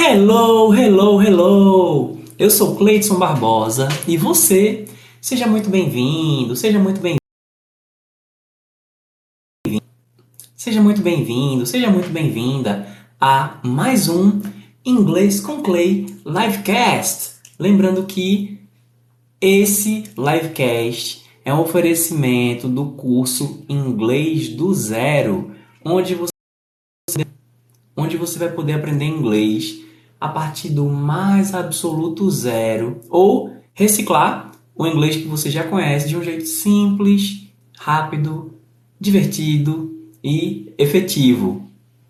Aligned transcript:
Hello, 0.00 0.72
hello, 0.72 1.20
hello! 1.20 2.18
Eu 2.38 2.48
sou 2.50 2.76
Cleiton 2.76 3.18
Barbosa 3.18 3.88
e 4.06 4.16
você, 4.16 4.84
seja 5.20 5.44
muito 5.48 5.68
bem-vindo, 5.68 6.54
seja 6.54 6.78
muito 6.78 7.00
bem 7.00 7.16
Seja 10.54 10.80
muito 10.80 11.02
bem-vindo, 11.02 11.66
seja 11.66 11.90
muito 11.90 12.10
bem-vinda 12.10 12.88
a 13.20 13.58
mais 13.64 14.08
um 14.08 14.40
Inglês 14.84 15.40
com 15.40 15.62
Clay 15.62 16.06
Livecast. 16.24 17.32
Lembrando 17.58 18.06
que 18.06 18.60
esse 19.40 20.04
livecast 20.16 21.24
é 21.44 21.52
um 21.52 21.60
oferecimento 21.60 22.68
do 22.68 22.92
curso 22.92 23.64
Inglês 23.68 24.48
do 24.48 24.72
Zero, 24.72 25.50
onde 25.84 26.14
você, 26.14 26.30
onde 27.96 28.16
você 28.16 28.38
vai 28.38 28.52
poder 28.52 28.74
aprender 28.74 29.04
inglês 29.04 29.87
a 30.20 30.28
partir 30.28 30.70
do 30.70 30.86
mais 30.86 31.54
absoluto 31.54 32.30
zero 32.30 33.00
ou 33.08 33.52
reciclar 33.72 34.50
o 34.74 34.86
inglês 34.86 35.16
que 35.16 35.28
você 35.28 35.50
já 35.50 35.64
conhece 35.64 36.08
de 36.08 36.16
um 36.16 36.22
jeito 36.22 36.46
simples, 36.46 37.48
rápido, 37.76 38.54
divertido 39.00 39.92
e 40.22 40.72
efetivo. 40.78 41.68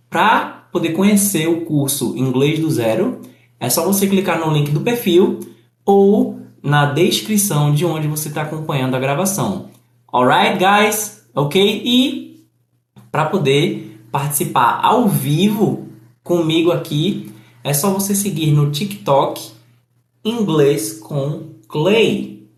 Para 0.08 0.68
poder 0.72 0.92
conhecer 0.92 1.48
o 1.48 1.62
curso 1.62 2.16
Inglês 2.16 2.58
do 2.58 2.70
Zero, 2.70 3.20
é 3.60 3.68
só 3.68 3.84
você 3.84 4.06
clicar 4.06 4.38
no 4.38 4.52
link 4.52 4.70
do 4.70 4.80
perfil 4.80 5.40
ou 5.84 6.40
na 6.62 6.86
descrição 6.86 7.72
de 7.72 7.84
onde 7.84 8.08
você 8.08 8.28
está 8.28 8.42
acompanhando 8.42 8.94
a 8.94 9.00
gravação. 9.00 9.70
Alright, 10.12 10.58
guys? 10.58 11.26
Ok? 11.34 11.82
E 11.84 12.46
para 13.10 13.26
poder 13.26 14.00
participar 14.10 14.80
ao 14.82 15.08
vivo 15.08 15.88
comigo 16.22 16.70
aqui, 16.70 17.32
é 17.62 17.74
só 17.74 17.90
você 17.90 18.14
seguir 18.14 18.52
no 18.52 18.70
TikTok 18.70 19.50
Inglês 20.24 20.92
com 20.94 21.54
Clay. 21.68 22.48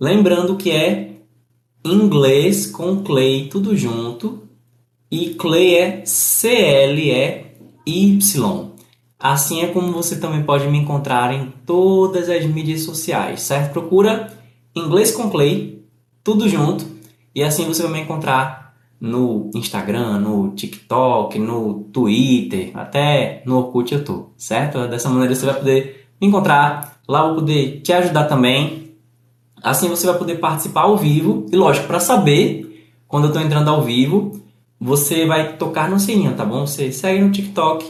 Lembrando 0.00 0.56
que 0.56 0.70
é 0.70 1.16
inglês 1.84 2.66
com 2.66 3.02
Clay 3.02 3.48
tudo 3.48 3.76
junto 3.76 4.48
e 5.10 5.34
Clay 5.34 5.74
é 5.74 6.02
C-L-E-Y. 6.04 7.50
Assim 9.18 9.62
é 9.62 9.66
como 9.66 9.92
você 9.92 10.18
também 10.18 10.42
pode 10.42 10.66
me 10.68 10.78
encontrar 10.78 11.34
em 11.34 11.52
todas 11.66 12.28
as 12.28 12.46
mídias 12.46 12.82
sociais, 12.82 13.42
certo? 13.42 13.72
Procura 13.72 14.32
Inglês 14.74 15.10
com 15.10 15.28
Clay, 15.28 15.84
tudo 16.22 16.48
junto, 16.48 16.86
e 17.34 17.42
assim 17.42 17.66
você 17.66 17.82
vai 17.82 17.92
me 17.92 18.00
encontrar 18.00 18.59
no 19.00 19.50
Instagram, 19.54 20.18
no 20.18 20.50
TikTok, 20.50 21.38
no 21.38 21.84
Twitter, 21.92 22.70
até 22.74 23.42
no 23.46 23.56
Orkut 23.56 23.94
eu 23.94 24.04
tô, 24.04 24.26
certo? 24.36 24.86
Dessa 24.88 25.08
maneira 25.08 25.34
você 25.34 25.46
vai 25.46 25.54
poder 25.54 26.06
me 26.20 26.28
encontrar, 26.28 27.00
lá 27.08 27.24
vou 27.26 27.36
poder 27.36 27.80
te 27.80 27.92
ajudar 27.92 28.24
também. 28.24 28.92
Assim 29.62 29.88
você 29.88 30.06
vai 30.06 30.18
poder 30.18 30.36
participar 30.36 30.82
ao 30.82 30.96
vivo, 30.96 31.46
e 31.50 31.56
lógico, 31.56 31.86
para 31.86 31.98
saber 31.98 32.90
quando 33.08 33.24
eu 33.24 33.28
estou 33.28 33.42
entrando 33.42 33.68
ao 33.68 33.82
vivo, 33.82 34.42
você 34.78 35.26
vai 35.26 35.56
tocar 35.56 35.88
no 35.88 35.98
sininho, 35.98 36.34
tá 36.34 36.44
bom? 36.44 36.66
Você 36.66 36.92
segue 36.92 37.22
no 37.22 37.30
TikTok, 37.30 37.84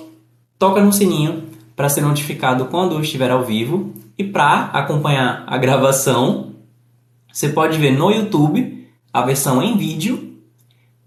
toca 0.59 0.83
no 0.83 0.93
sininho 0.93 1.45
para 1.75 1.89
ser 1.89 2.03
notificado 2.03 2.67
quando 2.67 2.95
eu 2.95 3.01
estiver 3.01 3.31
ao 3.31 3.45
vivo. 3.45 3.93
E 4.19 4.25
para 4.25 4.65
acompanhar 4.65 5.45
a 5.47 5.57
gravação, 5.57 6.53
você 7.33 7.49
pode 7.49 7.79
ver 7.79 7.93
no 7.93 8.11
YouTube 8.11 8.87
a 9.13 9.23
versão 9.23 9.63
em 9.63 9.77
vídeo 9.77 10.30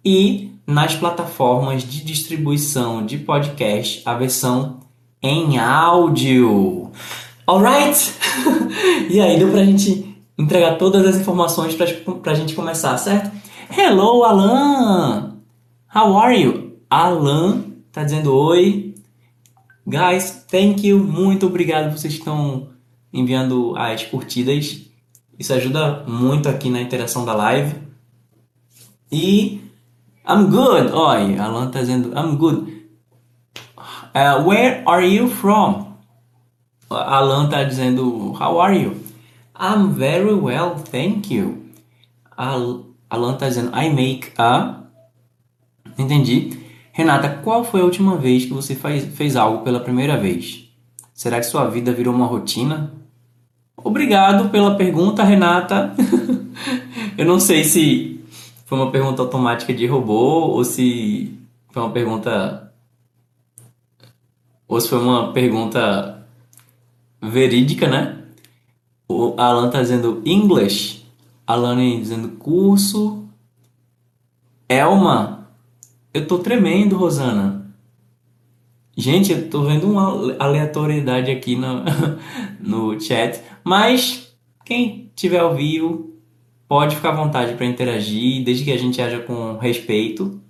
e 0.04 0.52
nas 0.66 0.96
plataformas 0.96 1.84
de 1.84 2.04
distribuição 2.04 3.06
de 3.06 3.18
podcast 3.18 4.02
a 4.06 4.14
versão 4.14 4.80
em 5.22 5.58
áudio. 5.58 6.91
Alright? 7.47 8.13
e 9.09 9.19
aí, 9.19 9.38
deu 9.38 9.50
pra 9.52 9.63
gente 9.63 10.18
entregar 10.38 10.78
todas 10.78 11.06
as 11.06 11.16
informações 11.18 11.75
pra, 11.75 11.86
pra 12.16 12.34
gente 12.34 12.56
começar, 12.56 12.97
certo? 12.97 13.31
Hello, 13.78 14.24
Alan! 14.24 15.38
How 15.94 16.18
are 16.18 16.42
you? 16.42 16.78
Alan 16.90 17.63
tá 17.92 18.03
dizendo 18.03 18.34
oi. 18.36 18.96
Guys, 19.86 20.46
thank 20.50 20.88
you. 20.88 21.00
Muito 21.00 21.46
obrigado 21.46 21.92
vocês 21.92 22.13
que 22.13 22.19
estão 22.19 22.69
enviando 23.12 23.75
as 23.78 24.03
curtidas. 24.03 24.81
Isso 25.38 25.53
ajuda 25.53 26.03
muito 26.08 26.50
aqui 26.50 26.69
na 26.69 26.81
interação 26.81 27.25
da 27.25 27.34
live. 27.34 27.75
E 29.12 29.62
I'm 30.25 30.50
good. 30.50 30.94
Oi, 30.94 31.38
Alan 31.38 31.69
tá 31.69 31.81
dizendo 31.81 32.13
I'm 32.16 32.38
good. 32.38 32.72
Uh, 34.16 34.44
where 34.45 34.81
are 34.85 35.06
you 35.06 35.28
from? 35.28 35.97
Alan 36.89 37.50
tá 37.50 37.63
dizendo 37.63 38.31
How 38.39 38.59
are 38.59 38.73
you? 38.73 38.95
I'm 39.53 39.94
very 39.94 40.33
well, 40.33 40.75
thank 40.78 41.29
you. 41.33 41.66
Alan 42.38 43.38
tá 43.38 43.50
dizendo 43.50 43.72
I 43.73 43.89
make 43.89 44.31
a. 44.38 44.83
Entendi. 45.97 46.57
Renata, 46.94 47.41
qual 47.44 47.66
foi 47.66 47.81
a 47.81 47.85
última 47.85 48.16
vez 48.16 48.45
que 48.45 48.53
você 48.53 48.75
faz, 48.75 49.03
fez 49.03 49.35
algo 49.35 49.63
pela 49.63 49.79
primeira 49.79 50.16
vez? 50.16 50.69
Será 51.13 51.39
que 51.39 51.45
sua 51.45 51.69
vida 51.69 51.91
virou 51.91 52.13
uma 52.13 52.28
rotina? 52.28 52.94
Obrigado 53.75 54.50
pela 54.50 54.75
pergunta, 54.75 55.23
Renata. 55.23 55.94
Eu 57.17 57.25
não 57.25 57.39
sei 57.39 57.63
se 57.63 58.12
foi 58.73 58.79
uma 58.79 58.91
pergunta 58.91 59.22
automática 59.22 59.72
de 59.72 59.85
robô 59.85 60.47
ou 60.47 60.66
se 60.66 61.38
foi 61.69 61.84
uma 61.84 61.91
pergunta 61.91 62.73
ou 64.67 64.81
se 64.81 64.89
foi 64.89 64.97
uma 64.97 65.31
pergunta 65.31 66.25
verídica, 67.22 67.88
né? 67.88 68.23
O 69.07 69.35
Alan 69.38 69.69
tá 69.69 69.79
dizendo 69.79 70.23
English, 70.25 71.06
Alan 71.45 71.78
dizendo 72.00 72.29
curso, 72.29 73.28
Elma 74.67 75.47
eu 76.12 76.25
tô 76.25 76.39
tremendo, 76.39 76.97
Rosana. 76.97 77.72
Gente, 78.97 79.33
eu 79.33 79.50
tô 79.51 79.66
vendo 79.66 79.88
uma 79.88 80.35
aleatoriedade 80.39 81.29
aqui 81.29 81.56
no, 81.56 81.83
no 82.59 83.00
chat, 83.00 83.39
mas 83.63 84.35
quem 84.66 85.12
tiver 85.16 85.41
ao 85.41 85.53
vivo 85.53 86.12
pode 86.73 86.95
ficar 86.95 87.09
à 87.09 87.16
vontade 87.16 87.53
para 87.53 87.67
interagir, 87.67 88.44
desde 88.44 88.63
que 88.63 88.72
a 88.72 88.79
gente 88.79 89.00
haja 89.00 89.19
com 89.19 89.59
respeito. 89.59 90.41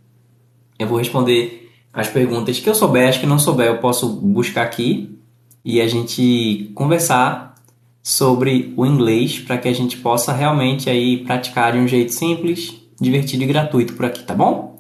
Eu 0.80 0.88
vou 0.88 0.98
responder 0.98 1.70
as 1.92 2.08
perguntas 2.08 2.62
que 2.62 2.70
eu 2.70 2.74
souber, 2.74 3.10
as 3.10 3.18
que 3.18 3.26
não 3.26 3.38
souber 3.38 3.68
eu 3.68 3.80
posso 3.80 4.08
buscar 4.08 4.62
aqui 4.62 5.20
e 5.66 5.82
a 5.82 5.88
gente 5.90 6.72
conversar 6.76 7.56
sobre 8.02 8.74
o 8.78 8.86
inglês 8.86 9.38
para 9.38 9.58
que 9.58 9.68
a 9.68 9.74
gente 9.74 9.98
possa 9.98 10.32
realmente 10.32 10.90
aí 10.90 11.26
praticar 11.26 11.74
de 11.74 11.80
um 11.80 11.90
jeito 11.90 12.14
simples, 12.14 12.74
divertido 13.02 13.44
e 13.44 13.48
gratuito 13.48 13.92
por 13.92 14.06
aqui, 14.06 14.24
tá 14.24 14.34
bom? 14.34 14.80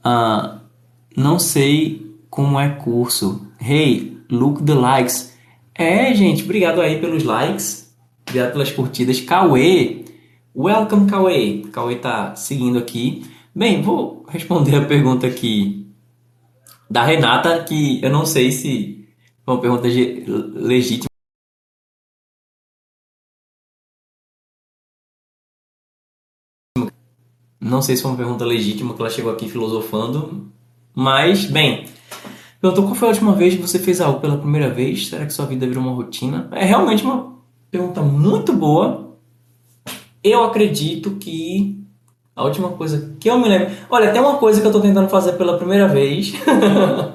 Uh, 0.00 0.60
não 1.16 1.38
sei 1.38 2.18
como 2.28 2.60
é 2.60 2.68
curso. 2.68 3.48
Hey, 3.58 4.18
look 4.30 4.62
the 4.62 4.74
likes. 4.74 5.34
É, 5.74 6.12
gente, 6.14 6.44
obrigado 6.44 6.82
aí 6.82 7.00
pelos 7.00 7.24
likes. 7.24 7.90
Obrigado 8.28 8.52
pelas 8.52 8.70
curtidas. 8.70 9.22
Cauê, 9.22 10.03
welcome 10.54 11.10
Cauê. 11.10 11.62
Cauê 11.72 11.96
tá 11.96 12.34
seguindo 12.36 12.78
aqui. 12.78 13.24
Bem, 13.54 13.82
vou 13.82 14.24
responder 14.28 14.76
a 14.76 14.84
pergunta 14.86 15.26
aqui 15.26 15.92
da 16.88 17.02
Renata, 17.04 17.64
que 17.64 18.02
eu 18.02 18.10
não 18.10 18.24
sei 18.24 18.52
se 18.52 19.08
é 19.46 19.50
uma 19.50 19.60
pergunta 19.60 19.86
legítima. 19.86 21.08
Não 27.60 27.80
sei 27.80 27.96
se 27.96 28.02
foi 28.02 28.10
uma 28.10 28.16
pergunta 28.16 28.44
legítima 28.44 28.94
que 28.94 29.00
ela 29.00 29.10
chegou 29.10 29.32
aqui 29.32 29.48
filosofando, 29.48 30.52
mas, 30.94 31.46
bem, 31.46 31.88
perguntou 32.60 32.84
qual 32.84 32.94
foi 32.94 33.08
a 33.08 33.10
última 33.12 33.34
vez 33.34 33.54
que 33.54 33.62
você 33.62 33.78
fez 33.78 34.00
algo 34.00 34.20
pela 34.20 34.36
primeira 34.36 34.68
vez? 34.68 35.08
Será 35.08 35.24
que 35.24 35.32
sua 35.32 35.46
vida 35.46 35.66
virou 35.66 35.82
uma 35.82 35.94
rotina? 35.94 36.48
É 36.52 36.64
realmente 36.64 37.02
uma 37.02 37.38
pergunta 37.70 38.02
muito 38.02 38.52
boa. 38.52 39.13
Eu 40.24 40.42
acredito 40.42 41.12
que 41.16 41.84
a 42.34 42.42
última 42.42 42.70
coisa 42.70 43.14
que 43.20 43.30
eu 43.30 43.38
me 43.38 43.48
lembro. 43.48 43.68
Olha, 43.88 44.10
tem 44.10 44.20
uma 44.20 44.36
coisa 44.38 44.60
que 44.60 44.66
eu 44.66 44.70
estou 44.70 44.82
tentando 44.82 45.08
fazer 45.08 45.34
pela 45.34 45.56
primeira 45.56 45.86
vez. 45.86 46.32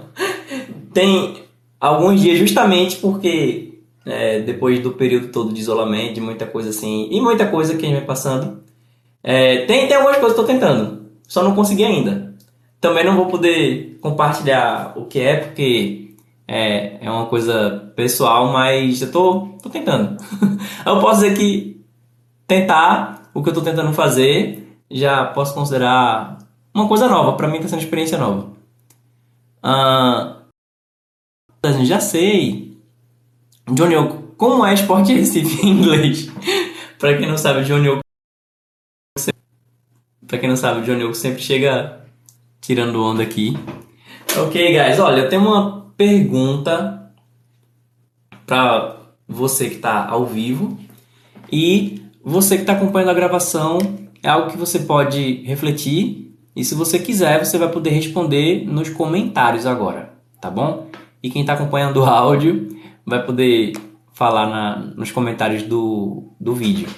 tem 0.93 1.43
alguns 1.79 2.21
dias, 2.21 2.39
justamente 2.39 2.97
porque 2.97 3.79
é, 4.05 4.39
depois 4.41 4.79
do 4.79 4.91
período 4.91 5.27
todo 5.27 5.53
de 5.53 5.59
isolamento, 5.59 6.15
de 6.15 6.21
muita 6.21 6.45
coisa 6.45 6.69
assim, 6.69 7.09
e 7.11 7.19
muita 7.19 7.45
coisa 7.47 7.75
que 7.75 7.85
a 7.85 7.89
gente 7.89 7.97
vai 7.97 8.05
passando, 8.05 8.61
é, 9.21 9.65
tem, 9.65 9.87
tem 9.87 9.97
algumas 9.97 10.17
coisas 10.17 10.35
que 10.35 10.41
estou 10.41 10.45
tentando, 10.45 11.05
só 11.27 11.43
não 11.43 11.55
consegui 11.55 11.83
ainda. 11.83 12.33
Também 12.79 13.03
não 13.03 13.17
vou 13.17 13.25
poder 13.25 13.97
compartilhar 13.99 14.93
o 14.95 15.05
que 15.05 15.19
é, 15.19 15.35
porque 15.35 16.15
é, 16.47 17.05
é 17.05 17.11
uma 17.11 17.25
coisa 17.25 17.91
pessoal, 17.93 18.53
mas 18.53 19.01
eu 19.01 19.07
estou 19.07 19.41
tô, 19.61 19.63
tô 19.63 19.69
tentando. 19.69 20.15
eu 20.85 20.99
posso 21.01 21.21
dizer 21.21 21.37
que 21.37 21.78
tentar 22.49 23.29
o 23.33 23.41
que 23.41 23.49
eu 23.49 23.53
estou 23.53 23.63
tentando 23.63 23.93
fazer 23.93 24.81
já 24.91 25.23
posso 25.27 25.53
considerar 25.53 26.39
uma 26.73 26.87
coisa 26.87 27.07
nova. 27.07 27.37
Para 27.37 27.47
mim 27.47 27.57
está 27.57 27.69
sendo 27.69 27.79
uma 27.79 27.83
experiência 27.83 28.17
nova. 28.17 28.51
Uh, 29.63 30.39
Já 31.85 31.99
sei. 31.99 32.75
Johnny 33.71 33.95
Oco, 33.95 34.33
como 34.35 34.65
é 34.65 34.73
esporte 34.73 35.13
Recife 35.13 35.63
em 35.65 35.69
inglês? 35.69 36.27
pra 36.97 37.15
quem 37.15 37.27
não 37.27 37.37
sabe, 37.37 37.63
Johnny 37.63 37.87
Oco. 37.89 38.01
Pra 40.25 40.39
quem 40.39 40.49
não 40.49 40.57
sabe, 40.57 40.81
Johnny 40.81 41.03
Oco 41.03 41.13
sempre 41.13 41.41
chega 41.41 42.03
tirando 42.59 43.03
onda 43.03 43.21
aqui. 43.21 43.53
Ok, 44.37 44.71
guys, 44.71 44.99
olha, 44.99 45.21
eu 45.21 45.29
tenho 45.29 45.43
uma 45.43 45.91
pergunta 45.95 47.11
para 48.47 48.97
você 49.27 49.69
que 49.69 49.75
está 49.75 50.07
ao 50.07 50.25
vivo 50.25 50.79
e 51.51 51.98
você 52.23 52.55
que 52.55 52.63
está 52.63 52.73
acompanhando 52.73 53.09
a 53.09 53.13
gravação. 53.13 53.79
É 54.21 54.27
algo 54.27 54.51
que 54.51 54.57
você 54.57 54.79
pode 54.79 55.43
refletir 55.43 56.29
e 56.59 56.63
se 56.65 56.75
você 56.75 56.99
quiser, 56.99 57.43
você 57.45 57.57
vai 57.57 57.69
poder 57.69 57.91
responder 57.91 58.65
nos 58.65 58.89
comentários 58.89 59.65
agora, 59.65 60.13
tá 60.41 60.49
bom? 60.51 60.87
E 61.23 61.29
quem 61.29 61.41
está 61.41 61.53
acompanhando 61.53 62.01
o 62.01 62.05
áudio 62.05 62.67
vai 63.05 63.25
poder 63.25 63.73
falar 64.11 64.47
na, 64.49 64.75
nos 64.97 65.09
comentários 65.09 65.63
do, 65.63 66.33
do 66.37 66.53
vídeo. 66.53 66.89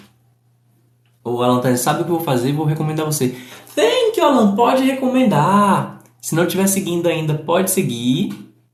O 1.23 1.43
Alan 1.43 1.61
tá, 1.61 1.75
sabe 1.77 2.01
o 2.01 2.05
que 2.05 2.11
eu 2.11 2.15
vou 2.15 2.25
fazer? 2.25 2.51
Vou 2.53 2.65
recomendar 2.65 3.05
você. 3.05 3.35
Thank 3.75 4.17
you, 4.19 4.25
Alan. 4.25 4.55
Pode 4.55 4.83
recomendar. 4.83 5.99
Se 6.19 6.33
não 6.33 6.45
estiver 6.45 6.65
seguindo 6.65 7.07
ainda, 7.07 7.35
pode 7.35 7.69
seguir. 7.69 8.33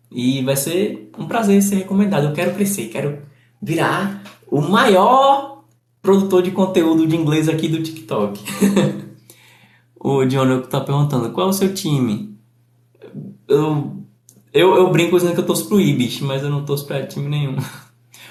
E 0.10 0.42
vai 0.44 0.56
ser 0.56 1.12
um 1.18 1.26
prazer 1.26 1.62
ser 1.62 1.76
recomendado. 1.76 2.28
Eu 2.28 2.34
quero 2.34 2.54
crescer, 2.54 2.88
quero 2.88 3.24
virar 3.62 4.24
o 4.50 4.62
maior 4.62 5.57
produtor 6.08 6.42
de 6.42 6.52
conteúdo 6.52 7.06
de 7.06 7.18
inglês 7.18 7.50
aqui 7.50 7.68
do 7.68 7.84
TikTok. 7.84 8.42
o 10.00 10.24
John 10.24 10.62
tá 10.62 10.80
perguntando, 10.80 11.32
qual 11.32 11.48
é 11.48 11.50
o 11.50 11.54
seu 11.54 11.74
time? 11.74 12.40
Eu, 13.46 14.06
eu, 14.54 14.74
eu 14.76 14.90
brinco 14.90 15.18
dizendo 15.18 15.34
que 15.34 15.42
eu 15.42 15.46
torço 15.46 15.68
pro 15.68 15.82
Ibis, 15.82 16.22
mas 16.22 16.44
eu 16.44 16.50
não 16.50 16.64
torço 16.64 16.88
pra 16.88 17.06
time 17.06 17.28
nenhum. 17.28 17.58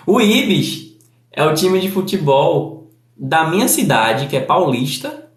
O 0.08 0.20
Ibis 0.20 0.96
é 1.32 1.44
o 1.44 1.52
time 1.52 1.80
de 1.80 1.90
futebol 1.90 2.92
da 3.16 3.50
minha 3.50 3.66
cidade, 3.66 4.28
que 4.28 4.36
é 4.36 4.40
paulista, 4.40 5.28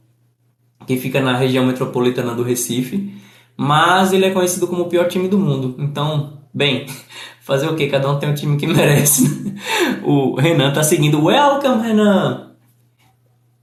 que 0.86 0.96
fica 0.96 1.20
na 1.20 1.36
região 1.36 1.66
metropolitana 1.66 2.36
do 2.36 2.44
Recife, 2.44 3.16
mas 3.58 4.14
ele 4.14 4.26
é 4.26 4.30
conhecido 4.30 4.68
como 4.68 4.84
o 4.84 4.88
pior 4.88 5.08
time 5.08 5.28
do 5.28 5.40
mundo. 5.40 5.76
Então, 5.80 6.44
bem, 6.54 6.86
fazer 7.50 7.68
o 7.68 7.76
que? 7.76 7.88
Cada 7.88 8.10
um 8.10 8.20
tem 8.20 8.30
um 8.30 8.36
time 8.36 8.58
que 8.58 8.66
merece. 8.68 9.56
o 10.04 10.36
Renan 10.36 10.72
tá 10.72 10.84
seguindo. 10.84 11.26
Welcome, 11.26 11.82
Renan! 11.82 12.52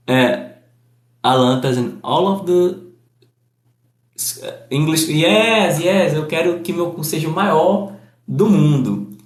É, 0.05 0.57
Alan 1.23 1.59
tá 1.59 1.69
dizendo, 1.69 1.97
all 2.03 2.27
of 2.27 2.45
the 2.45 2.87
English, 4.69 5.11
yes, 5.11 5.79
yes, 5.79 6.13
eu 6.13 6.25
quero 6.27 6.59
que 6.61 6.73
meu 6.73 6.91
curso 6.91 7.11
seja 7.11 7.27
o 7.27 7.33
maior 7.33 7.93
do 8.27 8.49
mundo. 8.49 9.17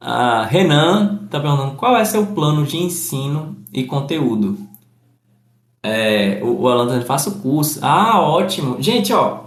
A 0.00 0.44
Renan 0.44 1.22
está 1.24 1.38
perguntando 1.38 1.76
qual 1.76 1.96
é 1.96 2.04
seu 2.04 2.26
plano 2.26 2.64
de 2.64 2.76
ensino 2.76 3.56
e 3.72 3.84
conteúdo. 3.84 4.58
É, 5.82 6.40
o, 6.42 6.62
o 6.62 6.68
Alan 6.68 6.88
tá 6.88 7.04
faça 7.04 7.30
o 7.30 7.40
curso. 7.40 7.78
Ah, 7.82 8.20
ótimo. 8.20 8.80
Gente, 8.80 9.12
ó, 9.12 9.44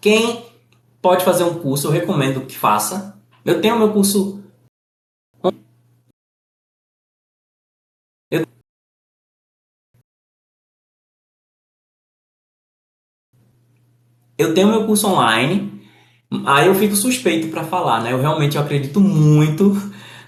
quem 0.00 0.44
pode 1.00 1.24
fazer 1.24 1.44
um 1.44 1.54
curso, 1.54 1.88
eu 1.88 1.90
recomendo 1.90 2.42
que 2.42 2.56
faça. 2.56 3.17
Eu 3.48 3.62
tenho 3.62 3.78
meu 3.78 3.90
curso 3.90 4.44
eu 14.36 14.54
tenho 14.54 14.68
meu 14.68 14.86
curso 14.86 15.08
online, 15.08 15.82
aí 16.44 16.66
eu 16.66 16.74
fico 16.74 16.94
suspeito 16.94 17.48
para 17.48 17.64
falar, 17.64 18.02
né? 18.02 18.12
Eu 18.12 18.20
realmente 18.20 18.58
acredito 18.58 19.00
muito 19.00 19.72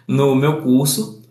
no 0.09 0.35
meu 0.35 0.63
curso. 0.63 1.23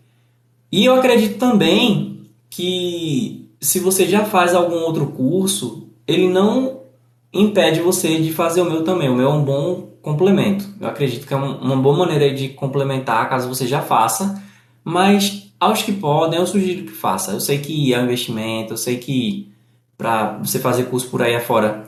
E 0.70 0.84
eu 0.84 0.94
acredito 0.94 1.38
também 1.38 2.30
que 2.48 3.50
se 3.60 3.80
você 3.80 4.08
já 4.08 4.24
faz 4.24 4.54
algum 4.54 4.76
outro 4.76 5.08
curso, 5.08 5.88
ele 6.06 6.28
não 6.28 6.84
impede 7.32 7.80
você 7.80 8.20
de 8.20 8.32
fazer 8.32 8.60
o 8.60 8.70
meu 8.70 8.84
também. 8.84 9.10
O 9.10 9.16
meu 9.16 9.28
é 9.28 9.34
um 9.34 9.44
bom 9.44 9.89
complemento. 10.02 10.64
Eu 10.80 10.88
acredito 10.88 11.26
que 11.26 11.34
é 11.34 11.36
uma 11.36 11.76
boa 11.76 11.96
maneira 11.96 12.34
de 12.34 12.48
complementar 12.50 13.28
caso 13.28 13.48
você 13.48 13.66
já 13.66 13.80
faça, 13.80 14.42
mas 14.84 15.52
aos 15.58 15.82
que 15.82 15.92
podem, 15.92 16.38
eu 16.38 16.46
sugiro 16.46 16.84
que 16.84 16.92
faça. 16.92 17.32
Eu 17.32 17.40
sei 17.40 17.58
que 17.58 17.92
é 17.92 18.00
um 18.00 18.04
investimento, 18.04 18.72
eu 18.72 18.78
sei 18.78 18.96
que 18.96 19.52
para 19.96 20.38
você 20.38 20.58
fazer 20.58 20.84
curso 20.84 21.08
por 21.08 21.22
aí 21.22 21.36
afora 21.36 21.86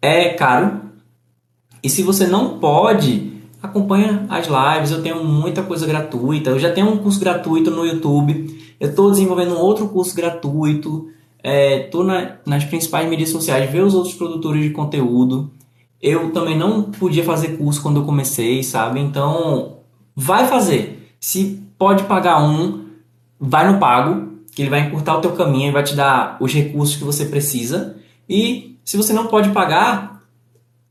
é 0.00 0.30
caro. 0.30 0.80
E 1.82 1.90
se 1.90 2.02
você 2.02 2.26
não 2.26 2.58
pode, 2.58 3.34
acompanha 3.62 4.26
as 4.28 4.46
lives. 4.46 4.90
Eu 4.90 5.02
tenho 5.02 5.24
muita 5.24 5.62
coisa 5.62 5.86
gratuita. 5.86 6.50
Eu 6.50 6.58
já 6.58 6.72
tenho 6.72 6.88
um 6.88 6.98
curso 6.98 7.20
gratuito 7.20 7.70
no 7.70 7.84
YouTube. 7.84 8.74
Eu 8.78 8.90
estou 8.90 9.10
desenvolvendo 9.10 9.54
um 9.54 9.60
outro 9.60 9.88
curso 9.88 10.14
gratuito. 10.14 11.10
Estou 11.42 12.02
é, 12.02 12.06
na, 12.06 12.36
nas 12.46 12.64
principais 12.64 13.08
mídias 13.08 13.28
sociais, 13.28 13.70
ver 13.70 13.82
os 13.82 13.94
outros 13.94 14.14
produtores 14.14 14.62
de 14.62 14.70
conteúdo. 14.70 15.50
Eu 16.06 16.32
também 16.32 16.54
não 16.54 16.82
podia 16.82 17.24
fazer 17.24 17.56
curso 17.56 17.80
quando 17.80 18.00
eu 18.00 18.04
comecei, 18.04 18.62
sabe? 18.62 19.00
Então, 19.00 19.78
vai 20.14 20.46
fazer. 20.46 21.16
Se 21.18 21.66
pode 21.78 22.02
pagar 22.02 22.44
um, 22.44 22.90
vai 23.40 23.72
no 23.72 23.78
pago, 23.78 24.34
que 24.54 24.60
ele 24.60 24.68
vai 24.68 24.80
encurtar 24.80 25.16
o 25.16 25.22
teu 25.22 25.32
caminho 25.32 25.70
e 25.70 25.72
vai 25.72 25.82
te 25.82 25.96
dar 25.96 26.36
os 26.42 26.52
recursos 26.52 26.96
que 26.96 27.04
você 27.04 27.24
precisa. 27.24 27.96
E 28.28 28.78
se 28.84 28.98
você 28.98 29.14
não 29.14 29.28
pode 29.28 29.48
pagar, 29.48 30.22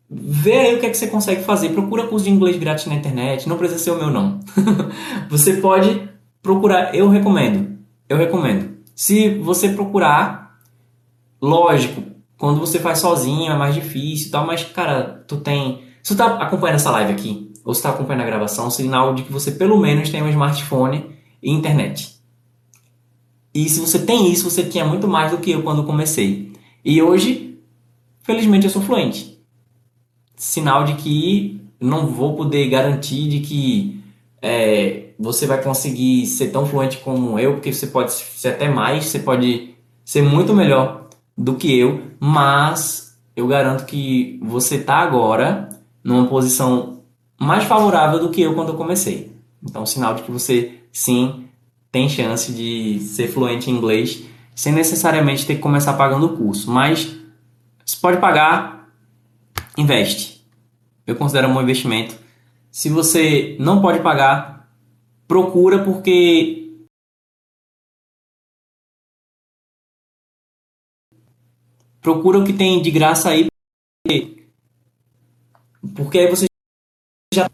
vê 0.09 0.53
aí 0.53 0.75
o 0.77 0.79
que 0.79 0.87
é 0.87 0.89
que 0.89 0.97
você 0.97 1.05
consegue 1.05 1.43
fazer. 1.43 1.69
Procura 1.69 2.07
curso 2.07 2.25
de 2.25 2.31
inglês 2.31 2.57
grátis 2.57 2.87
na 2.87 2.95
internet. 2.95 3.47
Não 3.47 3.59
precisa 3.59 3.79
ser 3.79 3.91
o 3.91 3.99
meu, 3.99 4.09
não. 4.09 4.39
você 5.29 5.57
pode 5.57 6.09
procurar. 6.41 6.95
Eu 6.95 7.07
recomendo. 7.07 7.77
Eu 8.09 8.17
recomendo. 8.17 8.77
Se 8.95 9.37
você 9.37 9.69
procurar, 9.69 10.57
lógico, 11.39 12.12
quando 12.37 12.59
você 12.59 12.79
faz 12.79 12.99
sozinho 12.99 13.51
é 13.51 13.55
mais 13.55 13.75
difícil 13.75 14.27
e 14.27 14.31
tal, 14.31 14.45
mas, 14.45 14.63
cara, 14.63 15.23
tu 15.27 15.37
tem. 15.37 15.83
Se 16.01 16.13
tu 16.13 16.17
tá 16.17 16.37
acompanhando 16.37 16.75
essa 16.75 16.91
live 16.91 17.13
aqui, 17.13 17.51
ou 17.63 17.73
se 17.73 17.81
tá 17.81 17.89
acompanhando 17.89 18.23
a 18.23 18.25
gravação, 18.25 18.69
sinal 18.69 19.13
de 19.13 19.23
que 19.23 19.31
você 19.31 19.51
pelo 19.51 19.77
menos 19.77 20.09
tem 20.09 20.21
um 20.21 20.29
smartphone 20.29 21.05
e 21.41 21.51
internet. 21.51 22.13
E 23.53 23.69
se 23.69 23.79
você 23.79 23.99
tem 23.99 24.31
isso, 24.31 24.49
você 24.49 24.63
tinha 24.63 24.83
muito 24.83 25.07
mais 25.07 25.31
do 25.31 25.37
que 25.37 25.51
eu 25.51 25.63
quando 25.63 25.83
comecei. 25.83 26.51
E 26.83 27.01
hoje 27.01 27.59
felizmente 28.23 28.65
eu 28.65 28.71
sou 28.71 28.81
fluente. 28.81 29.39
Sinal 30.35 30.83
de 30.83 30.95
que 30.95 31.61
não 31.79 32.07
vou 32.07 32.35
poder 32.35 32.67
garantir 32.69 33.29
de 33.29 33.39
que 33.39 34.03
é, 34.41 35.09
você 35.19 35.45
vai 35.45 35.61
conseguir 35.61 36.25
ser 36.25 36.47
tão 36.47 36.65
fluente 36.65 36.97
como 36.97 37.37
eu, 37.37 37.53
porque 37.53 37.71
você 37.71 37.87
pode 37.87 38.11
ser 38.11 38.49
até 38.49 38.67
mais, 38.67 39.05
você 39.05 39.19
pode 39.19 39.75
ser 40.03 40.21
muito 40.21 40.53
melhor 40.53 41.02
do 41.37 41.55
que 41.55 41.77
eu, 41.77 42.01
mas 42.19 43.17
eu 43.35 43.47
garanto 43.47 43.85
que 43.85 44.39
você 44.43 44.75
está 44.75 44.97
agora 44.97 45.69
numa 46.03 46.27
posição 46.27 47.01
mais 47.39 47.63
favorável 47.63 48.19
do 48.19 48.29
que 48.29 48.41
eu 48.41 48.53
quando 48.53 48.69
eu 48.69 48.77
comecei. 48.77 49.31
Então, 49.61 49.85
sinal 49.85 50.13
de 50.15 50.23
que 50.23 50.31
você 50.31 50.79
sim 50.91 51.45
tem 51.91 52.09
chance 52.09 52.51
de 52.51 52.99
ser 52.99 53.27
fluente 53.27 53.69
em 53.69 53.75
inglês 53.75 54.23
sem 54.55 54.71
necessariamente 54.71 55.45
ter 55.45 55.55
que 55.55 55.61
começar 55.61 55.93
pagando 55.93 56.27
o 56.27 56.37
curso, 56.37 56.69
mas 56.69 57.15
você 57.83 57.97
pode 57.99 58.17
pagar, 58.17 58.89
investe. 59.77 60.45
Eu 61.05 61.15
considero 61.15 61.47
um 61.47 61.53
bom 61.53 61.61
investimento. 61.61 62.15
Se 62.71 62.89
você 62.89 63.55
não 63.59 63.81
pode 63.81 63.99
pagar, 63.99 64.69
procura 65.27 65.79
porque 65.79 66.62
procura 72.03 72.37
o 72.37 72.45
que 72.45 72.53
tem 72.53 72.81
de 72.81 72.91
graça 72.91 73.29
aí 73.29 73.47
porque 75.95 76.19
aí 76.19 76.29
você 76.29 76.45
já 77.33 77.49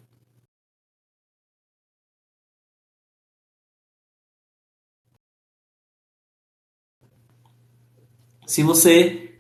se 8.46 8.64
você 8.64 9.36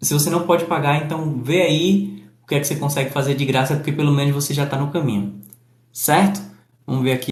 se 0.00 0.12
você 0.12 0.28
não 0.28 0.46
pode 0.46 0.66
pagar, 0.66 1.04
então 1.04 1.42
vê 1.42 1.62
aí 1.62 2.24
o 2.42 2.46
que 2.46 2.54
é 2.54 2.60
que 2.60 2.66
você 2.66 2.76
consegue 2.76 3.10
fazer 3.10 3.34
de 3.34 3.44
graça, 3.46 3.74
porque 3.74 3.90
pelo 3.90 4.12
menos 4.12 4.34
você 4.34 4.52
já 4.52 4.64
está 4.64 4.78
no 4.78 4.92
caminho. 4.92 5.40
Certo? 5.90 6.40
Vamos 6.86 7.02
ver 7.02 7.12
aqui. 7.12 7.28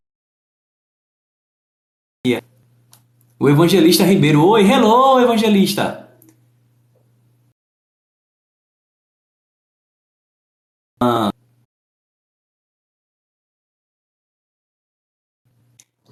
O 3.38 3.49
Evangelista 3.49 4.05
Ribeiro. 4.05 4.47
Oi, 4.47 4.62
hello, 4.62 5.21
Evangelista! 5.21 6.12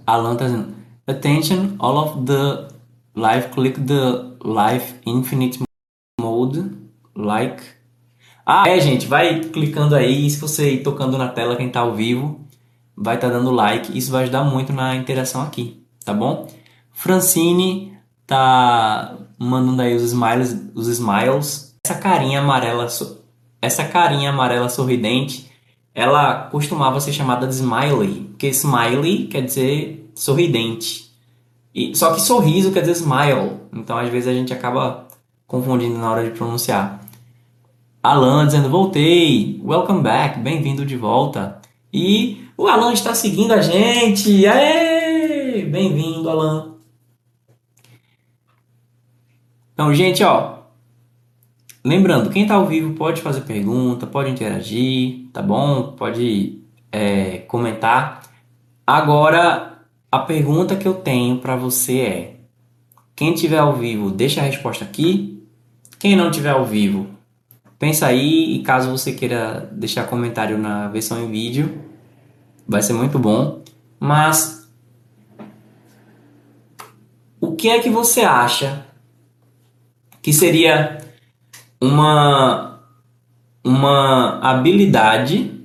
Alan 0.07 0.37
tá 0.37 0.45
dizendo. 0.47 0.75
Attention, 1.07 1.77
all 1.79 1.99
of 1.99 2.25
the 2.25 2.69
live, 3.15 3.49
click 3.49 3.81
the 3.81 4.37
live 4.45 4.95
infinite 5.07 5.61
mode 6.21 6.65
like. 7.15 7.63
Ah, 8.45 8.69
é, 8.69 8.81
gente, 8.81 9.07
vai 9.07 9.41
clicando 9.41 9.95
aí, 9.95 10.29
se 10.29 10.41
você 10.41 10.75
ir 10.75 10.83
tocando 10.83 11.17
na 11.17 11.29
tela 11.29 11.57
quem 11.57 11.71
tá 11.71 11.81
ao 11.81 11.95
vivo, 11.95 12.41
vai 12.97 13.19
tá 13.19 13.29
dando 13.29 13.51
like, 13.51 13.97
isso 13.97 14.11
vai 14.11 14.25
ajudar 14.25 14.45
muito 14.45 14.73
na 14.73 14.97
interação 14.97 15.43
aqui, 15.43 15.85
tá 16.05 16.13
bom? 16.13 16.49
Francine 16.91 17.97
tá 18.27 19.17
mandando 19.39 19.83
aí 19.83 19.95
os 19.95 20.03
smiles, 20.03 20.57
os 20.75 20.89
smiles. 20.89 21.77
Essa 21.85 21.99
carinha 21.99 22.41
amarela, 22.41 22.89
essa 23.61 23.85
carinha 23.85 24.31
amarela 24.31 24.69
sorridente, 24.69 25.51
ela 25.95 26.49
costumava 26.51 27.01
ser 27.01 27.13
chamada 27.13 27.47
de 27.47 27.55
smiley, 27.55 28.29
porque 28.31 28.49
smiley 28.49 29.27
quer 29.27 29.43
dizer 29.43 30.11
sorridente. 30.15 31.11
E, 31.75 31.95
só 31.95 32.15
que 32.15 32.21
sorriso 32.21 32.73
quer 32.73 32.81
dizer 32.81 32.93
smile, 32.93 33.61
então 33.73 33.97
às 33.97 34.09
vezes 34.09 34.29
a 34.29 34.33
gente 34.33 34.53
acaba 34.53 35.07
confundindo 35.47 35.99
na 35.99 36.11
hora 36.11 36.25
de 36.25 36.31
pronunciar. 36.31 37.01
Alan 38.03 38.47
dizendo 38.47 38.71
voltei, 38.71 39.61
welcome 39.63 40.03
back, 40.03 40.41
bem-vindo 40.41 40.87
de 40.87 40.97
volta. 40.97 41.61
E 41.93 42.49
o 42.57 42.67
Alan 42.67 42.93
está 42.93 43.15
seguindo 43.15 43.53
a 43.53 43.61
gente, 43.61 44.47
aê! 44.47 45.63
Bem-vindo, 45.65 46.29
Alan. 46.31 46.77
Então, 49.75 49.93
gente, 49.95 50.23
ó, 50.23 50.60
lembrando, 51.85 52.31
quem 52.31 52.43
está 52.43 52.55
ao 52.55 52.67
vivo 52.67 52.95
pode 52.95 53.21
fazer 53.23 53.43
pergunta, 53.43 54.07
pode 54.07 54.31
interagir, 54.31 55.29
tá 55.33 55.43
bom? 55.43 55.93
Pode 55.93 56.63
é, 56.93 57.39
comentar. 57.39 58.23
Agora, 58.87 59.79
a 60.11 60.19
pergunta 60.19 60.77
que 60.77 60.87
eu 60.87 60.95
tenho 60.95 61.39
para 61.39 61.57
você 61.57 62.01
é: 62.01 62.37
quem 63.15 63.35
tiver 63.35 63.59
ao 63.59 63.77
vivo, 63.77 64.11
deixa 64.11 64.41
a 64.41 64.45
resposta 64.45 64.85
aqui. 64.85 65.43
Quem 65.99 66.17
não 66.17 66.31
tiver 66.31 66.51
ao 66.51 66.65
vivo, 66.65 67.07
pensa 67.79 68.07
aí 68.07 68.55
e 68.55 68.63
caso 68.63 68.91
você 68.91 69.13
queira 69.13 69.69
deixar 69.73 70.07
comentário 70.07 70.57
na 70.57 70.89
versão 70.89 71.23
em 71.23 71.31
vídeo, 71.31 71.79
vai 72.67 72.81
ser 72.81 72.95
muito 72.95 73.19
bom. 73.19 73.63
Mas 73.99 74.67
o 77.39 77.55
que 77.55 77.69
é 77.69 77.79
que 77.81 77.91
você 77.91 78.23
acha 78.23 78.87
que 80.23 80.33
seria 80.33 80.99
uma, 81.81 82.81
uma 83.65 84.41
habilidade 84.41 85.59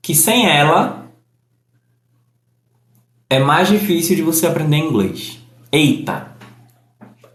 que 0.00 0.14
sem 0.14 0.46
ela 0.48 1.10
é 3.28 3.38
mais 3.38 3.68
difícil 3.68 4.14
de 4.14 4.22
você 4.22 4.46
aprender 4.46 4.76
inglês. 4.76 5.40
Eita! 5.72 6.32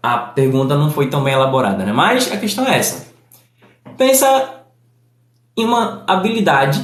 A 0.02 0.16
pergunta 0.18 0.78
não 0.78 0.90
foi 0.90 1.10
tão 1.10 1.22
bem 1.22 1.34
elaborada, 1.34 1.84
né? 1.84 1.92
Mas 1.92 2.32
a 2.32 2.38
questão 2.38 2.66
é 2.66 2.78
essa. 2.78 3.12
Pensa 3.98 4.64
em 5.56 5.64
uma 5.64 6.04
habilidade 6.06 6.82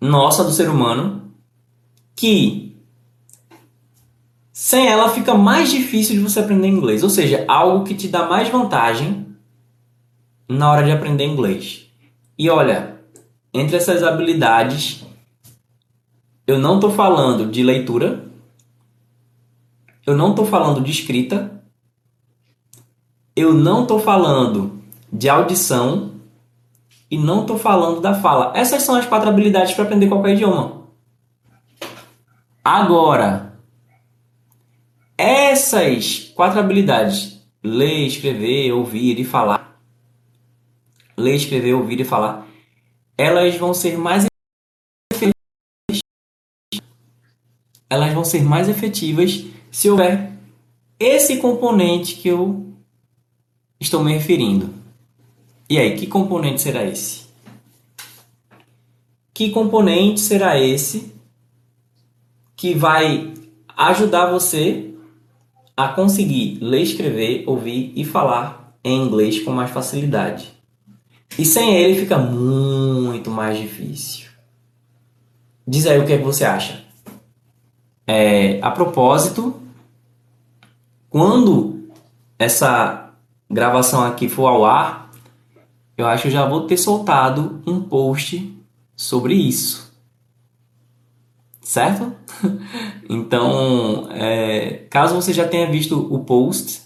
nossa 0.00 0.44
do 0.44 0.50
ser 0.50 0.68
humano 0.68 1.32
que 2.14 2.69
sem 4.62 4.88
ela 4.88 5.08
fica 5.08 5.32
mais 5.32 5.70
difícil 5.70 6.16
de 6.16 6.20
você 6.20 6.38
aprender 6.38 6.68
inglês, 6.68 7.02
ou 7.02 7.08
seja, 7.08 7.46
algo 7.48 7.82
que 7.82 7.94
te 7.94 8.06
dá 8.08 8.28
mais 8.28 8.50
vantagem 8.50 9.34
na 10.46 10.70
hora 10.70 10.84
de 10.84 10.90
aprender 10.90 11.24
inglês. 11.24 11.90
E 12.38 12.50
olha, 12.50 13.00
entre 13.54 13.78
essas 13.78 14.02
habilidades, 14.02 15.02
eu 16.46 16.58
não 16.58 16.74
estou 16.74 16.90
falando 16.90 17.50
de 17.50 17.62
leitura, 17.62 18.26
eu 20.06 20.14
não 20.14 20.32
estou 20.32 20.44
falando 20.44 20.82
de 20.82 20.90
escrita, 20.90 21.64
eu 23.34 23.54
não 23.54 23.84
estou 23.84 23.98
falando 23.98 24.78
de 25.10 25.30
audição 25.30 26.16
e 27.10 27.16
não 27.16 27.40
estou 27.40 27.58
falando 27.58 28.02
da 28.02 28.12
fala. 28.12 28.52
Essas 28.54 28.82
são 28.82 28.94
as 28.96 29.06
quatro 29.06 29.30
habilidades 29.30 29.72
para 29.72 29.84
aprender 29.84 30.08
qualquer 30.08 30.34
idioma. 30.34 30.82
Agora, 32.62 33.49
essas 35.20 36.32
quatro 36.34 36.58
habilidades, 36.58 37.38
ler, 37.62 38.06
escrever, 38.06 38.72
ouvir 38.72 39.20
e 39.20 39.24
falar, 39.24 39.78
ler, 41.14 41.34
escrever, 41.34 41.74
ouvir 41.74 42.00
e 42.00 42.04
falar, 42.04 42.48
elas 43.18 43.54
vão 43.56 43.74
ser 43.74 43.98
mais 43.98 44.26
elas 47.90 48.14
vão 48.14 48.24
ser 48.24 48.42
mais 48.42 48.66
efetivas 48.68 49.44
se 49.70 49.90
houver 49.90 50.32
esse 50.98 51.36
componente 51.36 52.14
que 52.14 52.28
eu 52.28 52.72
estou 53.78 54.02
me 54.02 54.14
referindo. 54.14 54.72
E 55.68 55.76
aí, 55.76 55.96
que 55.96 56.06
componente 56.06 56.62
será 56.62 56.84
esse? 56.84 57.26
Que 59.34 59.50
componente 59.50 60.20
será 60.20 60.58
esse 60.58 61.12
que 62.56 62.74
vai 62.74 63.34
ajudar 63.76 64.30
você 64.30 64.90
a 65.84 65.88
conseguir 65.88 66.58
ler, 66.60 66.82
escrever, 66.82 67.44
ouvir 67.46 67.92
e 67.94 68.04
falar 68.04 68.74
em 68.82 69.04
inglês 69.04 69.40
com 69.40 69.52
mais 69.52 69.70
facilidade. 69.70 70.52
E 71.38 71.44
sem 71.44 71.74
ele 71.74 71.98
fica 71.98 72.18
muito 72.18 73.30
mais 73.30 73.58
difícil. 73.58 74.28
Diz 75.66 75.86
aí 75.86 75.98
o 75.98 76.06
que, 76.06 76.12
é 76.12 76.18
que 76.18 76.24
você 76.24 76.44
acha. 76.44 76.84
É, 78.06 78.60
a 78.60 78.70
propósito, 78.70 79.54
quando 81.08 81.88
essa 82.38 83.12
gravação 83.48 84.02
aqui 84.02 84.28
for 84.28 84.46
ao 84.46 84.64
ar, 84.64 85.10
eu 85.96 86.06
acho 86.06 86.24
que 86.24 86.30
já 86.30 86.48
vou 86.48 86.66
ter 86.66 86.76
soltado 86.76 87.62
um 87.66 87.80
post 87.80 88.52
sobre 88.96 89.34
isso 89.34 89.89
certo? 91.70 92.12
então, 93.08 94.08
é, 94.10 94.86
caso 94.90 95.14
você 95.14 95.32
já 95.32 95.46
tenha 95.46 95.70
visto 95.70 95.96
o 96.12 96.18
post 96.24 96.82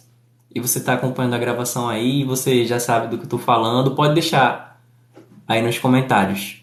e 0.55 0.61
você 0.61 0.79
está 0.79 0.93
acompanhando 0.93 1.33
a 1.33 1.39
gravação 1.39 1.89
aí, 1.89 2.23
você 2.23 2.67
já 2.67 2.79
sabe 2.79 3.07
do 3.07 3.17
que 3.17 3.23
eu 3.23 3.25
estou 3.25 3.39
falando, 3.39 3.95
pode 3.95 4.13
deixar 4.13 4.79
aí 5.49 5.63
nos 5.63 5.79
comentários. 5.79 6.63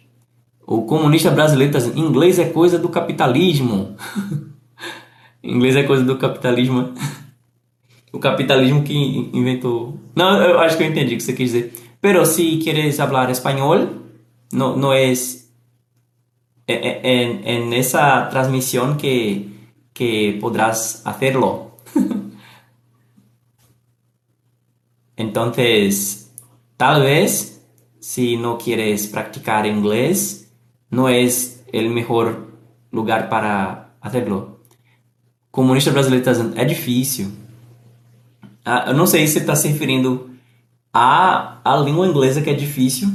O 0.67 0.83
comunista 0.83 1.31
brasileiro 1.31 1.73
dizendo: 1.73 1.97
inglês 1.97 2.37
é 2.37 2.45
coisa 2.45 2.77
do 2.77 2.89
capitalismo. 2.89 3.95
inglês 5.43 5.75
é 5.75 5.81
coisa 5.81 6.03
do 6.03 6.15
capitalismo. 6.15 6.93
o 8.13 8.19
capitalismo 8.19 8.83
que 8.83 9.31
inventou. 9.33 9.99
Não, 10.15 10.39
eu 10.43 10.59
acho 10.59 10.77
que 10.77 10.83
eu 10.83 10.87
entendi 10.87 11.15
o 11.15 11.17
que 11.17 11.23
você 11.23 11.33
quis 11.33 11.51
dizer. 11.51 11.73
Pero 11.99 12.23
si 12.25 12.59
quieres 12.59 12.99
hablar 12.99 13.31
español, 13.31 13.87
no, 14.53 14.75
no 14.77 14.93
es 14.93 15.40
en, 16.73 17.47
en 17.47 17.73
esa 17.73 18.29
transmisión 18.29 18.97
que, 18.97 19.47
que 19.93 20.37
podrás 20.39 21.01
hacerlo. 21.05 21.77
Entonces, 25.15 26.31
tal 26.77 27.03
vez 27.03 27.51
si 27.99 28.35
no 28.35 28.57
quieres 28.57 29.07
practicar 29.07 29.65
inglés, 29.65 30.51
no 30.89 31.07
es 31.07 31.63
el 31.71 31.89
mejor 31.89 32.51
lugar 32.91 33.29
para 33.29 33.93
hacerlo. 34.01 34.59
Comunista 35.51 35.91
brasileiro 35.91 36.21
está 36.21 36.31
dizendo, 36.31 36.59
é 36.59 36.65
difícil. 36.65 37.31
Ah, 38.65 38.85
eu 38.87 38.93
não 38.93 39.05
sei 39.05 39.27
se 39.27 39.39
está 39.39 39.55
se 39.55 39.67
referindo 39.67 40.31
à, 40.93 41.59
à 41.63 41.77
língua 41.77 42.07
inglesa 42.07 42.41
que 42.41 42.49
é 42.49 42.53
difícil. 42.53 43.09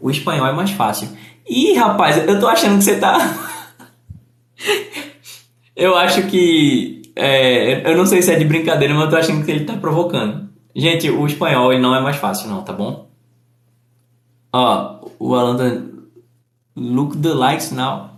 O 0.00 0.10
espanhol 0.10 0.46
é 0.46 0.52
mais 0.52 0.70
fácil. 0.70 1.08
Ih, 1.48 1.74
rapaz, 1.74 2.16
eu 2.26 2.40
tô 2.40 2.46
achando 2.46 2.78
que 2.78 2.84
você 2.84 2.98
tá. 2.98 3.18
eu 5.76 5.96
acho 5.96 6.26
que. 6.28 7.02
É, 7.14 7.90
eu 7.90 7.96
não 7.96 8.06
sei 8.06 8.22
se 8.22 8.32
é 8.32 8.38
de 8.38 8.44
brincadeira, 8.44 8.94
mas 8.94 9.04
eu 9.04 9.10
tô 9.10 9.16
achando 9.16 9.44
que 9.44 9.50
ele 9.50 9.64
tá 9.64 9.76
provocando. 9.76 10.48
Gente, 10.74 11.10
o 11.10 11.26
espanhol 11.26 11.72
ele 11.72 11.82
não 11.82 11.94
é 11.94 12.00
mais 12.00 12.16
fácil, 12.16 12.48
não, 12.48 12.62
tá 12.62 12.72
bom? 12.72 13.10
Ó, 14.52 15.00
o 15.18 15.34
Alan 15.34 15.56
tá... 15.56 15.82
Look 16.74 17.18
the 17.18 17.34
likes 17.34 17.70
now. 17.70 18.10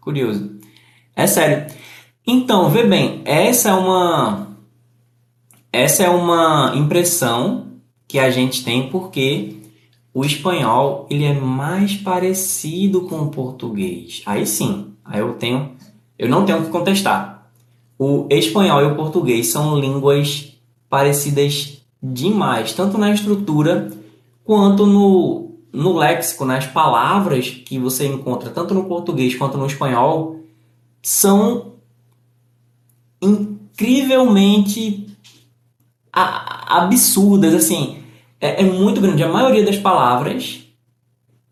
Curioso. 0.00 0.58
É 1.14 1.26
sério. 1.26 1.72
Então, 2.26 2.70
vê 2.70 2.84
bem, 2.84 3.22
essa 3.24 3.70
é 3.70 3.74
uma. 3.74 4.48
Essa 5.72 6.04
é 6.04 6.08
uma 6.08 6.72
impressão 6.74 7.74
que 8.08 8.18
a 8.18 8.30
gente 8.30 8.64
tem 8.64 8.88
porque 8.90 9.56
o 10.14 10.24
espanhol 10.24 11.06
ele 11.10 11.24
é 11.24 11.34
mais 11.34 11.96
parecido 11.96 13.02
com 13.02 13.16
o 13.22 13.30
português. 13.30 14.22
Aí 14.24 14.46
sim, 14.46 14.92
aí 15.04 15.18
eu 15.18 15.34
tenho, 15.34 15.72
eu 16.16 16.28
não 16.28 16.44
tenho 16.46 16.62
que 16.62 16.70
contestar. 16.70 17.50
O 17.98 18.28
espanhol 18.30 18.80
e 18.80 18.86
o 18.86 18.94
português 18.94 19.48
são 19.48 19.76
línguas 19.76 20.56
parecidas 20.88 21.82
demais, 22.00 22.72
tanto 22.72 22.96
na 22.96 23.12
estrutura 23.12 23.90
quanto 24.44 24.86
no, 24.86 25.56
no 25.72 25.96
léxico, 25.96 26.44
nas 26.44 26.64
palavras 26.66 27.50
que 27.50 27.76
você 27.76 28.06
encontra 28.06 28.50
tanto 28.50 28.72
no 28.72 28.84
português 28.84 29.34
quanto 29.34 29.58
no 29.58 29.66
espanhol 29.66 30.38
são 31.02 31.72
incrivelmente 33.20 35.08
absurdas, 36.12 37.52
assim 37.52 38.03
é, 38.44 38.60
é 38.60 38.64
muito 38.64 39.00
grande. 39.00 39.24
A 39.24 39.28
maioria 39.28 39.64
das 39.64 39.78
palavras 39.78 40.68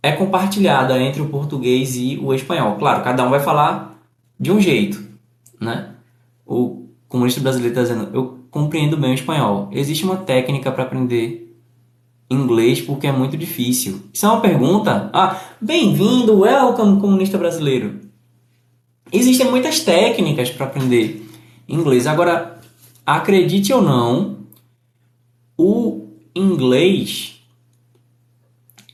é 0.03 0.13
compartilhada 0.13 1.01
entre 1.01 1.23
o 1.23 1.29
português 1.31 1.97
e 1.97 2.19
o 2.23 2.35
espanhol. 2.35 2.77
Claro, 2.77 3.03
cada 3.03 3.27
um 3.27 3.31
vai 3.31 3.41
falar 3.41 3.99
de 4.39 4.53
um 4.53 4.61
jeito, 4.61 5.03
né? 5.59 5.95
O 6.45 6.89
comunista 7.09 7.41
brasileiro 7.41 7.73
está 7.73 7.83
dizendo, 7.83 8.15
eu 8.15 8.41
compreendo 8.51 8.99
bem 8.99 9.13
o 9.13 9.15
espanhol. 9.15 9.71
Existe 9.73 10.05
uma 10.05 10.17
técnica 10.17 10.71
para 10.71 10.83
aprender 10.83 11.57
inglês 12.31 12.83
porque 12.83 13.07
é 13.07 13.13
muito 13.13 13.39
difícil. 13.39 14.03
Isso 14.13 14.27
é 14.27 14.29
uma 14.29 14.43
pergunta? 14.43 15.09
Ah, 15.15 15.41
bem-vindo, 15.59 16.41
welcome, 16.41 17.01
comunista 17.01 17.39
brasileiro. 17.39 18.01
Existem 19.11 19.51
muitas 19.51 19.81
técnicas 19.81 20.51
para 20.51 20.67
aprender 20.67 21.27
inglês. 21.67 22.07
Agora, 22.07 22.61
acredite 23.07 23.73
ou 23.73 23.81
não, 23.81 24.39
o 25.57 26.02
inglês 26.35 27.41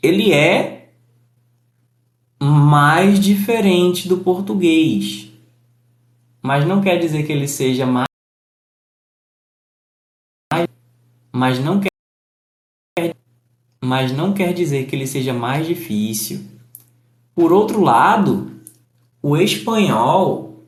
ele 0.02 0.32
é 0.32 0.90
mais 2.40 3.18
diferente 3.18 4.08
do 4.08 4.18
português. 4.18 5.28
Mas 6.40 6.66
não 6.66 6.80
quer 6.80 6.98
dizer 6.98 7.26
que 7.26 7.32
ele 7.32 7.48
seja 7.48 7.84
mais 7.84 8.06
mas 11.32 11.58
não 11.58 11.80
quer 11.80 11.88
mas 13.80 14.12
não 14.12 14.32
quer 14.32 14.52
dizer 14.52 14.86
que 14.86 14.96
ele 14.96 15.06
seja 15.06 15.32
mais 15.32 15.66
difícil. 15.66 16.44
Por 17.34 17.52
outro 17.52 17.80
lado, 17.80 18.60
o 19.22 19.36
espanhol 19.36 20.64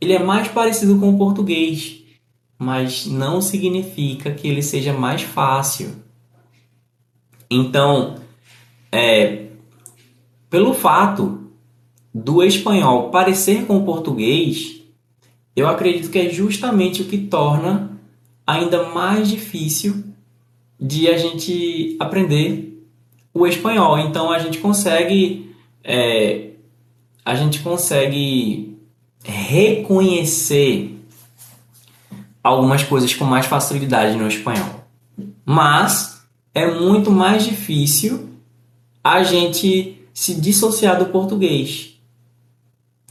ele 0.00 0.14
é 0.14 0.18
mais 0.18 0.48
parecido 0.48 0.98
com 0.98 1.10
o 1.10 1.18
português, 1.18 1.99
mas 2.60 3.06
não 3.06 3.40
significa 3.40 4.30
que 4.32 4.46
ele 4.46 4.62
seja 4.62 4.92
mais 4.92 5.22
fácil. 5.22 5.92
Então, 7.50 8.16
é, 8.92 9.46
pelo 10.50 10.74
fato 10.74 11.50
do 12.12 12.42
espanhol 12.44 13.10
parecer 13.10 13.64
com 13.64 13.78
o 13.78 13.84
português, 13.86 14.82
eu 15.56 15.66
acredito 15.66 16.10
que 16.10 16.18
é 16.18 16.28
justamente 16.28 17.00
o 17.00 17.06
que 17.06 17.16
torna 17.16 17.98
ainda 18.46 18.90
mais 18.90 19.30
difícil 19.30 20.04
de 20.78 21.08
a 21.08 21.16
gente 21.16 21.96
aprender 21.98 22.86
o 23.32 23.46
espanhol. 23.46 23.98
Então 23.98 24.30
a 24.30 24.38
gente 24.38 24.58
consegue 24.58 25.50
é, 25.82 26.50
a 27.24 27.34
gente 27.34 27.60
consegue 27.60 28.76
reconhecer 29.24 30.99
algumas 32.42 32.82
coisas 32.82 33.14
com 33.14 33.24
mais 33.24 33.46
facilidade 33.46 34.16
no 34.16 34.26
espanhol. 34.26 34.84
Mas 35.44 36.22
é 36.54 36.70
muito 36.70 37.10
mais 37.10 37.44
difícil 37.44 38.30
a 39.02 39.22
gente 39.22 40.00
se 40.12 40.40
dissociar 40.40 40.98
do 40.98 41.06
português. 41.06 41.98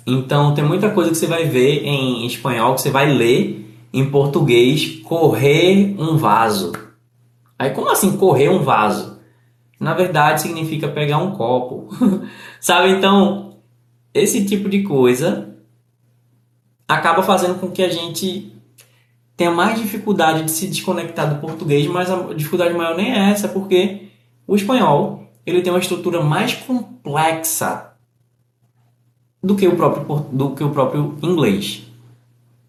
Então 0.05 0.53
tem 0.53 0.63
muita 0.63 0.89
coisa 0.89 1.11
que 1.11 1.17
você 1.17 1.27
vai 1.27 1.45
ver 1.45 1.83
em 1.83 2.25
espanhol 2.25 2.75
que 2.75 2.81
você 2.81 2.91
vai 2.91 3.11
ler 3.11 3.65
em 3.93 4.09
português 4.09 5.01
correr 5.03 5.95
um 5.99 6.17
vaso. 6.17 6.73
Aí 7.57 7.71
como 7.71 7.89
assim 7.89 8.17
correr 8.17 8.49
um 8.49 8.63
vaso? 8.63 9.19
Na 9.79 9.93
verdade 9.93 10.41
significa 10.41 10.87
pegar 10.87 11.17
um 11.17 11.31
copo. 11.31 11.89
Sabe? 12.59 12.89
Então, 12.91 13.57
esse 14.13 14.45
tipo 14.45 14.69
de 14.69 14.83
coisa 14.83 15.55
acaba 16.87 17.21
fazendo 17.21 17.59
com 17.59 17.69
que 17.69 17.83
a 17.83 17.89
gente 17.89 18.51
tenha 19.39 19.51
mais 19.51 19.79
dificuldade 19.79 20.43
de 20.43 20.51
se 20.51 20.67
desconectar 20.67 21.33
do 21.33 21.39
português, 21.39 21.87
mas 21.87 22.11
a 22.11 22.33
dificuldade 22.33 22.73
maior 22.73 22.97
nem 22.97 23.13
é 23.13 23.31
essa, 23.31 23.47
porque 23.47 24.09
o 24.45 24.53
espanhol 24.53 25.31
ele 25.45 25.61
tem 25.61 25.71
uma 25.71 25.79
estrutura 25.79 26.21
mais 26.21 26.53
complexa 26.53 27.93
do 29.41 29.55
que 29.55 29.65
o 29.65 29.77
próprio, 29.77 30.25
do 30.29 30.51
que 30.51 30.61
o 30.61 30.71
próprio 30.71 31.17
inglês. 31.23 31.83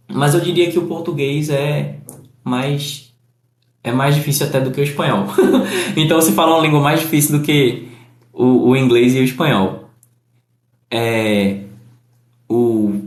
Mas 0.07 0.33
eu 0.33 0.41
diria 0.41 0.71
que 0.71 0.79
o 0.79 0.87
português 0.87 1.51
é 1.51 1.97
mais 2.45 3.13
é 3.83 3.91
mais 3.91 4.15
difícil 4.15 4.47
até 4.47 4.61
do 4.61 4.71
que 4.71 4.81
o 4.81 4.85
espanhol. 4.85 5.27
então 5.97 6.21
se 6.21 6.31
fala 6.31 6.55
uma 6.55 6.63
língua 6.63 6.79
mais 6.79 7.01
difícil 7.01 7.37
do 7.37 7.45
que 7.45 7.89
o, 8.33 8.69
o 8.69 8.77
inglês 8.77 9.13
e 9.17 9.19
o 9.19 9.25
espanhol. 9.25 9.91
É, 10.89 11.65
o 12.49 13.00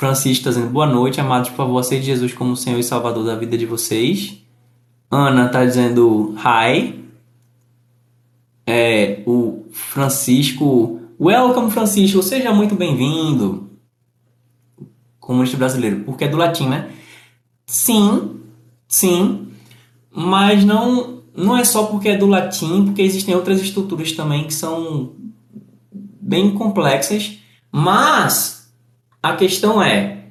Francisco 0.00 0.38
está 0.38 0.48
dizendo 0.48 0.70
boa 0.70 0.86
noite, 0.86 1.20
amados, 1.20 1.50
por 1.50 1.56
favor, 1.56 1.78
aceite 1.78 2.06
Jesus 2.06 2.32
como 2.32 2.56
Senhor 2.56 2.78
e 2.78 2.82
Salvador 2.82 3.22
da 3.22 3.36
vida 3.36 3.58
de 3.58 3.66
vocês. 3.66 4.34
Ana 5.10 5.44
está 5.44 5.62
dizendo 5.62 6.34
hi. 6.38 7.04
É, 8.66 9.22
o 9.26 9.66
Francisco, 9.70 10.98
welcome 11.20 11.70
Francisco, 11.70 12.22
seja 12.22 12.50
muito 12.50 12.74
bem-vindo 12.74 13.68
comunista 15.18 15.58
brasileiro, 15.58 16.02
porque 16.04 16.24
é 16.24 16.28
do 16.28 16.38
latim, 16.38 16.66
né? 16.66 16.90
Sim, 17.66 18.40
sim, 18.88 19.48
mas 20.10 20.64
não 20.64 21.20
não 21.36 21.58
é 21.58 21.62
só 21.62 21.84
porque 21.84 22.08
é 22.08 22.16
do 22.16 22.26
latim, 22.26 22.86
porque 22.86 23.02
existem 23.02 23.34
outras 23.34 23.60
estruturas 23.60 24.12
também 24.12 24.44
que 24.44 24.54
são 24.54 25.12
bem 25.92 26.54
complexas, 26.54 27.38
mas 27.70 28.59
a 29.22 29.36
questão 29.36 29.82
é 29.82 30.26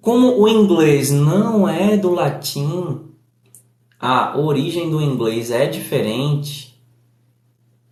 como 0.00 0.40
o 0.40 0.48
inglês 0.48 1.10
não 1.10 1.68
é 1.68 1.96
do 1.96 2.10
latim, 2.10 3.00
a 3.98 4.38
origem 4.38 4.88
do 4.88 5.02
inglês 5.02 5.50
é 5.50 5.66
diferente, 5.66 6.80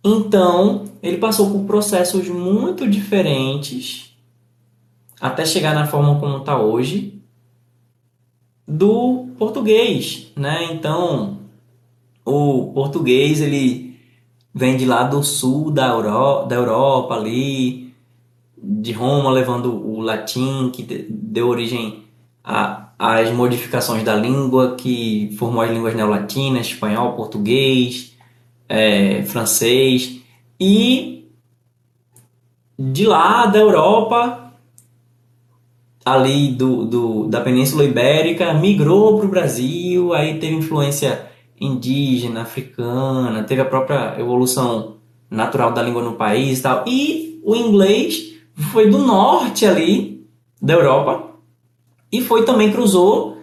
então 0.03 0.85
ele 1.03 1.17
passou 1.17 1.51
por 1.51 1.65
processos 1.65 2.27
muito 2.29 2.89
diferentes 2.89 4.15
até 5.19 5.45
chegar 5.45 5.73
na 5.73 5.87
forma 5.87 6.19
como 6.19 6.37
está 6.37 6.57
hoje 6.59 7.21
do 8.67 9.27
português, 9.37 10.31
né? 10.35 10.71
Então, 10.71 11.39
o 12.23 12.71
português 12.73 13.41
ele 13.41 13.99
vem 14.53 14.77
de 14.77 14.85
lá 14.85 15.03
do 15.03 15.23
sul 15.23 15.69
da, 15.69 15.87
Euro, 15.87 16.45
da 16.45 16.55
Europa 16.55 17.13
ali, 17.15 17.84
de 18.67 18.91
Roma 18.91 19.29
levando 19.29 19.71
o 19.71 20.01
latim 20.01 20.71
que 20.73 20.83
deu 21.09 21.47
origem 21.47 22.03
às 22.43 23.31
modificações 23.31 24.03
da 24.03 24.15
língua 24.15 24.75
que 24.75 25.35
formou 25.37 25.61
as 25.61 25.69
línguas 25.69 25.93
neolatinas, 25.93 26.67
espanhol, 26.67 27.13
português, 27.13 28.15
é, 28.67 29.21
francês 29.23 30.21
e 30.59 31.29
de 32.77 33.05
lá 33.05 33.45
da 33.45 33.59
Europa 33.59 34.53
ali 36.03 36.49
do, 36.49 36.85
do, 36.85 37.27
da 37.27 37.41
Península 37.41 37.83
Ibérica 37.83 38.53
migrou 38.53 39.17
para 39.17 39.25
o 39.25 39.29
Brasil, 39.29 40.13
aí 40.13 40.39
teve 40.39 40.55
influência 40.55 41.27
indígena, 41.59 42.41
africana, 42.41 43.43
teve 43.43 43.61
a 43.61 43.65
própria 43.65 44.19
evolução 44.19 44.97
natural 45.29 45.71
da 45.71 45.81
língua 45.81 46.03
no 46.03 46.13
país 46.13 46.59
e 46.59 46.61
tal. 46.61 46.83
E 46.87 47.41
o 47.43 47.55
inglês 47.55 48.34
foi 48.71 48.89
do 48.89 48.99
norte 48.99 49.65
ali 49.65 50.25
da 50.61 50.73
Europa 50.73 51.35
e 52.11 52.21
foi 52.21 52.45
também 52.45 52.71
cruzou 52.71 53.37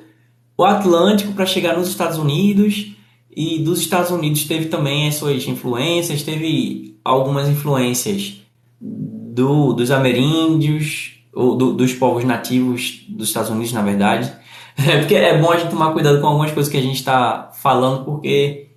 o 0.57 0.64
Atlântico 0.64 1.33
para 1.33 1.46
chegar 1.46 1.77
nos 1.77 1.88
Estados 1.88 2.18
Unidos 2.18 2.92
e 3.35 3.59
dos 3.59 3.81
Estados 3.81 4.11
Unidos 4.11 4.44
teve 4.44 4.66
também 4.66 5.09
as 5.09 5.14
suas 5.14 5.46
influências, 5.46 6.22
teve 6.22 6.98
algumas 7.05 7.48
influências 7.48 8.42
do, 8.81 9.72
dos 9.72 9.90
ameríndios, 9.90 11.18
ou 11.33 11.57
do, 11.57 11.72
dos 11.72 11.94
povos 11.94 12.25
nativos 12.25 13.07
dos 13.09 13.29
Estados 13.29 13.51
Unidos, 13.51 13.72
na 13.72 13.83
verdade. 13.83 14.33
É, 14.75 15.01
porque 15.01 15.14
é 15.14 15.38
bom 15.38 15.53
a 15.53 15.59
gente 15.59 15.68
tomar 15.68 15.92
cuidado 15.92 16.18
com 16.18 16.27
algumas 16.29 16.51
coisas 16.51 16.72
que 16.72 16.79
a 16.79 16.83
gente 16.83 16.96
está 16.96 17.53
falando, 17.53 18.07
porque 18.07 18.70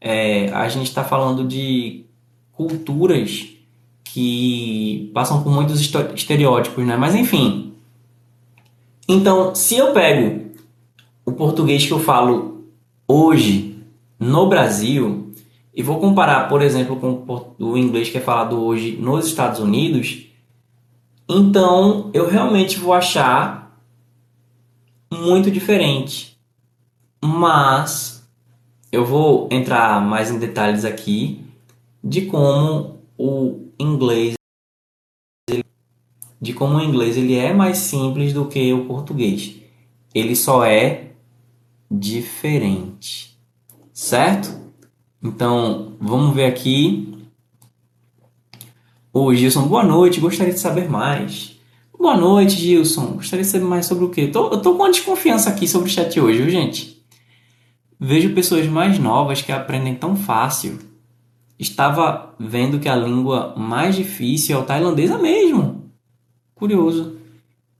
é, 0.00 0.48
a 0.50 0.68
gente 0.68 0.86
está 0.86 1.02
falando 1.02 1.44
de 1.44 2.06
culturas 2.52 3.48
que 4.12 5.10
passam 5.14 5.42
por 5.42 5.52
muitos 5.52 5.80
estereótipos, 5.80 6.84
né? 6.84 6.96
Mas 6.96 7.14
enfim. 7.14 7.72
Então, 9.08 9.54
se 9.54 9.76
eu 9.76 9.92
pego 9.92 10.50
o 11.24 11.32
português 11.32 11.86
que 11.86 11.92
eu 11.92 12.00
falo 12.00 12.64
hoje 13.06 13.76
no 14.18 14.48
Brasil 14.48 15.32
e 15.74 15.82
vou 15.82 15.98
comparar, 15.98 16.48
por 16.48 16.62
exemplo, 16.62 16.96
com 16.96 17.24
o 17.58 17.76
inglês 17.76 18.08
que 18.08 18.18
é 18.18 18.20
falado 18.20 18.60
hoje 18.60 18.96
nos 18.96 19.26
Estados 19.26 19.60
Unidos, 19.60 20.26
então 21.28 22.10
eu 22.12 22.28
realmente 22.28 22.78
vou 22.78 22.92
achar 22.92 23.78
muito 25.12 25.50
diferente. 25.50 26.36
Mas 27.22 28.28
eu 28.90 29.04
vou 29.04 29.48
entrar 29.50 30.00
mais 30.00 30.30
em 30.30 30.38
detalhes 30.38 30.84
aqui 30.84 31.44
de 32.02 32.22
como 32.22 32.99
o 33.22 33.70
inglês 33.78 34.32
de 36.40 36.54
como 36.54 36.78
o 36.78 36.80
inglês 36.80 37.18
ele 37.18 37.34
é 37.34 37.52
mais 37.52 37.76
simples 37.76 38.32
do 38.32 38.46
que 38.46 38.72
o 38.72 38.86
português. 38.86 39.56
Ele 40.14 40.34
só 40.34 40.64
é 40.64 41.12
diferente. 41.90 43.38
Certo? 43.92 44.58
Então, 45.22 45.98
vamos 46.00 46.34
ver 46.34 46.46
aqui. 46.46 47.14
Ô 49.12 49.34
Gilson, 49.34 49.68
boa 49.68 49.84
noite, 49.84 50.18
gostaria 50.18 50.54
de 50.54 50.60
saber 50.60 50.88
mais. 50.88 51.60
Boa 51.98 52.16
noite, 52.16 52.54
Gilson. 52.54 53.16
Gostaria 53.16 53.44
de 53.44 53.50
saber 53.50 53.66
mais 53.66 53.84
sobre 53.84 54.06
o 54.06 54.08
quê? 54.08 54.28
Tô, 54.28 54.50
eu 54.50 54.62
tô 54.62 54.72
com 54.72 54.84
uma 54.84 54.90
desconfiança 54.90 55.50
aqui 55.50 55.68
sobre 55.68 55.90
o 55.90 55.92
chat 55.92 56.18
hoje, 56.18 56.40
viu, 56.40 56.50
gente? 56.50 57.04
Vejo 58.00 58.34
pessoas 58.34 58.66
mais 58.66 58.98
novas 58.98 59.42
que 59.42 59.52
aprendem 59.52 59.94
tão 59.94 60.16
fácil. 60.16 60.89
Estava 61.60 62.34
vendo 62.38 62.80
que 62.80 62.88
a 62.88 62.96
língua 62.96 63.54
mais 63.54 63.94
difícil 63.94 64.56
é 64.56 64.58
o 64.58 64.64
tailandês 64.64 65.10
é 65.10 65.18
mesmo. 65.18 65.92
Curioso. 66.54 67.18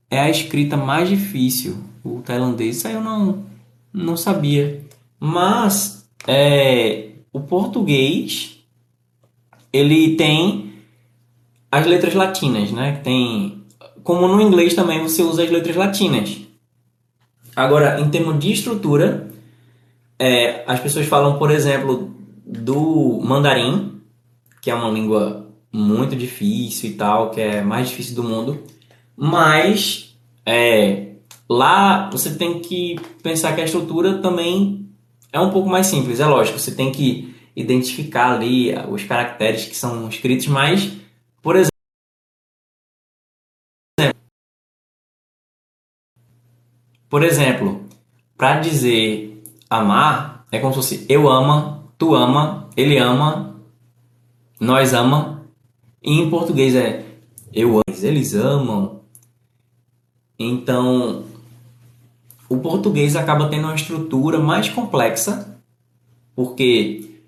É 0.07 0.19
a 0.19 0.29
escrita 0.29 0.77
mais 0.77 1.09
difícil, 1.09 1.77
o 2.03 2.21
tailandês. 2.21 2.77
Isso 2.77 2.87
aí 2.87 2.93
eu 2.93 3.01
não, 3.01 3.43
não 3.91 4.15
sabia. 4.15 4.85
Mas 5.19 6.07
é, 6.27 7.09
o 7.33 7.39
português 7.39 8.59
ele 9.73 10.15
tem 10.15 10.73
as 11.71 11.87
letras 11.87 12.13
latinas, 12.13 12.71
né? 12.71 13.01
Tem 13.03 13.63
como 14.03 14.27
no 14.27 14.39
inglês 14.39 14.75
também 14.75 15.01
você 15.01 15.23
usa 15.23 15.43
as 15.43 15.49
letras 15.49 15.75
latinas. 15.75 16.37
Agora, 17.55 17.99
em 17.99 18.09
termos 18.11 18.37
de 18.37 18.51
estrutura, 18.51 19.27
é, 20.19 20.63
as 20.67 20.79
pessoas 20.79 21.07
falam, 21.07 21.39
por 21.39 21.49
exemplo, 21.49 22.10
do 22.45 23.19
mandarim, 23.23 24.01
que 24.61 24.69
é 24.69 24.75
uma 24.75 24.89
língua 24.89 25.49
muito 25.71 26.15
difícil 26.15 26.91
e 26.91 26.93
tal, 26.93 27.31
que 27.31 27.39
é 27.39 27.61
mais 27.61 27.89
difícil 27.89 28.15
do 28.15 28.23
mundo, 28.23 28.63
mas 29.15 30.17
é, 30.45 31.15
lá 31.49 32.09
você 32.09 32.35
tem 32.35 32.59
que 32.59 32.99
pensar 33.23 33.53
que 33.55 33.61
a 33.61 33.65
estrutura 33.65 34.21
também 34.21 34.89
é 35.31 35.39
um 35.39 35.51
pouco 35.51 35.69
mais 35.69 35.87
simples. 35.87 36.19
É 36.19 36.25
lógico, 36.25 36.59
você 36.59 36.73
tem 36.75 36.91
que 36.91 37.33
identificar 37.55 38.33
ali 38.33 38.73
os 38.89 39.03
caracteres 39.03 39.65
que 39.65 39.75
são 39.75 40.07
escritos, 40.07 40.47
mas, 40.47 40.91
por 41.41 41.55
exemplo, 41.55 41.71
por 47.09 47.23
exemplo, 47.23 47.85
para 48.37 48.59
dizer 48.59 49.43
amar, 49.69 50.45
é 50.51 50.59
como 50.59 50.73
se 50.73 50.79
fosse 50.79 51.05
eu 51.09 51.29
ama, 51.29 51.80
tu 52.01 52.15
ama, 52.15 52.67
ele 52.75 52.97
ama, 52.97 53.57
nós 54.59 54.91
ama. 54.91 55.45
E 56.01 56.19
em 56.19 56.31
português 56.31 56.73
é 56.73 57.05
eu 57.53 57.73
amo, 57.73 57.83
eles 58.01 58.33
amam. 58.33 59.01
Então, 60.39 61.25
o 62.49 62.57
português 62.57 63.15
acaba 63.15 63.49
tendo 63.49 63.65
uma 63.65 63.75
estrutura 63.75 64.39
mais 64.39 64.67
complexa, 64.67 65.61
porque 66.35 67.21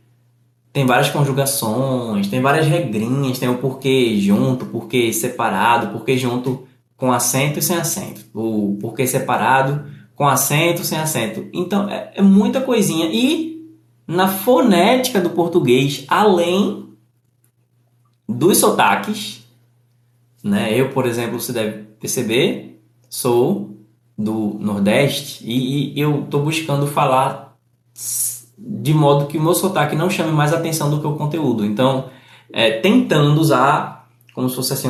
tem 0.71 0.87
várias 0.87 1.11
conjugações, 1.11 2.27
tem 2.27 2.41
várias 2.41 2.65
regrinhas, 2.65 3.37
tem 3.37 3.49
o 3.49 3.59
porquê 3.59 4.17
junto, 4.19 4.65
porquê 4.65 5.13
separado, 5.13 5.89
porquê 5.89 6.17
junto 6.17 6.67
com 6.97 7.13
acento 7.13 7.59
e 7.59 7.61
sem 7.61 7.77
acento, 7.77 8.21
o 8.33 8.75
porquê 8.81 9.05
separado 9.05 9.85
com 10.15 10.27
acento, 10.27 10.83
sem 10.83 10.97
acento. 10.97 11.45
Então 11.53 11.87
é, 11.87 12.13
é 12.15 12.21
muita 12.23 12.59
coisinha. 12.59 13.05
E 13.11 13.52
na 14.13 14.27
fonética 14.27 15.19
do 15.19 15.31
português, 15.31 16.05
além 16.07 16.89
dos 18.27 18.57
sotaques, 18.57 19.45
né? 20.43 20.79
Eu, 20.79 20.89
por 20.89 21.05
exemplo, 21.05 21.39
você 21.39 21.51
deve 21.51 21.83
perceber, 21.99 22.81
sou 23.09 23.77
do 24.17 24.57
Nordeste 24.59 25.43
e, 25.43 25.93
e 25.93 25.99
eu 25.99 26.23
estou 26.23 26.43
buscando 26.43 26.85
falar 26.87 27.57
de 28.57 28.93
modo 28.93 29.25
que 29.27 29.37
o 29.37 29.41
meu 29.41 29.53
sotaque 29.53 29.95
não 29.95 30.09
chame 30.09 30.31
mais 30.31 30.53
atenção 30.53 30.89
do 30.89 30.99
que 30.99 31.07
o 31.07 31.15
conteúdo. 31.15 31.65
Então, 31.65 32.09
é, 32.51 32.79
tentando 32.79 33.39
usar 33.39 34.07
como 34.33 34.49
se 34.49 34.55
fosse 34.55 34.73
assim, 34.73 34.89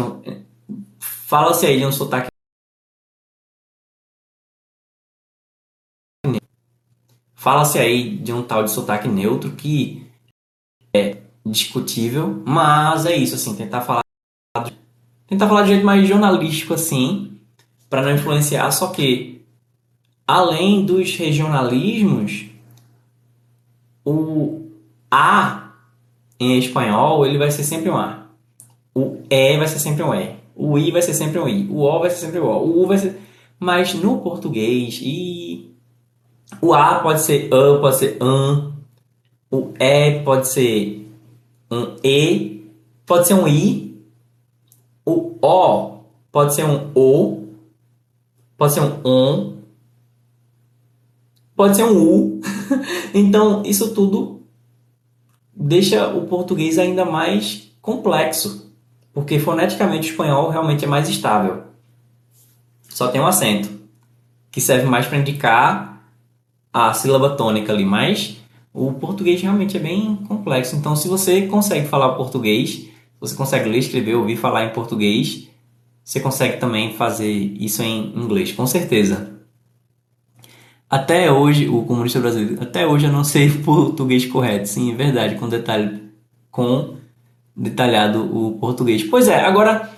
fala-se 0.99 1.65
aí 1.65 1.77
de 1.77 1.85
um 1.85 1.91
sotaque 1.91 2.32
Fala-se 7.43 7.77
aí 7.77 8.15
de 8.19 8.31
um 8.31 8.41
tal 8.41 8.63
de 8.63 8.71
sotaque 8.71 9.05
neutro 9.05 9.51
que 9.51 10.07
é 10.95 11.17
discutível, 11.45 12.41
mas 12.45 13.05
é 13.05 13.17
isso, 13.17 13.35
assim, 13.35 13.53
tentar 13.53 13.81
falar 13.81 14.01
tentar 15.27 15.49
falar 15.49 15.63
de 15.63 15.73
jeito 15.73 15.85
mais 15.85 16.07
jornalístico 16.07 16.73
assim, 16.73 17.37
para 17.89 18.01
não 18.01 18.15
influenciar, 18.15 18.71
só 18.71 18.87
que 18.87 19.41
além 20.25 20.85
dos 20.85 21.17
regionalismos, 21.17 22.45
o 24.05 24.69
A 25.11 25.73
em 26.39 26.57
espanhol, 26.57 27.25
ele 27.25 27.37
vai 27.37 27.51
ser 27.51 27.65
sempre 27.65 27.89
um 27.89 27.97
A. 27.97 28.25
O 28.95 29.21
E 29.29 29.57
vai 29.57 29.67
ser 29.67 29.79
sempre 29.79 30.01
um 30.01 30.15
E. 30.15 30.33
O 30.55 30.77
I 30.77 30.91
vai 30.91 31.01
ser 31.01 31.13
sempre 31.13 31.39
um 31.39 31.49
I. 31.49 31.67
O 31.69 31.81
O 31.81 31.99
vai 31.99 32.09
ser 32.09 32.25
sempre 32.25 32.39
um 32.39 32.45
O. 32.45 32.57
O 32.59 32.83
U 32.83 32.87
vai 32.87 32.97
ser... 32.97 33.19
Mas 33.59 33.93
no 33.93 34.21
português 34.21 35.01
e 35.03 35.72
o 36.61 36.73
A 36.73 36.99
pode 36.99 37.21
ser 37.21 37.53
A, 37.53 37.79
pode 37.79 37.97
ser 37.97 38.17
AN. 38.21 38.73
O 39.51 39.73
E 39.79 40.19
pode 40.23 40.47
ser 40.47 41.09
um 41.69 41.95
E, 42.03 42.71
pode 43.05 43.27
ser 43.27 43.33
um 43.35 43.47
I. 43.47 44.01
O 45.05 45.37
O 45.41 45.93
pode 46.33 46.55
ser 46.55 46.65
um 46.65 46.91
O, 46.95 47.43
pode 48.57 48.73
ser 48.73 48.81
um 48.81 48.99
ON, 49.03 49.57
pode 51.55 51.75
ser 51.75 51.83
um 51.83 51.95
U. 51.95 52.41
então, 53.13 53.61
isso 53.63 53.93
tudo 53.93 54.41
deixa 55.55 56.07
o 56.07 56.25
português 56.25 56.79
ainda 56.79 57.05
mais 57.05 57.71
complexo, 57.81 58.73
porque 59.13 59.37
foneticamente 59.37 60.09
o 60.09 60.11
espanhol 60.11 60.49
realmente 60.49 60.85
é 60.85 60.87
mais 60.87 61.07
estável. 61.07 61.65
Só 62.89 63.09
tem 63.09 63.21
um 63.21 63.27
acento, 63.27 63.69
que 64.49 64.59
serve 64.59 64.87
mais 64.87 65.05
para 65.05 65.19
indicar 65.19 65.92
a 66.73 66.93
sílaba 66.93 67.35
tônica 67.35 67.71
ali, 67.71 67.85
mas 67.85 68.37
o 68.73 68.91
português 68.93 69.39
realmente 69.41 69.77
é 69.77 69.79
bem 69.79 70.15
complexo. 70.15 70.75
Então, 70.75 70.95
se 70.95 71.07
você 71.07 71.43
consegue 71.43 71.87
falar 71.87 72.13
português, 72.13 72.87
você 73.19 73.35
consegue 73.35 73.69
ler, 73.69 73.77
escrever, 73.77 74.15
ouvir 74.15 74.35
falar 74.35 74.65
em 74.65 74.69
português, 74.69 75.47
você 76.03 76.19
consegue 76.19 76.57
também 76.57 76.93
fazer 76.93 77.31
isso 77.31 77.83
em 77.83 78.13
inglês, 78.17 78.51
com 78.51 78.65
certeza. 78.65 79.31
Até 80.89 81.31
hoje, 81.31 81.67
o 81.69 81.83
comunista 81.83 82.19
brasileiro, 82.19 82.61
até 82.61 82.85
hoje 82.85 83.05
eu 83.05 83.11
não 83.11 83.23
sei 83.23 83.49
português 83.63 84.25
correto. 84.25 84.67
Sim, 84.67 84.91
é 84.91 84.95
verdade, 84.95 85.35
com 85.35 85.47
detalhe, 85.47 86.03
com 86.51 86.95
detalhado 87.55 88.35
o 88.35 88.57
português. 88.59 89.03
Pois 89.03 89.27
é, 89.27 89.39
agora 89.39 89.89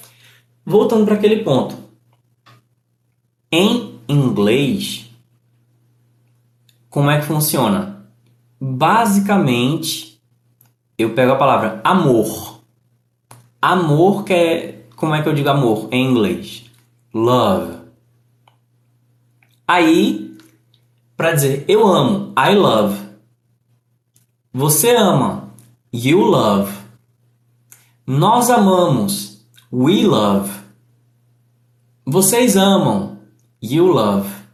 voltando 0.65 1.05
para 1.05 1.15
aquele 1.15 1.43
ponto. 1.43 1.75
Em 3.51 3.99
inglês, 4.07 5.05
como 6.95 7.12
é 7.12 7.19
que 7.19 7.25
funciona? 7.25 8.08
Basicamente, 8.58 10.17
eu 10.97 11.13
pego 11.13 11.34
a 11.34 11.36
palavra 11.36 11.81
amor. 11.84 12.62
Amor 13.62 14.23
que 14.23 14.34
é. 14.34 14.86
Como 14.95 15.13
é 15.13 15.21
que 15.21 15.27
eu 15.27 15.34
digo 15.34 15.49
amor 15.49 15.89
em 15.91 16.10
inglês? 16.10 16.71
Love. 17.13 17.79
Aí, 19.67 20.38
para 21.17 21.34
dizer 21.34 21.65
eu 21.67 21.86
amo, 21.86 22.34
I 22.39 22.55
love. 22.55 22.97
Você 24.53 24.95
ama, 24.95 25.49
you 25.91 26.21
love. 26.21 26.71
Nós 28.08 28.49
amamos, 28.49 29.45
we 29.69 30.05
love. 30.05 30.49
Vocês 32.05 32.55
amam, 32.55 33.17
you 33.62 33.86
love. 33.86 34.44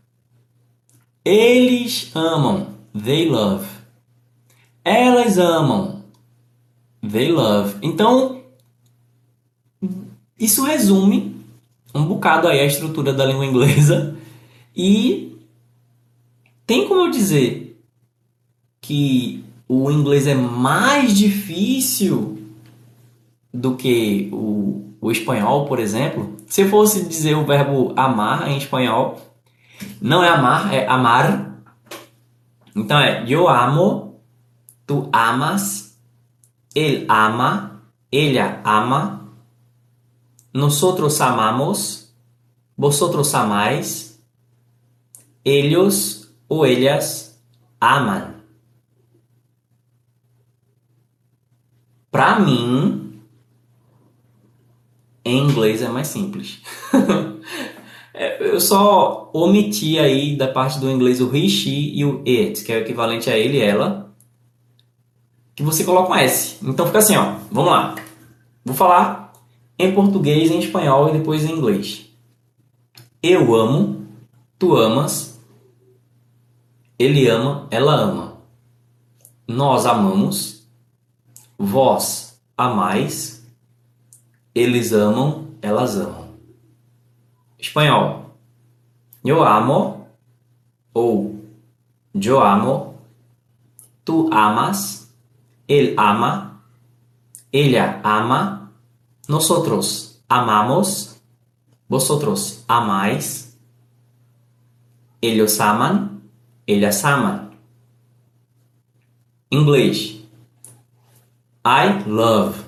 Eles 1.24 2.12
amam. 2.16 2.68
They 2.94 3.30
love. 3.30 3.66
Elas 4.84 5.38
amam. 5.38 6.04
They 7.02 7.32
love. 7.32 7.76
Então, 7.82 8.42
isso 10.40 10.64
resume 10.64 11.36
um 11.94 12.06
bocado 12.06 12.48
aí 12.48 12.60
a 12.60 12.66
estrutura 12.66 13.14
da 13.14 13.26
língua 13.26 13.46
inglesa 13.46 14.16
e 14.76 15.38
tem 16.66 16.88
como 16.88 17.02
eu 17.02 17.12
dizer 17.12 17.80
que 18.80 19.44
o 19.68 19.92
inglês 19.92 20.26
é 20.26 20.34
mais 20.34 21.18
difícil 21.18 22.40
do 23.54 23.76
que 23.76 24.30
o, 24.32 24.94
o 25.00 25.12
espanhol, 25.12 25.66
por 25.66 25.80
exemplo. 25.80 26.36
Se 26.48 26.62
eu 26.62 26.70
fosse 26.70 27.06
dizer 27.06 27.36
o 27.36 27.46
verbo 27.46 27.94
amar 27.96 28.50
em 28.50 28.58
espanhol, 28.58 29.20
não 30.02 30.24
é 30.24 30.30
amar, 30.30 30.74
é 30.74 30.88
amar. 30.88 31.62
Então 32.76 33.00
é 33.00 33.26
eu 33.28 33.48
amo, 33.48 34.22
tu 34.86 35.10
amas, 35.14 35.98
ele 36.74 37.06
ama, 37.10 37.84
ella 38.12 38.62
ama, 38.64 39.34
nosotros 40.54 41.20
amamos, 41.22 42.14
vosotros 42.78 43.34
amáis, 43.36 44.22
ellos 45.44 46.34
ou 46.48 46.66
ellas 46.66 47.42
amam. 47.80 48.42
pra 52.12 52.40
mim, 52.40 53.22
em 55.24 55.38
inglês 55.38 55.82
é 55.82 55.88
mais 55.88 56.08
simples. 56.08 56.62
É, 58.14 58.46
eu 58.46 58.60
só 58.60 59.30
omiti 59.34 59.98
aí 59.98 60.36
da 60.36 60.48
parte 60.48 60.80
do 60.80 60.92
inglês 60.92 61.22
o 61.22 61.36
he, 61.36 61.48
she 61.48 61.92
e 61.96 62.04
o 62.04 62.22
it, 62.28 62.64
que 62.64 62.72
é 62.72 62.78
o 62.78 62.82
equivalente 62.82 63.30
a 63.30 63.38
ele 63.38 63.60
ela, 63.60 64.14
que 65.56 65.64
você 65.64 65.84
coloca 65.84 66.12
um 66.12 66.16
S. 66.16 66.58
Então 66.62 66.86
fica 66.86 67.00
assim, 67.00 67.16
ó. 67.16 67.36
Vamos 67.52 67.72
lá. 67.72 67.96
Vou 68.66 68.76
falar 68.76 69.34
em 69.78 69.94
português, 69.94 70.52
em 70.52 70.60
espanhol 70.60 71.10
e 71.10 71.18
depois 71.18 71.44
em 71.44 71.54
inglês. 71.54 72.06
Eu 73.24 73.56
amo, 73.56 74.08
tu 74.60 74.76
amas, 74.76 75.40
ele 76.98 77.28
ama, 77.28 77.68
ela 77.72 77.94
ama. 77.94 78.38
Nós 79.48 79.86
amamos, 79.86 80.68
vós 81.58 82.40
amais, 82.58 83.46
eles 84.54 84.92
amam, 84.92 85.48
elas 85.62 85.98
amam. 85.98 86.21
Espanhol. 87.62 88.36
Eu 89.24 89.44
amo 89.44 90.08
ou 90.94 91.40
eu 92.14 92.42
amo, 92.42 93.00
tu 94.04 94.30
amas, 94.34 95.14
ele 95.68 95.96
ama, 95.98 96.62
ella 97.54 98.02
ama, 98.04 98.74
nosotros 99.28 100.22
amamos, 100.28 101.22
vosotros 101.88 102.66
amáis, 102.68 103.58
ellos 105.22 105.60
aman, 105.62 106.22
ellas 106.68 107.06
aman. 107.06 107.52
Inglês. 109.52 110.22
I 111.64 112.04
love. 112.08 112.64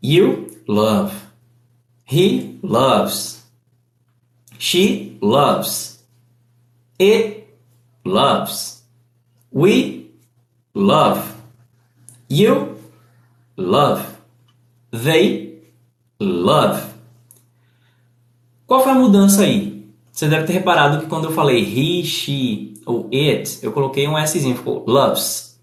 You 0.00 0.46
love. 0.66 1.12
He 2.04 2.58
loves. 2.62 3.39
She 4.60 5.16
loves. 5.22 6.04
It 7.00 7.48
loves. 8.04 8.84
We 9.50 10.10
love. 10.74 11.34
You 12.28 12.76
love. 13.56 14.04
They 14.92 15.62
love. 16.20 16.82
Qual 18.66 18.82
foi 18.82 18.92
a 18.92 18.94
mudança 18.94 19.44
aí? 19.44 19.88
Você 20.12 20.28
deve 20.28 20.46
ter 20.46 20.52
reparado 20.52 21.00
que 21.00 21.06
quando 21.06 21.24
eu 21.24 21.32
falei 21.32 21.62
he, 21.62 22.04
she 22.04 22.74
ou 22.84 23.08
it, 23.14 23.60
eu 23.62 23.72
coloquei 23.72 24.06
um 24.06 24.26
Szinho, 24.26 24.56
ficou 24.56 24.84
loves. 24.86 25.58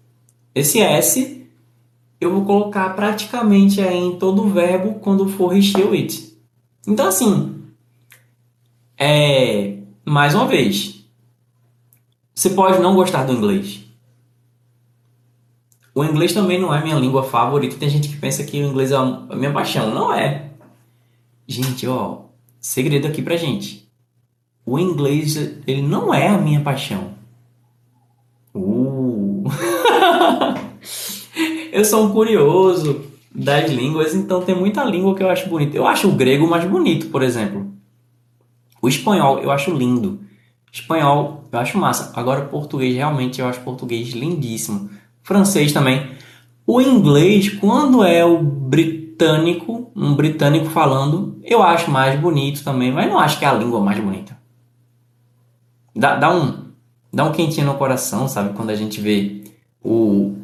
Esse 0.52 0.80
S 0.80 1.46
eu 2.20 2.32
vou 2.32 2.44
colocar 2.44 2.96
praticamente 2.96 3.80
aí 3.80 3.96
em 3.96 4.18
todo 4.18 4.42
o 4.42 4.50
verbo 4.50 4.98
quando 4.98 5.28
for 5.28 5.56
he, 5.56 5.62
she 5.62 5.80
ou 5.80 5.92
it. 5.92 6.36
Então 6.84 7.06
assim, 7.06 7.57
é 8.98 9.78
mais 10.04 10.34
uma 10.34 10.46
vez, 10.46 11.04
você 12.34 12.50
pode 12.50 12.80
não 12.80 12.94
gostar 12.94 13.24
do 13.24 13.32
inglês. 13.32 13.84
O 15.94 16.04
inglês 16.04 16.32
também 16.32 16.60
não 16.60 16.72
é 16.72 16.80
minha 16.80 16.94
língua 16.94 17.24
favorita. 17.24 17.76
Tem 17.76 17.88
gente 17.88 18.08
que 18.08 18.16
pensa 18.16 18.44
que 18.44 18.62
o 18.62 18.68
inglês 18.68 18.92
é 18.92 18.96
a 18.96 19.34
minha 19.34 19.52
paixão. 19.52 19.92
Não 19.92 20.14
é. 20.14 20.50
Gente, 21.46 21.88
ó, 21.88 22.18
segredo 22.60 23.08
aqui 23.08 23.20
pra 23.20 23.36
gente. 23.36 23.90
O 24.64 24.78
inglês, 24.78 25.36
ele 25.66 25.82
não 25.82 26.14
é 26.14 26.28
a 26.28 26.38
minha 26.38 26.60
paixão. 26.60 27.14
Uh. 28.54 29.42
eu 31.72 31.84
sou 31.84 32.04
um 32.04 32.12
curioso 32.12 33.04
das 33.34 33.68
línguas, 33.68 34.14
então 34.14 34.42
tem 34.42 34.54
muita 34.54 34.84
língua 34.84 35.16
que 35.16 35.22
eu 35.24 35.28
acho 35.28 35.48
bonita. 35.48 35.76
Eu 35.76 35.88
acho 35.88 36.08
o 36.08 36.14
grego 36.14 36.46
mais 36.46 36.64
bonito, 36.64 37.08
por 37.08 37.24
exemplo. 37.24 37.66
O 38.80 38.88
espanhol 38.88 39.38
eu 39.38 39.50
acho 39.50 39.70
lindo. 39.70 40.20
Espanhol 40.72 41.44
eu 41.50 41.58
acho 41.58 41.78
massa. 41.78 42.12
Agora 42.14 42.46
português 42.46 42.94
realmente 42.94 43.40
eu 43.40 43.46
acho 43.46 43.60
português 43.60 44.10
lindíssimo. 44.10 44.90
Francês 45.22 45.72
também. 45.72 46.10
O 46.66 46.80
inglês, 46.80 47.48
quando 47.48 48.04
é 48.04 48.24
o 48.24 48.42
britânico, 48.42 49.90
um 49.96 50.14
britânico 50.14 50.66
falando, 50.66 51.40
eu 51.42 51.62
acho 51.62 51.90
mais 51.90 52.20
bonito 52.20 52.62
também, 52.62 52.92
mas 52.92 53.08
não 53.08 53.18
acho 53.18 53.38
que 53.38 53.44
é 53.44 53.48
a 53.48 53.54
língua 53.54 53.80
mais 53.80 53.98
bonita. 53.98 54.38
Dá, 55.96 56.16
dá 56.16 56.30
um 56.30 56.68
dá 57.12 57.24
um 57.24 57.32
quentinho 57.32 57.66
no 57.66 57.74
coração, 57.74 58.28
sabe? 58.28 58.54
Quando 58.54 58.70
a 58.70 58.74
gente 58.74 59.00
vê 59.00 59.44
o, 59.82 59.92
o 59.92 60.36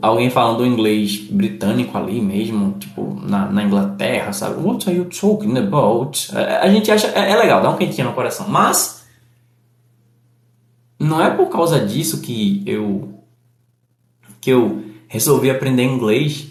alguém 0.00 0.30
falando 0.30 0.66
inglês 0.66 1.18
britânico 1.18 1.96
ali 1.96 2.20
mesmo, 2.20 2.78
tipo, 2.78 3.18
na, 3.22 3.46
na 3.50 3.62
Inglaterra, 3.62 4.32
sabe? 4.32 4.60
What 4.60 4.88
are 4.88 4.96
you 4.96 5.06
talking 5.06 5.56
about? 5.56 6.30
A, 6.36 6.62
a 6.62 6.68
gente 6.68 6.90
acha. 6.90 7.08
É, 7.08 7.32
é 7.32 7.36
legal, 7.36 7.62
dá 7.62 7.70
um 7.70 7.76
quentinho 7.76 8.08
no 8.08 8.14
coração. 8.14 8.48
Mas. 8.48 9.02
Não 10.98 11.20
é 11.20 11.30
por 11.30 11.48
causa 11.48 11.84
disso 11.84 12.20
que 12.20 12.62
eu. 12.66 13.14
que 14.40 14.50
eu 14.50 14.84
resolvi 15.08 15.50
aprender 15.50 15.84
inglês. 15.84 16.50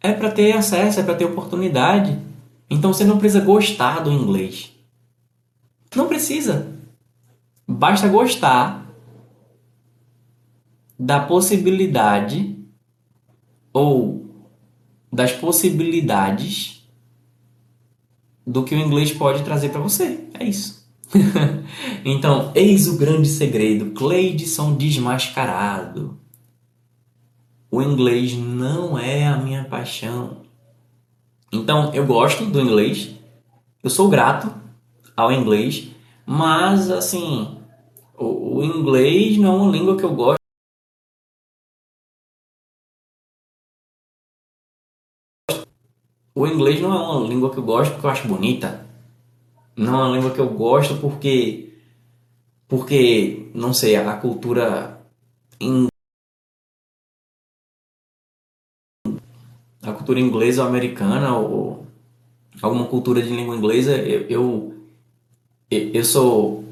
É 0.00 0.12
para 0.12 0.30
ter 0.30 0.52
acesso, 0.52 1.00
é 1.00 1.02
para 1.02 1.14
ter 1.14 1.24
oportunidade. 1.24 2.18
Então 2.68 2.92
você 2.92 3.04
não 3.04 3.18
precisa 3.18 3.42
gostar 3.42 4.00
do 4.00 4.12
inglês. 4.12 4.70
Não 5.94 6.06
precisa. 6.06 6.66
Basta 7.66 8.08
gostar 8.08 8.83
da 10.98 11.20
possibilidade 11.20 12.56
ou 13.72 14.48
das 15.12 15.32
possibilidades 15.32 16.88
do 18.46 18.62
que 18.62 18.74
o 18.74 18.78
inglês 18.78 19.12
pode 19.12 19.42
trazer 19.42 19.70
para 19.70 19.80
você. 19.80 20.28
É 20.38 20.44
isso. 20.44 20.84
então, 22.04 22.50
eis 22.54 22.88
o 22.88 22.96
grande 22.96 23.28
segredo: 23.28 23.92
Cleidson 23.92 24.76
desmascarado. 24.76 26.18
O 27.70 27.82
inglês 27.82 28.34
não 28.34 28.96
é 28.98 29.26
a 29.26 29.36
minha 29.36 29.64
paixão. 29.64 30.42
Então, 31.52 31.92
eu 31.94 32.06
gosto 32.06 32.44
do 32.46 32.60
inglês, 32.60 33.10
eu 33.82 33.90
sou 33.90 34.08
grato 34.08 34.52
ao 35.16 35.30
inglês, 35.30 35.88
mas, 36.26 36.90
assim, 36.90 37.58
o, 38.16 38.58
o 38.58 38.64
inglês 38.64 39.36
não 39.38 39.54
é 39.54 39.62
uma 39.62 39.72
língua 39.72 39.96
que 39.96 40.04
eu 40.04 40.14
gosto. 40.14 40.43
O 46.34 46.46
inglês 46.46 46.80
não 46.80 46.92
é 46.92 46.98
uma 46.98 47.28
língua 47.28 47.50
que 47.50 47.58
eu 47.58 47.62
gosto 47.62 47.92
porque 47.92 48.06
eu 48.06 48.10
acho 48.10 48.28
bonita. 48.28 48.84
Não 49.76 49.94
é 49.94 50.04
uma 50.04 50.16
língua 50.16 50.30
que 50.30 50.40
eu 50.40 50.48
gosto 50.48 50.96
porque. 50.96 51.72
Porque, 52.66 53.50
não 53.54 53.72
sei, 53.72 53.94
a 53.96 54.16
cultura. 54.16 55.00
A 59.82 59.92
cultura 59.92 60.18
inglesa 60.18 60.62
ou 60.62 60.68
americana, 60.68 61.36
ou 61.36 61.86
alguma 62.60 62.86
cultura 62.86 63.22
de 63.22 63.28
língua 63.28 63.56
inglesa, 63.56 63.96
eu, 63.96 64.22
eu 64.28 64.74
eu 65.70 66.04
sou 66.04 66.64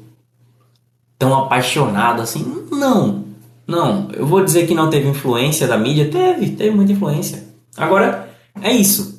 tão 1.17 1.35
apaixonado 1.35 2.21
assim? 2.21 2.67
Não, 2.71 3.25
não. 3.67 4.09
Eu 4.11 4.25
vou 4.25 4.43
dizer 4.43 4.67
que 4.67 4.73
não 4.73 4.89
teve 4.89 5.07
influência 5.07 5.67
da 5.67 5.77
mídia? 5.77 6.09
Teve, 6.09 6.51
teve 6.51 6.75
muita 6.75 6.91
influência. 6.91 7.43
Agora, 7.77 8.29
é 8.61 8.71
isso. 8.71 9.12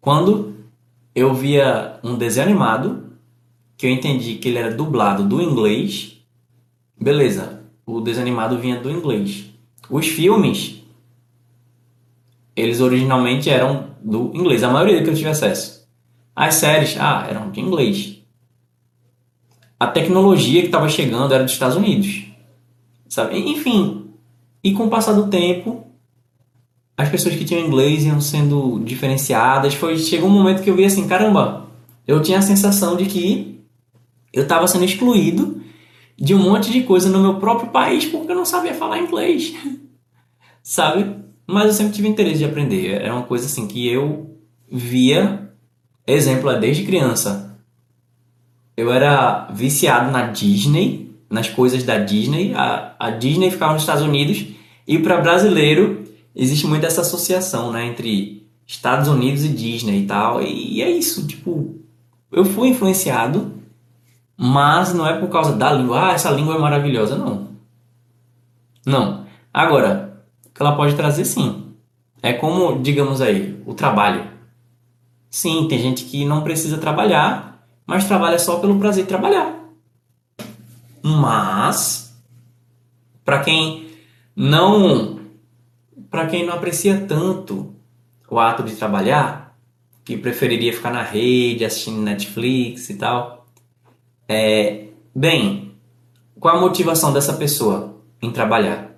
Quando 0.00 0.54
eu 1.14 1.34
via 1.34 1.98
um 2.02 2.16
desenho 2.16 2.48
animado, 2.48 3.12
que 3.76 3.86
eu 3.86 3.90
entendi 3.90 4.36
que 4.36 4.48
ele 4.48 4.58
era 4.58 4.74
dublado 4.74 5.24
do 5.24 5.40
inglês, 5.40 6.20
beleza, 7.00 7.64
o 7.84 8.00
desenho 8.00 8.26
animado 8.26 8.58
vinha 8.58 8.80
do 8.80 8.90
inglês. 8.90 9.46
Os 9.90 10.06
filmes, 10.06 10.82
eles 12.54 12.80
originalmente 12.80 13.48
eram 13.50 13.88
do 14.02 14.30
inglês, 14.34 14.62
a 14.62 14.70
maioria 14.70 15.02
que 15.02 15.10
eu 15.10 15.14
tive 15.14 15.28
acesso. 15.28 15.86
As 16.34 16.54
séries, 16.54 16.96
ah, 16.98 17.26
eram 17.28 17.50
de 17.50 17.60
inglês 17.60 18.18
a 19.78 19.86
tecnologia 19.86 20.60
que 20.60 20.66
estava 20.66 20.88
chegando 20.88 21.32
era 21.32 21.44
dos 21.44 21.52
Estados 21.52 21.76
Unidos. 21.76 22.24
Sabe? 23.08 23.38
Enfim, 23.38 24.10
e 24.62 24.72
com 24.72 24.86
o 24.86 24.90
passar 24.90 25.12
do 25.12 25.28
tempo, 25.28 25.86
as 26.98 27.08
pessoas 27.08 27.36
que 27.36 27.44
tinham 27.44 27.64
inglês 27.64 28.04
iam 28.04 28.20
sendo 28.20 28.80
diferenciadas. 28.80 29.72
Foi, 29.74 29.96
chegou 29.96 30.28
um 30.28 30.32
momento 30.32 30.62
que 30.64 30.68
eu 30.68 30.74
vi 30.74 30.84
assim, 30.84 31.06
caramba, 31.06 31.68
eu 32.04 32.20
tinha 32.20 32.38
a 32.38 32.42
sensação 32.42 32.96
de 32.96 33.06
que 33.06 33.60
eu 34.32 34.42
estava 34.42 34.66
sendo 34.66 34.84
excluído 34.84 35.62
de 36.18 36.34
um 36.34 36.38
monte 36.38 36.72
de 36.72 36.82
coisa 36.82 37.08
no 37.08 37.20
meu 37.20 37.36
próprio 37.36 37.70
país 37.70 38.04
porque 38.04 38.32
eu 38.32 38.36
não 38.36 38.44
sabia 38.44 38.74
falar 38.74 38.98
inglês. 38.98 39.54
Sabe? 40.60 41.14
Mas 41.46 41.66
eu 41.66 41.72
sempre 41.72 41.92
tive 41.94 42.08
interesse 42.08 42.38
de 42.38 42.44
aprender. 42.44 43.00
Era 43.00 43.14
uma 43.14 43.22
coisa 43.22 43.46
assim 43.46 43.68
que 43.68 43.88
eu 43.88 44.36
via, 44.70 45.52
exemplo, 46.04 46.50
é 46.50 46.58
desde 46.58 46.82
criança 46.82 47.48
eu 48.76 48.92
era 48.92 49.48
viciado 49.52 50.12
na 50.12 50.28
Disney, 50.28 51.10
nas 51.28 51.48
coisas 51.48 51.82
da 51.82 51.98
Disney. 51.98 52.54
A, 52.54 52.94
a 52.98 53.10
Disney 53.10 53.50
ficava 53.50 53.72
nos 53.72 53.82
Estados 53.82 54.04
Unidos 54.04 54.44
e 54.86 55.00
para 55.00 55.20
brasileiro 55.20 56.07
existe 56.38 56.66
muito 56.66 56.86
essa 56.86 57.00
associação, 57.00 57.72
né, 57.72 57.84
entre 57.86 58.48
Estados 58.64 59.08
Unidos 59.08 59.44
e 59.44 59.48
Disney 59.48 60.02
e 60.02 60.06
tal. 60.06 60.40
E 60.40 60.80
é 60.80 60.88
isso, 60.88 61.26
tipo, 61.26 61.74
eu 62.30 62.44
fui 62.44 62.68
influenciado, 62.68 63.52
mas 64.36 64.94
não 64.94 65.06
é 65.06 65.18
por 65.18 65.28
causa 65.28 65.54
da 65.54 65.72
língua. 65.72 66.10
Ah, 66.10 66.12
essa 66.12 66.30
língua 66.30 66.54
é 66.54 66.58
maravilhosa, 66.58 67.16
não. 67.16 67.48
Não. 68.86 69.26
Agora, 69.52 70.22
o 70.46 70.50
que 70.54 70.62
ela 70.62 70.76
pode 70.76 70.94
trazer 70.94 71.24
sim. 71.24 71.74
É 72.22 72.32
como, 72.32 72.80
digamos 72.80 73.20
aí, 73.20 73.60
o 73.66 73.74
trabalho. 73.74 74.30
Sim, 75.30 75.66
tem 75.68 75.78
gente 75.78 76.04
que 76.04 76.24
não 76.24 76.42
precisa 76.42 76.78
trabalhar, 76.78 77.66
mas 77.86 78.06
trabalha 78.06 78.38
só 78.38 78.58
pelo 78.58 78.78
prazer 78.78 79.04
de 79.04 79.08
trabalhar. 79.08 79.54
Mas 81.02 82.16
para 83.24 83.40
quem 83.40 83.88
não 84.34 85.17
para 86.10 86.26
quem 86.26 86.44
não 86.46 86.54
aprecia 86.54 87.04
tanto 87.06 87.74
o 88.30 88.38
ato 88.38 88.62
de 88.62 88.74
trabalhar, 88.74 89.56
que 90.04 90.16
preferiria 90.16 90.72
ficar 90.72 90.90
na 90.90 91.02
rede 91.02 91.64
assistindo 91.64 92.00
Netflix 92.00 92.88
e 92.90 92.94
tal, 92.94 93.46
é, 94.26 94.88
bem, 95.14 95.74
qual 96.38 96.56
a 96.56 96.60
motivação 96.60 97.12
dessa 97.12 97.34
pessoa 97.34 97.96
em 98.22 98.30
trabalhar? 98.30 98.90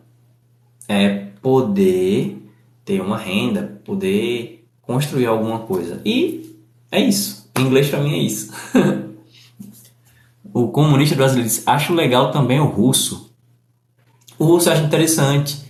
É 0.89 1.27
poder 1.41 2.41
ter 2.85 3.01
uma 3.01 3.17
renda, 3.17 3.81
poder 3.85 4.67
construir 4.83 5.27
alguma 5.27 5.61
coisa. 5.61 6.01
E 6.05 6.57
é 6.91 7.01
isso. 7.01 7.51
Em 7.59 7.63
inglês 7.63 7.89
para 7.89 8.01
mim 8.01 8.15
é 8.15 8.19
isso. 8.19 8.53
o 10.53 10.69
comunista 10.69 11.15
brasileiro 11.15 11.49
diz: 11.49 11.67
acho 11.67 11.95
legal 11.95 12.31
também 12.31 12.61
o 12.61 12.67
russo. 12.67 13.33
O 14.39 14.45
russo 14.45 14.69
eu 14.69 14.73
acho 14.73 14.85
interessante. 14.85 15.70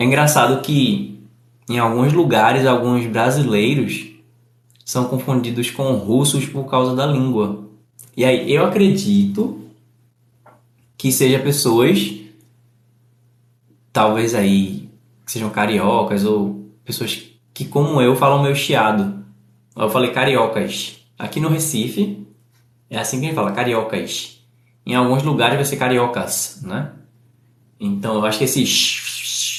É 0.00 0.04
engraçado 0.04 0.62
que 0.62 1.20
em 1.68 1.78
alguns 1.78 2.14
lugares, 2.14 2.64
alguns 2.64 3.04
brasileiros 3.06 4.08
são 4.82 5.04
confundidos 5.04 5.70
com 5.70 5.92
russos 5.92 6.46
por 6.46 6.64
causa 6.64 6.96
da 6.96 7.04
língua. 7.04 7.68
E 8.16 8.24
aí 8.24 8.50
eu 8.50 8.64
acredito 8.64 9.60
que 10.96 11.12
seja 11.12 11.38
pessoas, 11.38 12.14
talvez 13.92 14.34
aí, 14.34 14.88
que 15.26 15.32
sejam 15.32 15.50
cariocas 15.50 16.24
ou 16.24 16.64
pessoas 16.82 17.22
que, 17.52 17.66
como 17.66 18.00
eu, 18.00 18.16
falam 18.16 18.42
meio 18.42 18.56
chiado. 18.56 19.22
Eu 19.76 19.90
falei 19.90 20.12
cariocas. 20.12 20.98
Aqui 21.18 21.40
no 21.40 21.50
Recife, 21.50 22.26
é 22.88 22.98
assim 22.98 23.18
que 23.18 23.26
a 23.26 23.28
gente 23.28 23.36
fala, 23.36 23.52
cariocas. 23.52 24.42
Em 24.86 24.94
alguns 24.94 25.22
lugares 25.22 25.56
vai 25.56 25.64
ser 25.66 25.76
cariocas, 25.76 26.62
né? 26.62 26.90
Então 27.78 28.14
eu 28.14 28.24
acho 28.24 28.38
que 28.38 28.44
esse, 28.44 28.62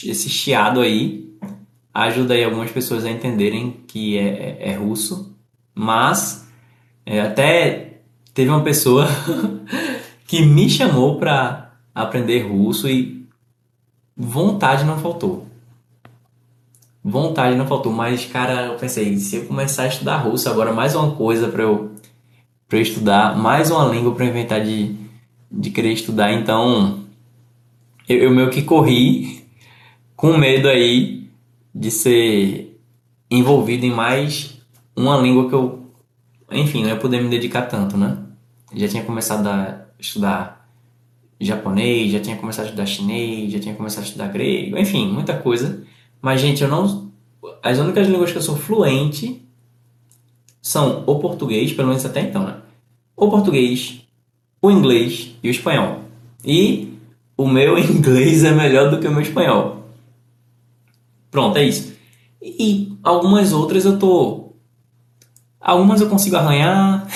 esse 0.05 0.29
chiado 0.29 0.81
aí 0.81 1.31
ajuda 1.93 2.33
aí 2.33 2.43
algumas 2.43 2.71
pessoas 2.71 3.05
a 3.05 3.11
entenderem 3.11 3.81
que 3.87 4.17
é, 4.17 4.57
é, 4.59 4.69
é 4.71 4.73
russo. 4.73 5.35
Mas 5.73 6.47
é, 7.05 7.21
até 7.21 7.99
teve 8.33 8.49
uma 8.49 8.63
pessoa 8.63 9.07
que 10.25 10.45
me 10.45 10.69
chamou 10.69 11.17
para 11.17 11.73
aprender 11.93 12.41
russo 12.41 12.89
e 12.89 13.27
vontade 14.15 14.85
não 14.85 14.99
faltou. 14.99 15.47
Vontade 17.03 17.55
não 17.55 17.67
faltou, 17.67 17.91
mas 17.91 18.25
cara, 18.25 18.67
eu 18.67 18.75
pensei, 18.75 19.17
se 19.17 19.35
eu 19.35 19.45
começar 19.45 19.83
a 19.83 19.87
estudar 19.87 20.17
russo 20.17 20.47
agora, 20.47 20.71
mais 20.71 20.95
uma 20.95 21.15
coisa 21.15 21.47
para 21.47 21.63
eu 21.63 21.91
para 22.67 22.77
eu 22.77 22.83
estudar, 22.83 23.37
mais 23.37 23.69
uma 23.69 23.83
língua 23.83 24.15
para 24.15 24.25
inventar 24.25 24.63
de, 24.63 24.95
de 25.51 25.71
querer 25.71 25.91
estudar. 25.91 26.31
Então, 26.31 27.03
eu, 28.07 28.17
eu 28.19 28.31
meio 28.31 28.49
que 28.49 28.61
corri 28.61 29.40
com 30.21 30.37
medo 30.37 30.69
aí 30.69 31.27
de 31.73 31.89
ser 31.89 32.79
envolvido 33.29 33.87
em 33.87 33.89
mais 33.89 34.55
uma 34.95 35.17
língua 35.17 35.49
que 35.49 35.55
eu, 35.55 35.87
enfim, 36.51 36.83
não 36.83 36.89
ia 36.89 36.95
poder 36.95 37.23
me 37.23 37.27
dedicar 37.27 37.63
tanto, 37.63 37.97
né? 37.97 38.19
Já 38.75 38.87
tinha 38.87 39.03
começado 39.03 39.47
a 39.47 39.87
estudar 39.97 40.69
japonês, 41.39 42.11
já 42.11 42.19
tinha 42.19 42.35
começado 42.35 42.65
a 42.65 42.67
estudar 42.67 42.85
chinês, 42.85 43.51
já 43.51 43.59
tinha 43.59 43.73
começado 43.73 44.03
a 44.03 44.05
estudar 44.05 44.27
grego, 44.27 44.77
enfim, 44.77 45.11
muita 45.11 45.35
coisa. 45.35 45.83
Mas, 46.21 46.39
gente, 46.39 46.61
eu 46.61 46.69
não. 46.69 47.09
As 47.63 47.79
únicas 47.79 48.07
línguas 48.07 48.31
que 48.31 48.37
eu 48.37 48.43
sou 48.43 48.55
fluente 48.55 49.41
são 50.61 51.03
o 51.07 51.17
português, 51.17 51.73
pelo 51.73 51.87
menos 51.87 52.05
até 52.05 52.21
então, 52.21 52.45
né? 52.45 52.57
O 53.17 53.27
português, 53.27 54.01
o 54.61 54.69
inglês 54.69 55.31
e 55.41 55.47
o 55.47 55.51
espanhol. 55.51 56.01
E 56.45 56.93
o 57.35 57.47
meu 57.47 57.75
inglês 57.81 58.43
é 58.43 58.51
melhor 58.51 58.91
do 58.91 58.99
que 58.99 59.07
o 59.07 59.11
meu 59.11 59.21
espanhol. 59.21 59.80
Pronto, 61.31 61.57
é 61.57 61.63
isso. 61.63 61.93
E 62.41 62.97
algumas 63.01 63.53
outras 63.53 63.85
eu 63.85 63.97
tô. 63.97 64.51
Algumas 65.59 66.01
eu 66.01 66.09
consigo 66.09 66.35
arranhar. 66.35 67.07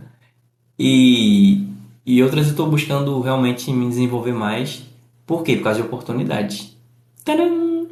e, 0.78 1.68
e 2.06 2.22
outras 2.22 2.48
eu 2.48 2.56
tô 2.56 2.66
buscando 2.66 3.20
realmente 3.20 3.70
me 3.70 3.86
desenvolver 3.88 4.32
mais. 4.32 4.82
Por 5.26 5.42
quê? 5.42 5.56
Por 5.56 5.64
causa 5.64 5.80
de 5.80 5.86
oportunidades. 5.86 6.74
Tadam! 7.22 7.88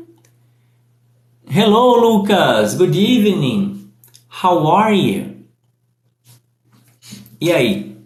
Hello, 1.46 1.96
Lucas! 1.96 2.74
Good 2.74 2.98
evening! 2.98 3.90
How 4.42 4.66
are 4.74 4.96
you? 4.96 5.36
E 7.38 7.52
aí? 7.52 7.98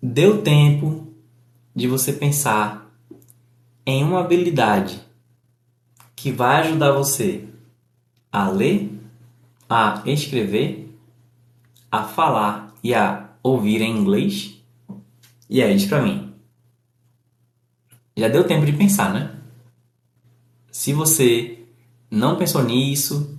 Deu 0.00 0.42
tempo 0.42 1.08
de 1.74 1.88
você 1.88 2.12
pensar 2.12 2.88
em 3.84 4.04
uma 4.04 4.20
habilidade 4.20 5.07
que 6.20 6.32
vai 6.32 6.62
ajudar 6.62 6.92
você 6.92 7.44
a 8.30 8.48
ler, 8.48 8.90
a 9.68 10.02
escrever, 10.04 10.92
a 11.90 12.02
falar 12.02 12.74
e 12.82 12.92
a 12.92 13.30
ouvir 13.40 13.80
em 13.80 13.96
inglês? 13.96 14.60
E 15.48 15.62
é 15.62 15.72
isso 15.72 15.88
para 15.88 16.02
mim. 16.02 16.34
Já 18.16 18.28
deu 18.28 18.44
tempo 18.44 18.66
de 18.66 18.72
pensar, 18.72 19.14
né? 19.14 19.36
Se 20.72 20.92
você 20.92 21.64
não 22.10 22.36
pensou 22.36 22.64
nisso, 22.64 23.38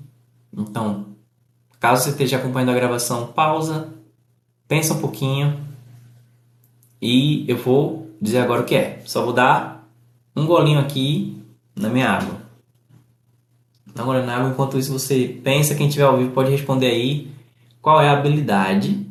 então, 0.53 1.07
caso 1.81 2.03
você 2.03 2.11
esteja 2.11 2.37
acompanhando 2.37 2.71
a 2.71 2.75
gravação, 2.75 3.27
pausa, 3.27 3.93
pensa 4.69 4.93
um 4.93 5.01
pouquinho 5.01 5.67
e 7.01 7.49
eu 7.49 7.57
vou 7.57 8.09
dizer 8.21 8.39
agora 8.39 8.61
o 8.61 8.65
que 8.65 8.75
é. 8.75 9.01
Só 9.05 9.23
vou 9.23 9.33
dar 9.33 9.85
um 10.33 10.45
golinho 10.45 10.79
aqui 10.79 11.43
na 11.75 11.89
minha 11.89 12.09
água. 12.09 12.38
Dá 13.99 14.05
uma 14.05 14.21
na 14.21 14.37
água, 14.37 14.49
enquanto 14.49 14.79
isso 14.79 14.97
você 14.97 15.37
pensa, 15.43 15.75
quem 15.75 15.87
estiver 15.87 16.05
ao 16.05 16.15
vivo 16.15 16.31
pode 16.31 16.49
responder 16.49 16.87
aí 16.87 17.29
qual 17.81 18.01
é 18.01 18.07
a 18.07 18.13
habilidade 18.13 19.05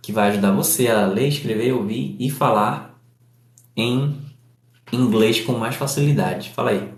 que 0.00 0.12
vai 0.12 0.28
ajudar 0.28 0.52
você 0.52 0.86
a 0.86 1.04
ler, 1.04 1.26
escrever, 1.26 1.72
ouvir 1.72 2.14
e 2.16 2.30
falar 2.30 2.96
em 3.76 4.16
inglês 4.92 5.40
com 5.40 5.54
mais 5.54 5.74
facilidade. 5.74 6.50
Fala 6.50 6.70
aí. 6.70 6.88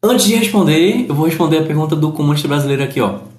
Antes 0.00 0.26
de 0.26 0.36
responder, 0.36 1.06
eu 1.08 1.14
vou 1.16 1.26
responder 1.26 1.58
a 1.58 1.66
pergunta 1.66 1.96
do 1.96 2.12
comunista 2.12 2.46
brasileiro 2.46 2.84
aqui, 2.84 3.00
ó. 3.00 3.36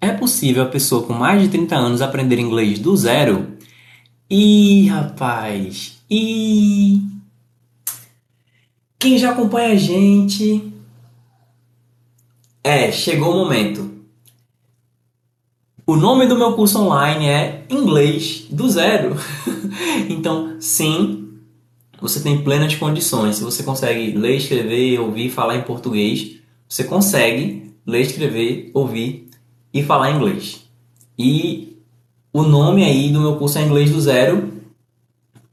É 0.00 0.12
possível 0.12 0.62
a 0.62 0.66
pessoa 0.66 1.06
com 1.06 1.12
mais 1.12 1.42
de 1.42 1.48
30 1.48 1.74
anos 1.74 2.02
aprender 2.02 2.38
inglês 2.38 2.78
do 2.78 2.96
zero? 2.96 3.56
Ih, 4.28 4.88
rapaz, 4.88 6.02
e 6.10 7.00
quem 8.98 9.18
já 9.18 9.30
acompanha 9.30 9.72
a 9.72 9.76
gente 9.76 10.72
é, 12.62 12.90
chegou 12.90 13.32
o 13.32 13.38
momento. 13.38 13.88
O 15.86 15.94
nome 15.94 16.26
do 16.26 16.36
meu 16.36 16.54
curso 16.54 16.80
online 16.80 17.26
é 17.26 17.64
Inglês 17.70 18.46
do 18.50 18.68
Zero. 18.68 19.14
então, 20.10 20.56
sim, 20.58 21.38
você 22.00 22.18
tem 22.18 22.42
plenas 22.42 22.74
condições. 22.74 23.36
Se 23.36 23.44
você 23.44 23.62
consegue 23.62 24.10
ler, 24.10 24.36
escrever, 24.36 24.98
ouvir, 24.98 25.30
falar 25.30 25.56
em 25.56 25.62
português, 25.62 26.38
você 26.68 26.82
consegue 26.82 27.72
ler, 27.86 28.00
escrever, 28.00 28.72
ouvir 28.74 29.25
e 29.78 29.82
falar 29.82 30.10
inglês. 30.10 30.66
E 31.18 31.76
o 32.32 32.42
nome 32.42 32.84
aí 32.84 33.10
do 33.10 33.20
meu 33.20 33.36
curso 33.36 33.58
é 33.58 33.62
Inglês 33.62 33.90
do 33.90 34.00
Zero 34.00 34.52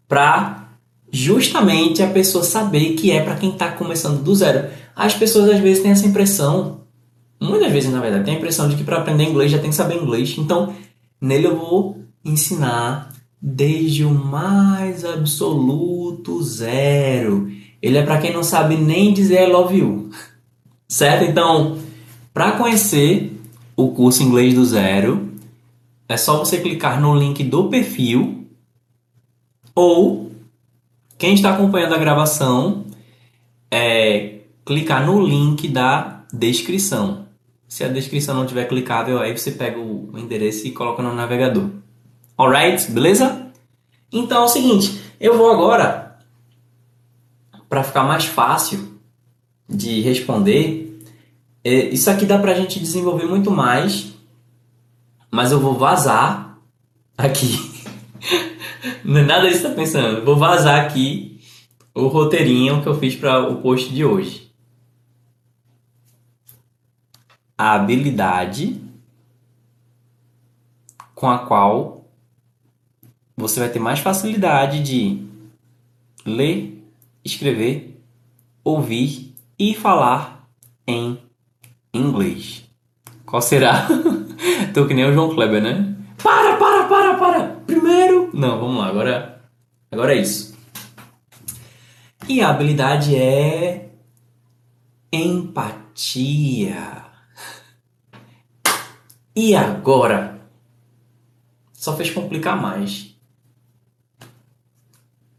para 0.07 0.69
justamente 1.11 2.01
a 2.01 2.07
pessoa 2.07 2.43
saber 2.43 2.93
que 2.93 3.11
é 3.11 3.21
para 3.21 3.35
quem 3.35 3.51
está 3.51 3.71
começando 3.71 4.23
do 4.23 4.33
zero. 4.33 4.69
As 4.95 5.13
pessoas 5.13 5.49
às 5.49 5.59
vezes 5.59 5.83
têm 5.83 5.91
essa 5.91 6.07
impressão, 6.07 6.81
muitas 7.39 7.71
vezes 7.71 7.91
na 7.91 7.99
verdade, 7.99 8.25
tem 8.25 8.33
a 8.33 8.37
impressão 8.37 8.67
de 8.67 8.75
que 8.75 8.83
para 8.83 8.97
aprender 8.97 9.25
inglês 9.25 9.51
já 9.51 9.59
tem 9.59 9.69
que 9.69 9.75
saber 9.75 10.01
inglês. 10.01 10.35
Então, 10.37 10.73
nele 11.21 11.47
eu 11.47 11.57
vou 11.57 11.99
ensinar 12.23 13.13
desde 13.41 14.05
o 14.05 14.09
mais 14.11 15.05
absoluto 15.05 16.41
zero. 16.41 17.51
Ele 17.81 17.97
é 17.97 18.03
para 18.03 18.19
quem 18.19 18.33
não 18.33 18.43
sabe 18.43 18.75
nem 18.75 19.13
dizer 19.13 19.47
I 19.47 19.51
love 19.51 19.77
you. 19.77 20.09
Certo? 20.87 21.25
Então, 21.25 21.77
para 22.33 22.53
conhecer 22.53 23.33
o 23.75 23.91
curso 23.91 24.23
Inglês 24.23 24.53
do 24.53 24.65
Zero, 24.65 25.33
é 26.07 26.17
só 26.17 26.37
você 26.37 26.59
clicar 26.59 27.01
no 27.01 27.15
link 27.15 27.43
do 27.43 27.69
perfil 27.69 28.47
ou 29.73 30.31
quem 31.17 31.33
está 31.33 31.53
acompanhando 31.53 31.95
a 31.95 31.97
gravação 31.97 32.85
é 33.71 34.39
clicar 34.65 35.05
no 35.05 35.25
link 35.25 35.67
da 35.67 36.23
descrição. 36.31 37.25
Se 37.67 37.83
a 37.83 37.87
descrição 37.87 38.35
não 38.35 38.45
tiver 38.45 38.65
clicável, 38.65 39.19
aí 39.19 39.35
você 39.35 39.51
pega 39.51 39.79
o 39.79 40.17
endereço 40.17 40.67
e 40.67 40.71
coloca 40.71 41.01
no 41.01 41.13
navegador. 41.15 41.69
Alright? 42.37 42.91
Beleza? 42.91 43.51
Então 44.11 44.43
é 44.43 44.45
o 44.45 44.49
seguinte, 44.49 45.01
eu 45.19 45.37
vou 45.37 45.51
agora 45.51 46.19
para 47.67 47.83
ficar 47.83 48.03
mais 48.03 48.25
fácil 48.25 48.99
de 49.67 50.01
responder. 50.01 50.82
É, 51.63 51.89
isso 51.89 52.09
aqui 52.09 52.25
dá 52.25 52.37
pra 52.37 52.53
gente 52.53 52.79
desenvolver 52.79 53.25
muito 53.25 53.49
mais, 53.49 54.13
mas 55.31 55.51
eu 55.51 55.59
vou 55.59 55.77
vazar 55.77 56.59
aqui. 57.17 57.71
É 58.85 59.21
nada 59.21 59.47
disso 59.47 59.63
tá 59.63 59.69
pensando. 59.69 60.25
Vou 60.25 60.35
vazar 60.35 60.85
aqui 60.85 61.39
o 61.93 62.07
roteirinho 62.07 62.81
que 62.81 62.87
eu 62.87 62.99
fiz 62.99 63.15
para 63.15 63.39
o 63.49 63.61
post 63.61 63.93
de 63.93 64.03
hoje. 64.03 64.51
A 67.57 67.75
habilidade 67.75 68.81
com 71.13 71.29
a 71.29 71.39
qual 71.39 72.09
você 73.37 73.61
vai 73.61 73.69
ter 73.69 73.79
mais 73.79 73.99
facilidade 73.99 74.83
de 74.83 75.25
ler, 76.25 76.83
escrever, 77.23 78.01
ouvir 78.63 79.33
e 79.57 79.73
falar 79.73 80.49
em 80.85 81.22
inglês. 81.93 82.63
Qual 83.25 83.41
será? 83.41 83.87
Tô 84.73 84.87
que 84.87 84.93
nem 84.93 85.05
o 85.05 85.13
João 85.13 85.33
Kleber, 85.33 85.61
né? 85.61 85.95
Para, 86.21 86.57
para, 86.57 86.87
para, 86.87 87.13
para! 87.15 87.43
Primeiro. 87.65 88.29
Não, 88.33 88.59
vamos 88.59 88.77
lá, 88.77 88.87
agora, 88.87 89.41
agora 89.91 90.15
é 90.15 90.21
isso. 90.21 90.57
E 92.27 92.41
a 92.41 92.49
habilidade 92.49 93.15
é 93.15 93.89
empatia. 95.11 97.03
E 99.35 99.55
agora? 99.55 100.41
Só 101.73 101.95
fez 101.97 102.09
complicar 102.09 102.59
mais. 102.59 103.15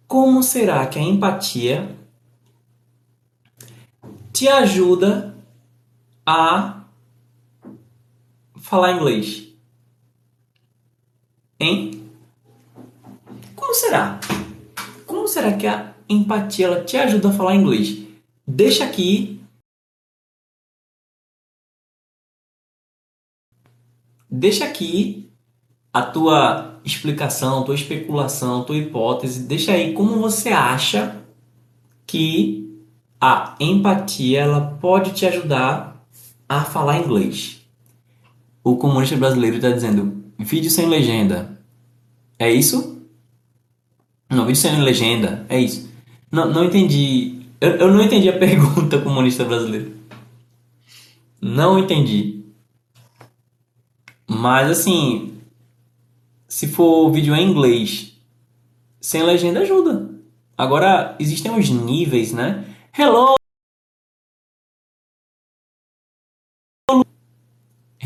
Como 0.06 0.42
será 0.42 0.86
que 0.86 0.98
a 0.98 1.02
empatia 1.02 1.96
te 4.32 4.46
ajuda 4.46 5.33
a 6.26 6.84
falar 8.60 8.92
inglês? 8.92 9.48
Hein? 11.60 12.10
Como 13.54 13.74
será? 13.74 14.18
Como 15.06 15.28
será 15.28 15.56
que 15.56 15.66
a 15.66 15.94
empatia 16.08 16.66
ela 16.66 16.84
te 16.84 16.96
ajuda 16.96 17.28
a 17.28 17.32
falar 17.32 17.54
inglês? 17.54 18.04
Deixa 18.46 18.84
aqui 18.84 19.34
Deixa 24.36 24.64
aqui 24.64 25.30
a 25.92 26.02
tua 26.02 26.80
explicação, 26.84 27.64
tua 27.64 27.76
especulação, 27.76 28.64
tua 28.64 28.76
hipótese. 28.76 29.46
Deixa 29.46 29.70
aí 29.70 29.92
como 29.92 30.20
você 30.20 30.48
acha 30.48 31.22
que 32.04 32.84
a 33.20 33.54
empatia 33.60 34.40
ela 34.40 34.76
pode 34.80 35.12
te 35.12 35.24
ajudar 35.24 35.93
a 36.60 36.64
falar 36.64 36.98
inglês. 36.98 37.60
O 38.62 38.76
comunista 38.76 39.16
brasileiro 39.16 39.56
está 39.56 39.70
dizendo 39.70 40.24
vídeo 40.38 40.70
sem 40.70 40.86
legenda. 40.86 41.60
É 42.38 42.50
isso? 42.52 43.02
Não, 44.30 44.46
vídeo 44.46 44.60
sem 44.60 44.80
legenda. 44.80 45.44
É 45.48 45.60
isso. 45.60 45.90
Não, 46.30 46.50
não 46.50 46.64
entendi. 46.64 47.42
Eu, 47.60 47.70
eu 47.72 47.92
não 47.92 48.02
entendi 48.02 48.28
a 48.28 48.36
pergunta, 48.38 49.00
comunista 49.00 49.44
brasileiro. 49.44 49.92
Não 51.40 51.78
entendi. 51.78 52.44
Mas 54.26 54.70
assim, 54.70 55.38
se 56.48 56.68
for 56.68 57.10
vídeo 57.10 57.34
em 57.34 57.50
inglês, 57.50 58.18
sem 59.00 59.22
legenda 59.22 59.60
ajuda. 59.60 60.10
Agora, 60.56 61.16
existem 61.18 61.54
os 61.54 61.68
níveis, 61.68 62.32
né? 62.32 62.64
Hello! 62.96 63.43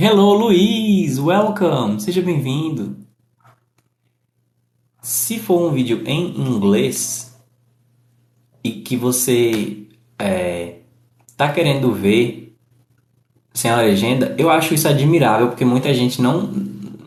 Hello, 0.01 0.33
Luiz! 0.33 1.19
Welcome! 1.19 2.01
Seja 2.01 2.23
bem-vindo! 2.23 2.97
Se 5.03 5.41
for 5.41 5.61
um 5.61 5.75
vídeo 5.75 6.05
em 6.07 6.41
inglês 6.41 7.37
e 8.63 8.71
que 8.71 8.97
você 8.97 9.89
é, 10.17 10.83
tá 11.37 11.53
querendo 11.53 11.93
ver 11.93 12.57
sem 13.53 13.73
a 13.73 13.79
legenda, 13.79 14.37
eu 14.39 14.49
acho 14.51 14.73
isso 14.73 14.87
admirável 14.87 15.49
porque 15.49 15.65
muita 15.65 15.93
gente 15.93 16.23
não, 16.23 16.43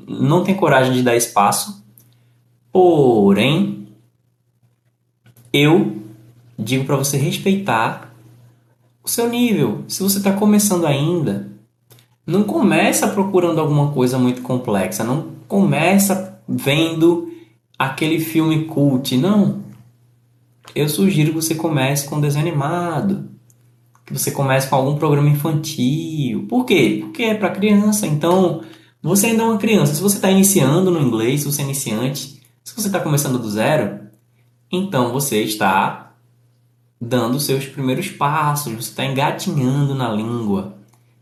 não 0.05 0.43
tem 0.43 0.53
coragem 0.53 0.91
de 0.91 1.01
dar 1.01 1.15
espaço. 1.15 1.85
Porém, 2.73 3.87
eu 5.53 5.95
digo 6.59 6.83
para 6.83 6.97
você 6.97 7.15
respeitar 7.15 8.13
o 9.01 9.07
seu 9.07 9.29
nível. 9.29 9.85
Se 9.87 10.03
você 10.03 10.17
está 10.17 10.33
começando 10.33 10.85
ainda, 10.85 11.51
não 12.32 12.43
começa 12.43 13.07
procurando 13.07 13.59
alguma 13.59 13.91
coisa 13.91 14.17
muito 14.17 14.41
complexa, 14.41 15.03
não 15.03 15.27
começa 15.47 16.41
vendo 16.47 17.32
aquele 17.77 18.19
filme 18.19 18.65
cult, 18.65 19.17
não. 19.17 19.63
Eu 20.73 20.88
sugiro 20.88 21.29
que 21.29 21.36
você 21.36 21.55
comece 21.55 22.07
com 22.07 22.21
desenho 22.21 22.47
animado, 22.47 23.29
que 24.05 24.13
você 24.13 24.32
comece 24.32 24.69
com 24.69 24.75
algum 24.75 24.95
programa 24.95 25.29
infantil. 25.29 26.45
Por 26.47 26.65
quê? 26.65 26.99
Porque 27.01 27.23
é 27.23 27.34
para 27.34 27.49
criança. 27.49 28.07
Então, 28.07 28.61
você 29.01 29.27
ainda 29.27 29.43
é 29.43 29.45
uma 29.45 29.57
criança. 29.57 29.93
Se 29.93 30.01
você 30.01 30.15
está 30.15 30.29
iniciando 30.32 30.91
no 30.91 31.01
inglês, 31.01 31.41
se 31.41 31.51
você 31.51 31.61
é 31.61 31.65
iniciante, 31.65 32.41
se 32.63 32.75
você 32.75 32.88
está 32.88 32.99
começando 32.99 33.39
do 33.39 33.49
zero, 33.49 33.99
então 34.71 35.11
você 35.11 35.41
está 35.41 36.13
dando 36.99 37.39
seus 37.39 37.65
primeiros 37.65 38.09
passos, 38.09 38.71
você 38.73 38.89
está 38.91 39.03
engatinhando 39.03 39.95
na 39.95 40.09
língua. 40.09 40.80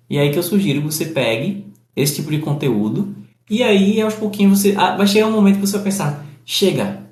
E 0.10 0.18
aí 0.18 0.32
que 0.32 0.40
eu 0.40 0.44
sugiro 0.44 0.82
que 0.82 0.92
você 0.92 1.06
pegue 1.06 1.66
esse 1.96 2.16
tipo 2.16 2.32
de 2.32 2.40
conteúdo 2.40 3.16
e 3.50 3.64
aí 3.64 4.00
aos 4.00 4.14
pouquinhos 4.14 4.60
você 4.60 4.76
ah, 4.78 4.96
vai 4.96 5.08
chegar 5.08 5.28
um 5.28 5.32
momento 5.32 5.56
que 5.56 5.68
você 5.68 5.78
vai 5.78 5.86
pensar, 5.86 6.26
chega, 6.46 7.10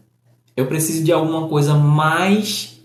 eu 0.56 0.68
preciso 0.68 1.04
de 1.04 1.12
alguma 1.12 1.48
coisa 1.48 1.74
mais 1.76 2.80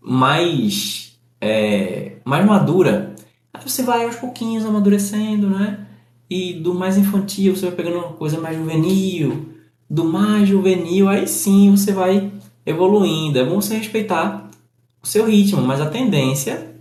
mais 0.00 1.18
é, 1.40 2.16
mais 2.24 2.44
madura. 2.46 3.14
Aí 3.52 3.62
você 3.62 3.82
vai 3.82 4.04
aos 4.04 4.16
pouquinhos 4.16 4.64
amadurecendo, 4.64 5.48
né? 5.48 5.86
E 6.28 6.54
do 6.54 6.74
mais 6.74 6.96
infantil 6.96 7.54
você 7.54 7.66
vai 7.66 7.74
pegando 7.74 7.98
uma 7.98 8.12
coisa 8.12 8.40
mais 8.40 8.56
juvenil, 8.56 9.48
do 9.88 10.04
mais 10.04 10.48
juvenil 10.48 11.08
aí 11.08 11.26
sim 11.26 11.70
você 11.70 11.92
vai 11.92 12.32
evoluindo. 12.64 13.38
É 13.38 13.44
bom 13.44 13.60
você 13.60 13.76
respeitar 13.76 14.48
o 15.02 15.06
seu 15.06 15.26
ritmo, 15.26 15.62
mas 15.62 15.80
a 15.80 15.90
tendência 15.90 16.74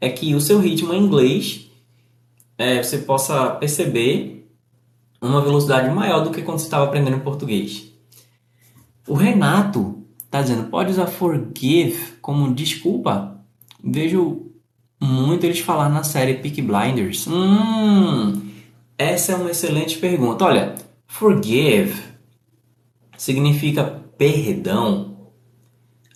é 0.00 0.08
que 0.08 0.34
o 0.34 0.40
seu 0.40 0.58
ritmo 0.58 0.92
em 0.92 1.02
inglês 1.02 1.67
é, 2.58 2.82
você 2.82 2.98
possa 2.98 3.52
perceber 3.52 4.50
uma 5.22 5.40
velocidade 5.40 5.88
maior 5.94 6.22
do 6.24 6.30
que 6.30 6.42
quando 6.42 6.58
você 6.58 6.64
estava 6.64 6.84
aprendendo 6.84 7.20
português. 7.20 7.92
O 9.06 9.14
Renato 9.14 10.04
está 10.24 10.42
dizendo, 10.42 10.68
pode 10.68 10.90
usar 10.90 11.06
forgive 11.06 12.16
como 12.20 12.52
desculpa? 12.52 13.40
Vejo 13.82 14.50
muito 15.00 15.44
eles 15.44 15.60
falar 15.60 15.88
na 15.88 16.02
série 16.02 16.34
Peak 16.34 16.60
Blinders. 16.60 17.26
Hum, 17.26 18.50
essa 18.98 19.32
é 19.32 19.36
uma 19.36 19.50
excelente 19.50 19.96
pergunta. 19.98 20.44
Olha, 20.44 20.74
forgive 21.06 22.02
significa 23.16 24.02
perdão. 24.16 25.16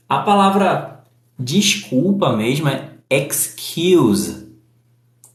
A 0.08 0.18
palavra 0.18 1.04
desculpa 1.38 2.36
mesmo 2.36 2.68
é 2.68 2.90
excuse. 3.10 4.51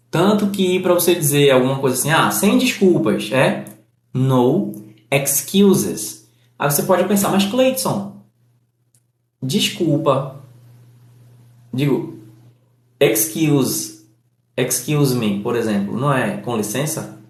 Tanto 0.09 0.47
que 0.47 0.79
para 0.79 0.93
você 0.93 1.13
dizer 1.13 1.51
alguma 1.51 1.79
coisa 1.79 1.97
assim, 1.97 2.11
ah, 2.11 2.31
sem 2.31 2.57
desculpas, 2.57 3.31
é 3.31 3.65
no 4.13 4.73
excuses. 5.11 6.29
Aí 6.57 6.71
você 6.71 6.83
pode 6.83 7.07
pensar, 7.07 7.29
mas 7.29 7.45
Cleiton, 7.45 8.21
desculpa, 9.41 10.41
digo, 11.73 12.17
excuse, 12.99 14.05
excuse 14.55 15.15
me, 15.15 15.41
por 15.41 15.55
exemplo, 15.55 15.99
não 15.99 16.11
é 16.11 16.37
com 16.37 16.57
licença? 16.57 17.21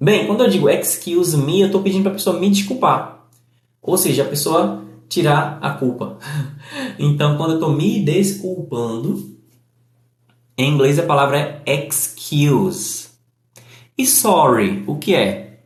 Bem, 0.00 0.26
quando 0.26 0.44
eu 0.44 0.50
digo 0.50 0.68
excuse 0.68 1.36
me, 1.36 1.60
eu 1.60 1.66
estou 1.66 1.82
pedindo 1.82 2.02
para 2.02 2.12
a 2.12 2.14
pessoa 2.14 2.38
me 2.38 2.48
desculpar. 2.48 3.26
Ou 3.82 3.98
seja, 3.98 4.22
a 4.22 4.28
pessoa 4.28 4.84
tirar 5.08 5.58
a 5.60 5.70
culpa. 5.70 6.18
então, 6.98 7.36
quando 7.36 7.52
eu 7.52 7.56
estou 7.56 7.72
me 7.72 8.04
desculpando, 8.04 9.37
em 10.58 10.74
inglês 10.74 10.98
a 10.98 11.04
palavra 11.04 11.62
é 11.64 11.86
excuse. 11.86 13.08
E 13.96 14.04
sorry, 14.04 14.84
o 14.86 14.98
que 14.98 15.14
é? 15.14 15.60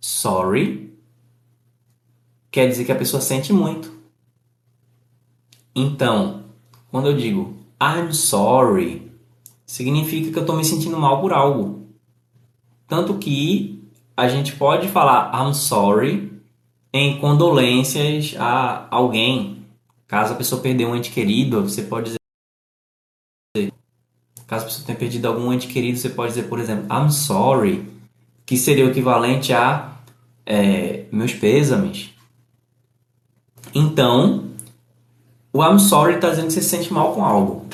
Sorry 0.00 0.88
quer 2.50 2.68
dizer 2.68 2.84
que 2.84 2.92
a 2.92 2.96
pessoa 2.96 3.20
sente 3.20 3.52
muito. 3.52 3.92
Então, 5.74 6.44
quando 6.90 7.08
eu 7.08 7.16
digo 7.16 7.56
I'm 7.80 8.12
sorry, 8.12 9.12
significa 9.66 10.32
que 10.32 10.38
eu 10.38 10.42
estou 10.42 10.56
me 10.56 10.64
sentindo 10.64 10.98
mal 10.98 11.20
por 11.20 11.32
algo. 11.32 11.86
Tanto 12.86 13.14
que 13.14 13.88
a 14.16 14.28
gente 14.28 14.56
pode 14.56 14.88
falar 14.88 15.30
I'm 15.32 15.54
sorry 15.54 16.32
em 16.92 17.20
condolências 17.20 18.34
a 18.38 18.88
alguém. 18.90 19.64
Caso 20.06 20.32
a 20.32 20.36
pessoa 20.36 20.60
perdeu 20.60 20.88
um 20.88 20.96
ente 20.96 21.10
querido, 21.10 21.62
você 21.62 21.82
pode 21.82 22.06
dizer. 22.06 22.17
Caso 24.46 24.64
a 24.64 24.68
pessoa 24.68 24.86
tenha 24.86 24.98
perdido 24.98 25.26
algum 25.26 25.52
ente 25.52 25.68
querido, 25.68 25.98
você 25.98 26.08
pode 26.08 26.34
dizer, 26.34 26.48
por 26.48 26.58
exemplo, 26.58 26.86
I'm 26.90 27.10
sorry, 27.10 27.86
que 28.46 28.56
seria 28.56 28.86
o 28.86 28.90
equivalente 28.90 29.52
a 29.52 29.98
é, 30.46 31.04
meus 31.12 31.34
pêsames. 31.34 32.10
Então, 33.74 34.44
o 35.52 35.62
I'm 35.62 35.78
sorry 35.78 36.14
está 36.14 36.30
dizendo 36.30 36.46
que 36.46 36.54
você 36.54 36.62
se 36.62 36.68
sente 36.68 36.92
mal 36.92 37.14
com 37.14 37.24
algo. 37.24 37.66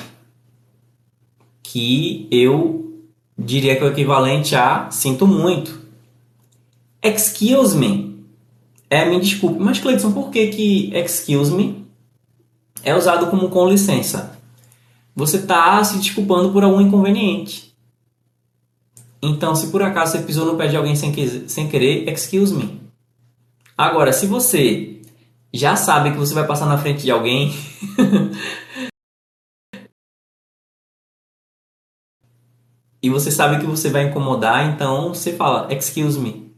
Que 1.63 2.27
eu 2.29 3.03
diria 3.37 3.75
que 3.75 3.83
é 3.83 3.85
o 3.85 3.91
equivalente 3.91 4.55
a 4.55 4.89
sinto 4.91 5.25
muito. 5.25 5.79
Excuse 7.01 7.77
me 7.77 8.15
é 8.89 9.05
me 9.05 9.19
desculpe. 9.19 9.59
Mas, 9.59 9.79
Cleiton, 9.79 10.11
por 10.11 10.29
que, 10.29 10.47
que 10.47 10.95
excuse 10.95 11.53
me 11.53 11.85
é 12.83 12.95
usado 12.95 13.27
como 13.27 13.49
com 13.49 13.67
licença? 13.67 14.34
Você 15.15 15.37
está 15.37 15.83
se 15.83 15.97
desculpando 15.97 16.51
por 16.51 16.63
algum 16.63 16.81
inconveniente. 16.81 17.73
Então, 19.21 19.55
se 19.55 19.67
por 19.67 19.81
acaso 19.81 20.11
você 20.11 20.23
pisou 20.23 20.45
no 20.45 20.57
pé 20.57 20.67
de 20.67 20.75
alguém 20.75 20.95
sem, 20.95 21.47
sem 21.47 21.69
querer, 21.69 22.07
excuse 22.09 22.53
me. 22.53 22.81
Agora, 23.77 24.11
se 24.11 24.27
você 24.27 24.95
já 25.55 25.75
sabe 25.77 26.11
que 26.11 26.17
você 26.17 26.33
vai 26.33 26.45
passar 26.45 26.65
na 26.65 26.77
frente 26.77 27.03
de 27.03 27.11
alguém. 27.11 27.53
e 33.01 33.09
você 33.09 33.31
sabe 33.31 33.59
que 33.59 33.65
você 33.65 33.89
vai 33.89 34.09
incomodar, 34.09 34.69
então 34.69 35.13
você 35.13 35.31
fala 35.33 35.73
excuse 35.73 36.19
me. 36.19 36.53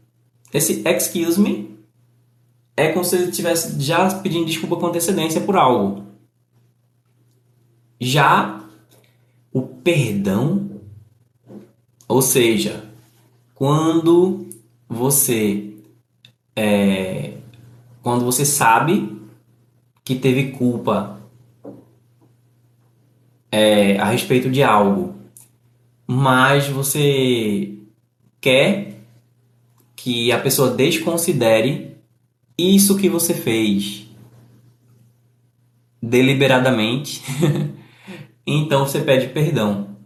Esse 0.52 0.82
excuse 0.86 1.40
me 1.40 1.78
é 2.76 2.92
como 2.92 3.04
se 3.04 3.14
ele 3.16 3.30
estivesse 3.30 3.80
já 3.80 4.12
pedindo 4.20 4.46
desculpa 4.46 4.76
com 4.76 4.86
antecedência 4.86 5.40
por 5.40 5.56
algo. 5.56 6.07
Já 8.00 8.64
o 9.52 9.62
perdão, 9.62 10.80
ou 12.06 12.22
seja, 12.22 12.84
quando 13.54 14.48
você 14.88 15.74
é, 16.54 17.34
quando 18.02 18.24
você 18.24 18.44
sabe 18.44 19.20
que 20.04 20.14
teve 20.14 20.52
culpa 20.52 21.20
é, 23.50 23.98
a 23.98 24.06
respeito 24.06 24.50
de 24.50 24.62
algo, 24.62 25.14
mas 26.06 26.68
você 26.68 27.74
quer 28.40 29.00
que 29.94 30.32
a 30.32 30.38
pessoa 30.38 30.70
desconsidere 30.70 31.96
isso 32.56 32.96
que 32.96 33.08
você 33.08 33.34
fez 33.34 34.06
deliberadamente, 36.02 37.22
então 38.54 38.86
você 38.86 39.00
pede 39.00 39.28
perdão. 39.28 39.96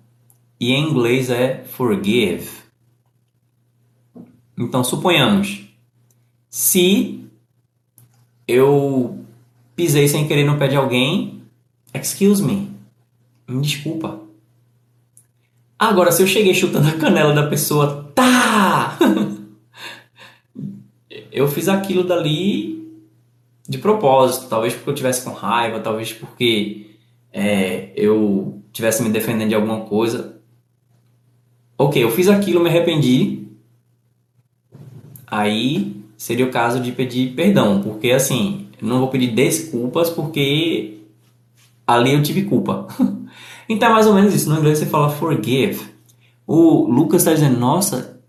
E 0.59 0.73
em 0.73 0.91
inglês 0.91 1.31
é 1.31 1.65
forgive. 1.65 2.63
Então 4.59 4.85
suponhamos, 4.85 5.65
se 6.49 7.25
eu 8.47 9.25
pisei 9.75 10.07
sem 10.07 10.29
querer 10.29 10.45
no 10.45 10.59
pé 10.59 10.69
de 10.69 10.77
alguém, 10.77 11.43
excuse 11.95 12.43
me, 12.43 12.71
me 13.49 13.61
desculpa. 13.61 14.21
Agora, 15.79 16.13
se 16.13 16.23
eu 16.23 16.27
cheguei 16.27 16.55
chutando 16.55 16.89
a 16.89 16.93
canela 16.93 17.35
da 17.35 17.49
pessoa, 17.49 18.13
tá! 18.15 18.97
eu 21.33 21.49
fiz 21.49 21.69
aquilo 21.69 22.05
dali 22.05 22.89
de 23.69 23.79
propósito, 23.79 24.49
talvez 24.49 24.75
porque 24.75 24.91
eu 24.91 24.95
tivesse 24.95 25.25
com 25.25 25.33
raiva, 25.33 25.81
talvez 25.81 26.13
porque 26.13 26.92
é, 27.33 27.93
eu 27.97 28.63
tivesse 28.73 29.03
me 29.03 29.09
defendendo 29.09 29.49
de 29.49 29.55
alguma 29.55 29.81
coisa. 29.81 30.41
Ok, 31.79 32.03
eu 32.03 32.11
fiz 32.11 32.29
aquilo, 32.29 32.63
me 32.63 32.69
arrependi. 32.69 33.49
Aí 35.27 35.97
seria 36.17 36.47
o 36.47 36.51
caso 36.51 36.81
de 36.81 36.93
pedir 36.93 37.35
perdão, 37.35 37.83
porque 37.83 38.11
assim, 38.11 38.69
não 38.81 39.01
vou 39.01 39.09
pedir 39.09 39.29
desculpas 39.29 40.11
porque 40.11 40.99
ali 41.87 42.13
eu 42.13 42.23
tive 42.23 42.43
culpa. 42.43 42.87
então 43.69 43.89
é 43.89 43.93
mais 43.93 44.07
ou 44.07 44.15
menos 44.15 44.35
isso. 44.35 44.49
No 44.49 44.59
inglês 44.59 44.79
você 44.79 44.87
fala 44.87 45.09
forgive. 45.09 45.93
O 46.47 46.87
Lucas 46.91 47.23
está 47.23 47.33
dizendo, 47.33 47.59
nossa, 47.59 48.21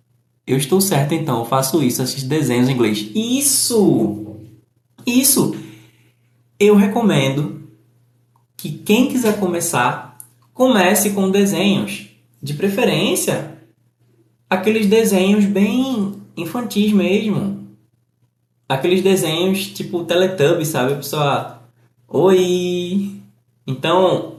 eu 0.45 0.58
estou 0.58 0.80
certo 0.80 1.14
então, 1.14 1.39
eu 1.39 1.45
faço 1.45 1.82
isso, 1.84 2.01
assisto 2.01 2.28
desenhos 2.28 2.70
em 2.70 2.74
inglês. 2.74 3.10
Isso! 3.14 4.38
Isso! 5.06 5.56
Eu 6.60 6.76
recomendo 6.76 7.62
que 8.64 8.72
quem 8.72 9.09
quiser 9.09 9.41
começar, 9.41 10.18
comece 10.53 11.09
com 11.09 11.30
desenhos. 11.30 12.07
De 12.41 12.53
preferência, 12.53 13.57
aqueles 14.49 14.88
desenhos 14.88 15.43
bem 15.43 16.14
infantis 16.38 16.93
mesmo 16.93 17.68
aqueles 18.70 19.01
desenhos 19.01 19.68
tipo 19.68 20.05
Teletubbies, 20.05 20.70
sabe? 20.70 20.93
A 20.93 20.95
pessoa, 20.95 21.59
oi. 22.07 23.22
Então, 23.68 24.36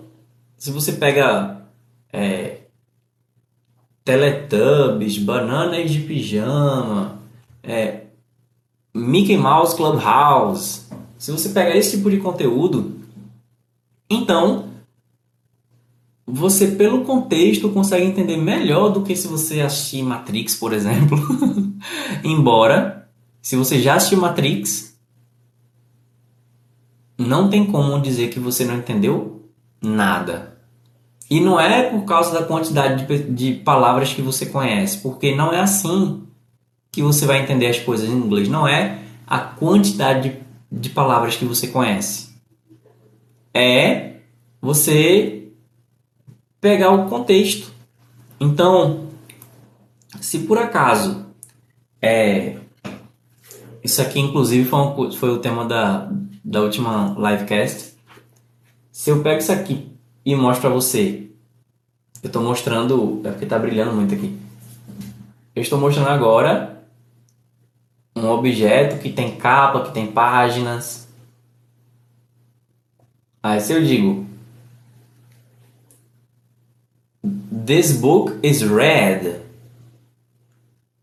se 0.57 0.71
você 0.71 0.93
pega 0.93 1.61
é, 2.11 2.61
Teletubbies, 4.03 5.19
Bananas 5.19 5.91
de 5.91 6.01
Pijama, 6.01 7.21
é, 7.63 8.05
Mickey 8.95 9.37
Mouse 9.37 9.77
Clubhouse, 9.77 10.89
se 11.19 11.31
você 11.31 11.51
pega 11.51 11.77
esse 11.77 11.99
tipo 11.99 12.11
de 12.11 12.17
conteúdo, 12.17 13.04
então 14.09 14.69
você 16.27 16.69
pelo 16.69 17.05
contexto 17.05 17.69
consegue 17.71 18.07
entender 18.07 18.37
melhor 18.37 18.91
do 18.91 19.03
que 19.03 19.15
se 19.15 19.29
você 19.29 19.61
assistir 19.61 20.03
Matrix, 20.03 20.57
por 20.57 20.73
exemplo. 20.73 21.19
Embora 22.25 23.09
se 23.43 23.57
você 23.57 23.79
já 23.79 23.97
assistiu 23.97 24.21
Matrix, 24.21 24.99
não 27.19 27.51
tem 27.51 27.67
como 27.67 28.01
dizer 28.01 28.31
que 28.31 28.41
você 28.41 28.65
não 28.65 28.77
entendeu 28.77 29.51
nada. 29.83 30.59
E 31.31 31.41
não 31.41 31.61
é 31.61 31.91
por 31.91 32.05
causa 32.05 32.33
da 32.33 32.47
quantidade 32.47 33.07
de, 33.07 33.19
de 33.25 33.61
palavras 33.61 34.13
que 34.13 34.23
você 34.23 34.47
conhece, 34.47 34.99
porque 34.99 35.35
não 35.35 35.53
é 35.53 35.61
assim 35.61 36.23
que 36.91 37.03
você 37.03 37.27
vai 37.27 37.43
entender 37.43 37.67
as 37.67 37.79
coisas 37.79 38.09
em 38.09 38.13
inglês. 38.13 38.49
Não 38.49 38.67
é 38.67 39.01
a 39.27 39.39
quantidade 39.39 40.31
de, 40.71 40.81
de 40.81 40.89
palavras 40.91 41.37
que 41.37 41.45
você 41.45 41.67
conhece. 41.69 42.34
É 43.55 44.17
você 44.61 45.49
pegar 46.61 46.91
o 46.91 47.09
contexto. 47.09 47.73
Então, 48.41 49.09
se 50.21 50.41
por 50.41 50.59
acaso 50.59 51.27
é, 52.03 52.57
isso 53.83 54.01
aqui, 54.01 54.19
inclusive, 54.19 54.69
foi, 54.69 54.79
um, 54.81 55.13
foi 55.13 55.31
o 55.31 55.39
tema 55.39 55.67
da, 55.67 56.11
da 56.43 56.63
última 56.63 57.15
livecast. 57.19 57.95
Se 58.91 59.11
eu 59.11 59.23
pego 59.23 59.41
isso 59.41 59.53
aqui 59.53 59.93
e 60.25 60.35
mostro 60.35 60.63
para 60.63 60.71
você, 60.71 61.31
eu 62.23 62.29
estou 62.29 62.43
mostrando, 62.43 63.21
é 63.25 63.31
porque 63.31 63.45
está 63.45 63.59
brilhando 63.59 63.93
muito 63.93 64.15
aqui. 64.15 64.39
Eu 65.55 65.61
estou 65.63 65.79
mostrando 65.79 66.09
agora 66.09 66.83
um 68.17 68.27
objeto 68.29 69.01
que 69.03 69.13
tem 69.13 69.37
capa, 69.37 69.83
que 69.83 69.93
tem 69.93 70.07
páginas. 70.07 71.04
Aí 73.45 73.61
se 73.61 73.73
eu 73.73 73.85
digo 73.85 74.27
This 77.67 77.93
book 77.93 78.41
is 78.43 78.63
red. 78.63 79.41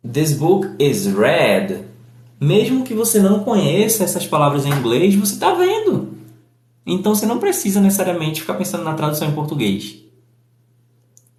This 0.03 0.33
book 0.33 0.67
is 0.77 1.05
red 1.05 1.91
mesmo 2.41 2.83
que 2.83 2.95
você 2.95 3.19
não 3.19 3.43
conheça 3.43 4.03
essas 4.03 4.25
palavras 4.25 4.65
em 4.65 4.71
inglês, 4.71 5.13
você 5.13 5.33
está 5.33 5.53
vendo. 5.53 6.17
Então 6.83 7.13
você 7.13 7.27
não 7.27 7.37
precisa 7.37 7.79
necessariamente 7.79 8.41
ficar 8.41 8.55
pensando 8.55 8.83
na 8.83 8.95
tradução 8.95 9.29
em 9.29 9.35
português. 9.35 10.03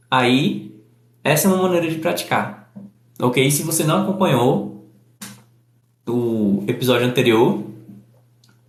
Aí, 0.09 0.81
essa 1.25 1.49
é 1.49 1.51
uma 1.51 1.61
maneira 1.61 1.91
de 1.91 1.97
praticar. 1.97 2.73
Ok? 3.21 3.51
Se 3.51 3.65
você 3.65 3.83
não 3.83 4.03
acompanhou 4.03 4.87
o 6.07 6.63
episódio 6.69 7.09
anterior, 7.09 7.65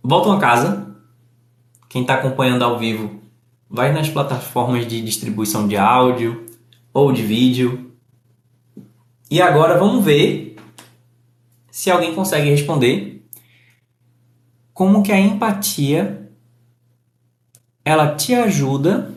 volta 0.02 0.28
uma 0.28 0.40
casa. 0.40 0.83
Quem 1.94 2.02
está 2.02 2.14
acompanhando 2.14 2.64
ao 2.64 2.76
vivo, 2.76 3.22
vai 3.70 3.92
nas 3.92 4.08
plataformas 4.08 4.84
de 4.84 5.00
distribuição 5.00 5.68
de 5.68 5.76
áudio 5.76 6.44
ou 6.92 7.12
de 7.12 7.22
vídeo 7.22 7.94
E 9.30 9.40
agora 9.40 9.78
vamos 9.78 10.04
ver 10.04 10.56
se 11.70 11.92
alguém 11.92 12.12
consegue 12.12 12.50
responder 12.50 13.24
como 14.72 15.04
que 15.04 15.12
a 15.12 15.20
empatia 15.20 16.28
ela 17.84 18.16
te 18.16 18.34
ajuda 18.34 19.14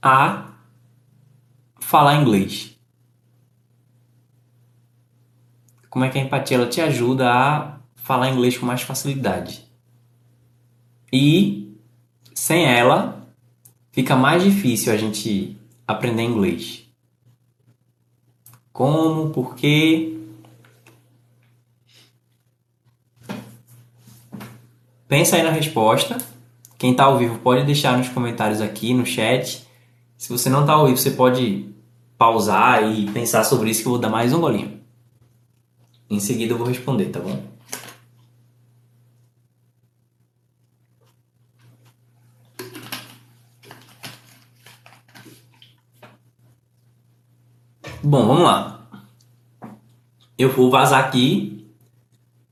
a 0.00 0.52
falar 1.80 2.22
inglês. 2.22 2.78
Como 5.90 6.04
é 6.04 6.08
que 6.08 6.20
a 6.20 6.22
empatia 6.22 6.56
ela 6.56 6.68
te 6.68 6.80
ajuda 6.80 7.28
a 7.28 7.80
falar 7.96 8.30
inglês 8.30 8.56
com 8.56 8.64
mais 8.64 8.82
facilidade. 8.82 9.65
E 11.18 11.74
sem 12.34 12.66
ela 12.66 13.26
fica 13.90 14.14
mais 14.14 14.42
difícil 14.44 14.92
a 14.92 14.98
gente 14.98 15.56
aprender 15.88 16.22
inglês. 16.22 16.84
Como? 18.70 19.30
Por 19.30 19.54
quê? 19.54 20.14
Pensa 25.08 25.36
aí 25.36 25.42
na 25.42 25.48
resposta. 25.48 26.18
Quem 26.76 26.90
está 26.90 27.04
ao 27.04 27.16
vivo 27.16 27.38
pode 27.38 27.64
deixar 27.64 27.96
nos 27.96 28.10
comentários 28.10 28.60
aqui 28.60 28.92
no 28.92 29.06
chat. 29.06 29.66
Se 30.18 30.28
você 30.28 30.50
não 30.50 30.60
está 30.60 30.74
ao 30.74 30.84
vivo, 30.84 30.98
você 30.98 31.12
pode 31.12 31.66
pausar 32.18 32.92
e 32.92 33.10
pensar 33.10 33.42
sobre 33.42 33.70
isso 33.70 33.80
que 33.80 33.88
eu 33.88 33.92
vou 33.92 34.00
dar 34.00 34.10
mais 34.10 34.34
um 34.34 34.40
golinho. 34.42 34.78
Em 36.10 36.20
seguida 36.20 36.52
eu 36.52 36.58
vou 36.58 36.66
responder, 36.66 37.06
tá 37.06 37.20
bom? 37.20 37.55
Bom, 48.08 48.24
vamos 48.24 48.44
lá. 48.44 48.88
Eu 50.38 50.52
vou 50.52 50.70
vazar 50.70 51.04
aqui 51.04 51.66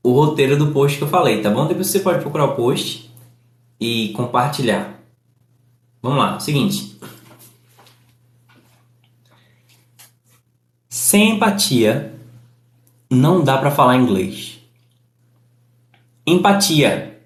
o 0.03 0.11
roteiro 0.11 0.57
do 0.57 0.73
post 0.73 0.97
que 0.97 1.05
eu 1.05 1.07
falei, 1.07 1.41
tá 1.41 1.49
bom? 1.49 1.65
Depois 1.65 1.87
você 1.87 2.01
pode 2.01 2.19
procurar 2.19 2.43
o 2.43 2.55
post 2.57 3.09
e 3.79 4.09
compartilhar. 4.09 4.99
Vamos 6.01 6.17
lá, 6.17 6.37
seguinte. 6.41 6.99
Sem 10.89 11.35
empatia, 11.37 12.19
não 13.09 13.41
dá 13.41 13.57
para 13.57 13.71
falar 13.71 13.95
inglês. 13.95 14.59
Empatia. 16.27 17.21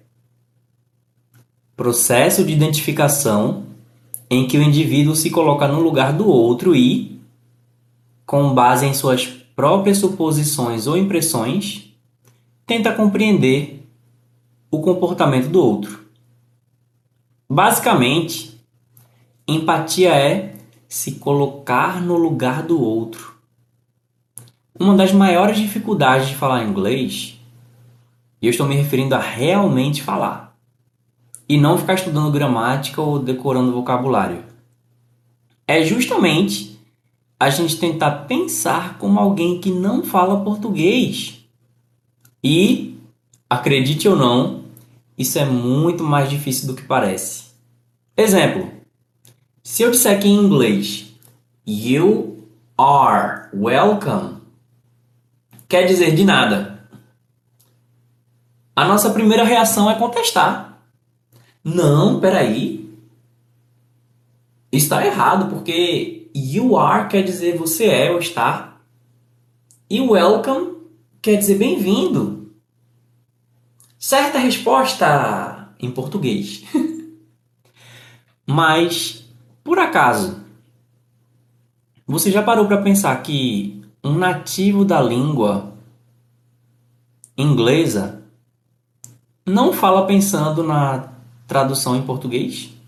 Processo 1.76 2.44
de 2.44 2.52
identificação 2.52 3.66
em 4.30 4.46
que 4.46 4.56
o 4.56 4.62
indivíduo 4.62 5.16
se 5.16 5.30
coloca 5.30 5.66
no 5.66 5.80
lugar 5.80 6.12
do 6.12 6.28
outro 6.28 6.76
e 6.76 7.09
com 8.30 8.54
base 8.54 8.86
em 8.86 8.94
suas 8.94 9.26
próprias 9.26 9.98
suposições 9.98 10.86
ou 10.86 10.96
impressões, 10.96 11.92
tenta 12.64 12.92
compreender 12.92 13.90
o 14.70 14.80
comportamento 14.80 15.48
do 15.48 15.60
outro. 15.60 16.04
Basicamente, 17.50 18.56
empatia 19.48 20.10
é 20.10 20.54
se 20.88 21.16
colocar 21.16 22.00
no 22.00 22.16
lugar 22.16 22.62
do 22.62 22.80
outro. 22.80 23.34
Uma 24.78 24.94
das 24.94 25.10
maiores 25.10 25.58
dificuldades 25.58 26.28
de 26.28 26.36
falar 26.36 26.62
inglês, 26.62 27.36
e 28.40 28.46
eu 28.46 28.50
estou 28.50 28.68
me 28.68 28.76
referindo 28.76 29.16
a 29.16 29.20
realmente 29.20 30.04
falar, 30.04 30.56
e 31.48 31.58
não 31.58 31.76
ficar 31.76 31.94
estudando 31.94 32.30
gramática 32.30 33.02
ou 33.02 33.18
decorando 33.18 33.72
vocabulário, 33.72 34.44
é 35.66 35.82
justamente 35.82 36.69
a 37.40 37.48
gente 37.48 37.78
tentar 37.78 38.26
pensar 38.26 38.98
como 38.98 39.18
alguém 39.18 39.58
que 39.58 39.70
não 39.70 40.04
fala 40.04 40.44
português. 40.44 41.42
E, 42.44 42.98
acredite 43.48 44.06
ou 44.06 44.14
não, 44.14 44.64
isso 45.16 45.38
é 45.38 45.46
muito 45.46 46.04
mais 46.04 46.28
difícil 46.28 46.66
do 46.66 46.74
que 46.74 46.82
parece. 46.82 47.44
Exemplo: 48.14 48.70
se 49.62 49.82
eu 49.82 49.90
disser 49.90 50.18
aqui 50.18 50.28
em 50.28 50.36
inglês, 50.36 51.14
You 51.66 52.46
are 52.76 53.48
welcome, 53.54 54.36
quer 55.66 55.86
dizer 55.86 56.14
de 56.14 56.24
nada. 56.24 56.86
A 58.76 58.84
nossa 58.86 59.10
primeira 59.10 59.44
reação 59.44 59.90
é 59.90 59.94
contestar. 59.94 60.78
Não, 61.64 62.20
peraí. 62.20 62.90
Está 64.72 65.04
errado, 65.04 65.50
porque 65.50 66.19
You 66.34 66.76
are 66.76 67.08
quer 67.08 67.22
dizer 67.22 67.56
você 67.56 67.86
é 67.86 68.10
ou 68.10 68.18
está. 68.18 68.76
E 69.88 70.00
welcome 70.00 70.76
quer 71.20 71.36
dizer 71.36 71.58
bem-vindo. 71.58 72.52
Certa 73.98 74.38
resposta 74.38 75.68
em 75.78 75.90
português. 75.90 76.64
Mas, 78.46 79.24
por 79.62 79.78
acaso, 79.78 80.44
você 82.06 82.30
já 82.30 82.42
parou 82.42 82.66
para 82.66 82.82
pensar 82.82 83.22
que 83.22 83.84
um 84.02 84.14
nativo 84.14 84.84
da 84.84 85.00
língua 85.00 85.74
inglesa 87.36 88.22
não 89.46 89.72
fala 89.72 90.06
pensando 90.06 90.62
na 90.62 91.12
tradução 91.46 91.94
em 91.96 92.02
português? 92.02 92.79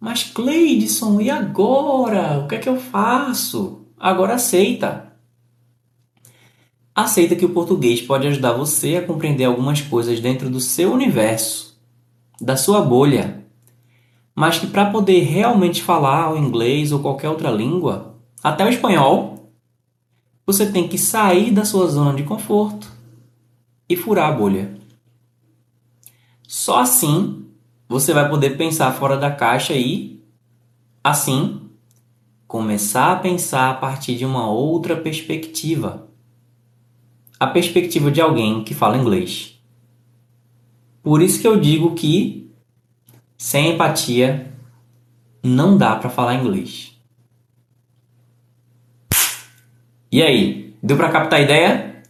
Mas 0.00 0.24
Cleidson, 0.24 1.20
e 1.20 1.30
agora? 1.30 2.38
O 2.38 2.48
que 2.48 2.54
é 2.54 2.58
que 2.58 2.68
eu 2.68 2.80
faço? 2.80 3.84
Agora 3.98 4.34
aceita. 4.34 5.12
Aceita 6.94 7.36
que 7.36 7.44
o 7.44 7.50
português 7.50 8.00
pode 8.00 8.26
ajudar 8.26 8.54
você 8.54 8.96
a 8.96 9.06
compreender 9.06 9.44
algumas 9.44 9.82
coisas 9.82 10.18
dentro 10.18 10.48
do 10.48 10.58
seu 10.58 10.92
universo, 10.92 11.78
da 12.40 12.56
sua 12.56 12.80
bolha, 12.80 13.44
mas 14.34 14.58
que 14.58 14.66
para 14.66 14.90
poder 14.90 15.20
realmente 15.20 15.82
falar 15.82 16.32
o 16.32 16.38
inglês 16.38 16.92
ou 16.92 17.00
qualquer 17.00 17.28
outra 17.28 17.50
língua, 17.50 18.18
até 18.42 18.64
o 18.64 18.70
espanhol, 18.70 19.52
você 20.46 20.70
tem 20.72 20.88
que 20.88 20.96
sair 20.96 21.50
da 21.50 21.64
sua 21.64 21.86
zona 21.86 22.14
de 22.14 22.22
conforto 22.22 22.90
e 23.88 23.96
furar 23.96 24.30
a 24.30 24.32
bolha. 24.32 24.78
Só 26.48 26.80
assim 26.80 27.39
você 27.90 28.14
vai 28.14 28.28
poder 28.28 28.56
pensar 28.56 28.92
fora 28.92 29.16
da 29.16 29.32
caixa 29.32 29.74
e, 29.74 30.22
assim, 31.02 31.68
começar 32.46 33.10
a 33.10 33.16
pensar 33.16 33.68
a 33.68 33.74
partir 33.74 34.14
de 34.14 34.24
uma 34.24 34.48
outra 34.48 34.96
perspectiva. 34.96 36.08
A 37.40 37.48
perspectiva 37.48 38.08
de 38.08 38.20
alguém 38.20 38.62
que 38.62 38.74
fala 38.74 38.96
inglês. 38.96 39.60
Por 41.02 41.20
isso 41.20 41.40
que 41.40 41.48
eu 41.48 41.58
digo 41.58 41.96
que 41.96 42.48
sem 43.36 43.72
empatia 43.72 44.54
não 45.42 45.76
dá 45.76 45.96
para 45.96 46.10
falar 46.10 46.36
inglês. 46.36 46.96
E 50.12 50.22
aí, 50.22 50.76
deu 50.80 50.96
para 50.96 51.10
captar 51.10 51.40
a 51.40 51.42
ideia? 51.42 52.04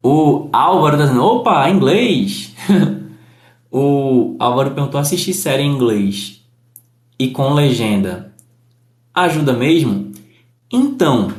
O 0.00 0.48
Álvaro 0.52 0.96
tá 0.96 1.20
opa, 1.20 1.68
inglês! 1.68 2.54
O 3.70 4.36
Álvaro 4.38 4.72
perguntou: 4.72 5.00
assistir 5.00 5.34
série 5.34 5.62
em 5.62 5.74
inglês 5.74 6.42
e 7.18 7.28
com 7.28 7.52
legenda 7.54 8.32
ajuda 9.12 9.52
mesmo? 9.52 10.12
Então, 10.70 11.32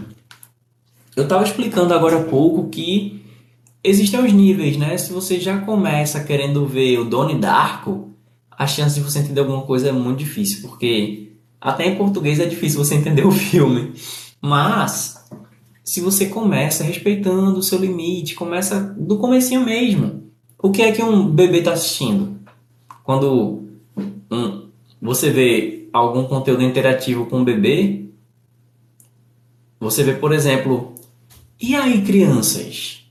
eu 1.16 1.24
estava 1.24 1.44
explicando 1.44 1.94
agora 1.94 2.20
há 2.20 2.24
pouco 2.24 2.70
que 2.70 3.24
existem 3.84 4.24
os 4.24 4.34
níveis, 4.34 4.78
né? 4.78 4.98
Se 4.98 5.12
você 5.12 5.40
já 5.40 5.60
começa 5.60 6.24
querendo 6.24 6.66
ver 6.66 7.00
o 7.00 7.06
Doni 7.06 7.36
Darko, 7.36 8.10
a 8.52 8.68
chance 8.68 8.96
de 8.96 9.02
você 9.02 9.20
entender 9.20 9.40
alguma 9.40 9.62
coisa 9.62 9.90
é 9.90 9.92
muito 9.92 10.20
difícil, 10.20 10.68
porque 10.68 11.34
até 11.62 11.88
em 11.88 11.96
português 11.96 12.40
é 12.40 12.46
difícil 12.46 12.84
você 12.84 12.96
entender 12.96 13.26
o 13.26 13.32
filme. 13.32 13.94
Mas 14.42 15.26
se 15.84 16.02
você 16.02 16.28
começa 16.28 16.84
respeitando 16.84 17.60
o 17.60 17.64
seu 17.64 17.80
limite, 17.80 18.36
começa 18.36 18.96
do 18.98 19.18
comecinho 19.18 19.66
mesmo. 19.66 20.29
O 20.62 20.72
que 20.72 20.82
é 20.82 20.92
que 20.92 21.02
um 21.02 21.26
bebê 21.30 21.60
está 21.60 21.72
assistindo? 21.72 22.38
Quando 23.04 23.64
um, 24.30 24.70
você 25.02 25.30
vê 25.30 25.88
algum 25.94 26.26
conteúdo 26.26 26.62
interativo 26.62 27.26
com 27.28 27.40
um 27.40 27.44
bebê, 27.46 28.10
você 29.80 30.04
vê, 30.04 30.14
por 30.14 30.34
exemplo, 30.34 30.94
e 31.62 31.76
aí, 31.76 32.02
crianças? 32.04 33.06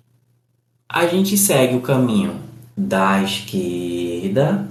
A 0.88 1.06
gente 1.06 1.36
segue 1.38 1.74
o 1.74 1.80
caminho 1.80 2.38
da 2.76 3.22
esquerda 3.22 4.68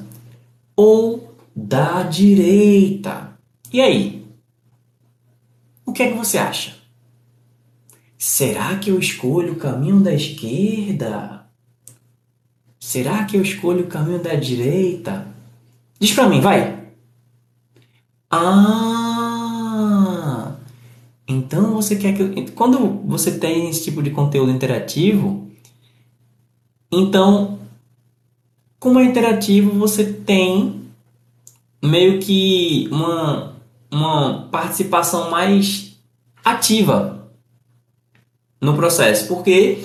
ou 0.76 1.36
da 1.56 2.04
direita? 2.04 3.38
E 3.74 3.82
aí? 3.82 4.26
O 5.86 5.92
que 5.94 6.04
é 6.04 6.12
que 6.12 6.18
você 6.18 6.38
acha? 6.38 6.76
Será 8.18 8.78
que 8.78 8.92
eu 8.92 9.00
escolho 9.00 9.54
o 9.54 9.58
caminho 9.58 10.00
da 10.00 10.14
esquerda? 10.14 11.37
Será 12.88 13.26
que 13.26 13.36
eu 13.36 13.42
escolho 13.42 13.84
o 13.84 13.88
caminho 13.88 14.24
da 14.24 14.34
direita? 14.34 15.28
Diz 16.00 16.14
para 16.14 16.30
mim, 16.30 16.40
vai. 16.40 16.88
Ah! 18.32 19.76
Então 21.28 21.74
você 21.74 21.98
quer 21.98 22.14
que. 22.14 22.50
Quando 22.52 22.80
você 23.06 23.38
tem 23.38 23.70
esse 23.70 23.84
tipo 23.84 24.02
de 24.02 24.12
conteúdo 24.12 24.52
interativo, 24.52 25.52
então, 26.90 27.60
como 28.80 29.00
é 29.00 29.04
interativo, 29.04 29.70
você 29.72 30.06
tem 30.06 30.84
meio 31.84 32.22
que 32.22 32.88
uma, 32.90 33.54
uma 33.92 34.48
participação 34.50 35.30
mais 35.30 36.00
ativa 36.42 37.30
no 38.62 38.78
processo, 38.78 39.28
porque 39.28 39.84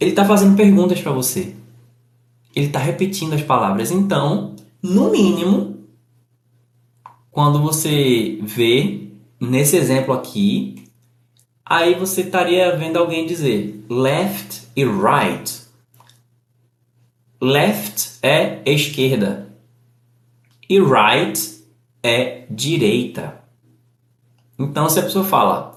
ele 0.00 0.10
está 0.10 0.24
fazendo 0.24 0.56
perguntas 0.56 1.00
para 1.00 1.12
você, 1.12 1.54
ele 2.54 2.66
está 2.66 2.78
repetindo 2.78 3.34
as 3.34 3.42
palavras. 3.42 3.90
Então, 3.90 4.54
no 4.82 5.10
mínimo, 5.10 5.86
quando 7.30 7.60
você 7.60 8.38
vê 8.42 9.10
nesse 9.40 9.76
exemplo 9.76 10.14
aqui, 10.14 10.84
aí 11.64 11.94
você 11.94 12.22
estaria 12.22 12.76
vendo 12.76 12.98
alguém 12.98 13.26
dizer 13.26 13.84
left 13.88 14.68
e 14.76 14.84
right. 14.84 15.62
Left 17.40 18.18
é 18.22 18.62
esquerda 18.64 19.52
e 20.68 20.80
right 20.80 21.62
é 22.02 22.46
direita. 22.50 23.42
Então, 24.58 24.88
se 24.88 25.00
a 25.00 25.02
pessoa 25.02 25.24
fala 25.24 25.76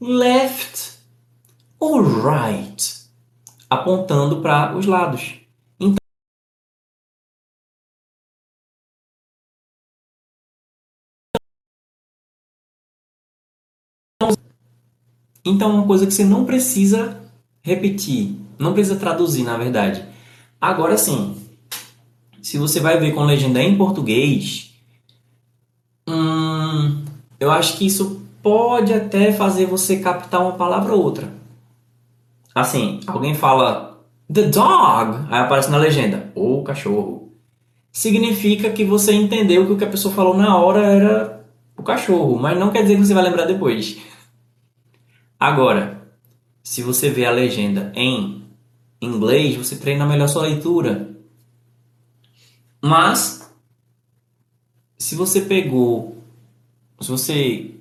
left 0.00 0.98
ou 1.78 2.02
right, 2.02 3.08
apontando 3.70 4.40
para 4.40 4.76
os 4.76 4.86
lados. 4.86 5.34
Então, 15.44 15.74
uma 15.74 15.86
coisa 15.86 16.06
que 16.06 16.12
você 16.12 16.24
não 16.24 16.44
precisa 16.44 17.20
repetir, 17.62 18.36
não 18.58 18.72
precisa 18.72 18.96
traduzir, 18.96 19.44
na 19.44 19.56
verdade. 19.56 20.04
Agora 20.60 20.98
sim, 20.98 21.36
se 22.42 22.58
você 22.58 22.80
vai 22.80 22.98
ver 22.98 23.14
com 23.14 23.24
legenda 23.24 23.62
em 23.62 23.76
português, 23.76 24.72
hum, 26.08 27.04
eu 27.38 27.50
acho 27.50 27.76
que 27.76 27.86
isso 27.86 28.22
pode 28.42 28.92
até 28.92 29.32
fazer 29.32 29.66
você 29.66 29.98
captar 29.98 30.40
uma 30.40 30.52
palavra 30.52 30.94
ou 30.94 31.02
outra. 31.02 31.32
Assim, 32.54 33.00
alguém 33.06 33.34
fala 33.34 34.00
the 34.32 34.42
dog, 34.42 35.26
aí 35.30 35.40
aparece 35.40 35.70
na 35.70 35.76
legenda 35.76 36.32
o 36.34 36.62
cachorro. 36.62 37.32
Significa 37.92 38.70
que 38.70 38.84
você 38.84 39.12
entendeu 39.12 39.66
que 39.66 39.72
o 39.72 39.76
que 39.76 39.84
a 39.84 39.90
pessoa 39.90 40.14
falou 40.14 40.36
na 40.36 40.56
hora 40.56 40.84
era 40.84 41.44
o 41.76 41.82
cachorro, 41.82 42.38
mas 42.38 42.58
não 42.58 42.70
quer 42.70 42.82
dizer 42.82 42.96
que 42.96 43.06
você 43.06 43.14
vai 43.14 43.24
lembrar 43.24 43.44
depois. 43.44 43.98
Agora, 45.38 46.10
se 46.62 46.82
você 46.82 47.10
vê 47.10 47.24
a 47.24 47.30
legenda 47.30 47.92
em 47.94 48.44
inglês, 49.00 49.56
você 49.56 49.76
treina 49.76 50.06
melhor 50.06 50.28
sua 50.28 50.42
leitura. 50.42 51.16
Mas, 52.82 53.52
se 54.98 55.14
você 55.14 55.42
pegou, 55.42 56.22
se 57.00 57.10
você 57.10 57.74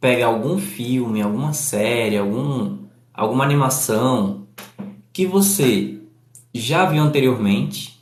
pega 0.00 0.26
algum 0.26 0.58
filme, 0.58 1.22
alguma 1.22 1.52
série, 1.52 2.18
algum, 2.18 2.78
alguma 3.14 3.44
animação 3.44 4.48
que 5.12 5.26
você 5.26 6.00
já 6.52 6.86
viu 6.86 7.02
anteriormente, 7.02 8.00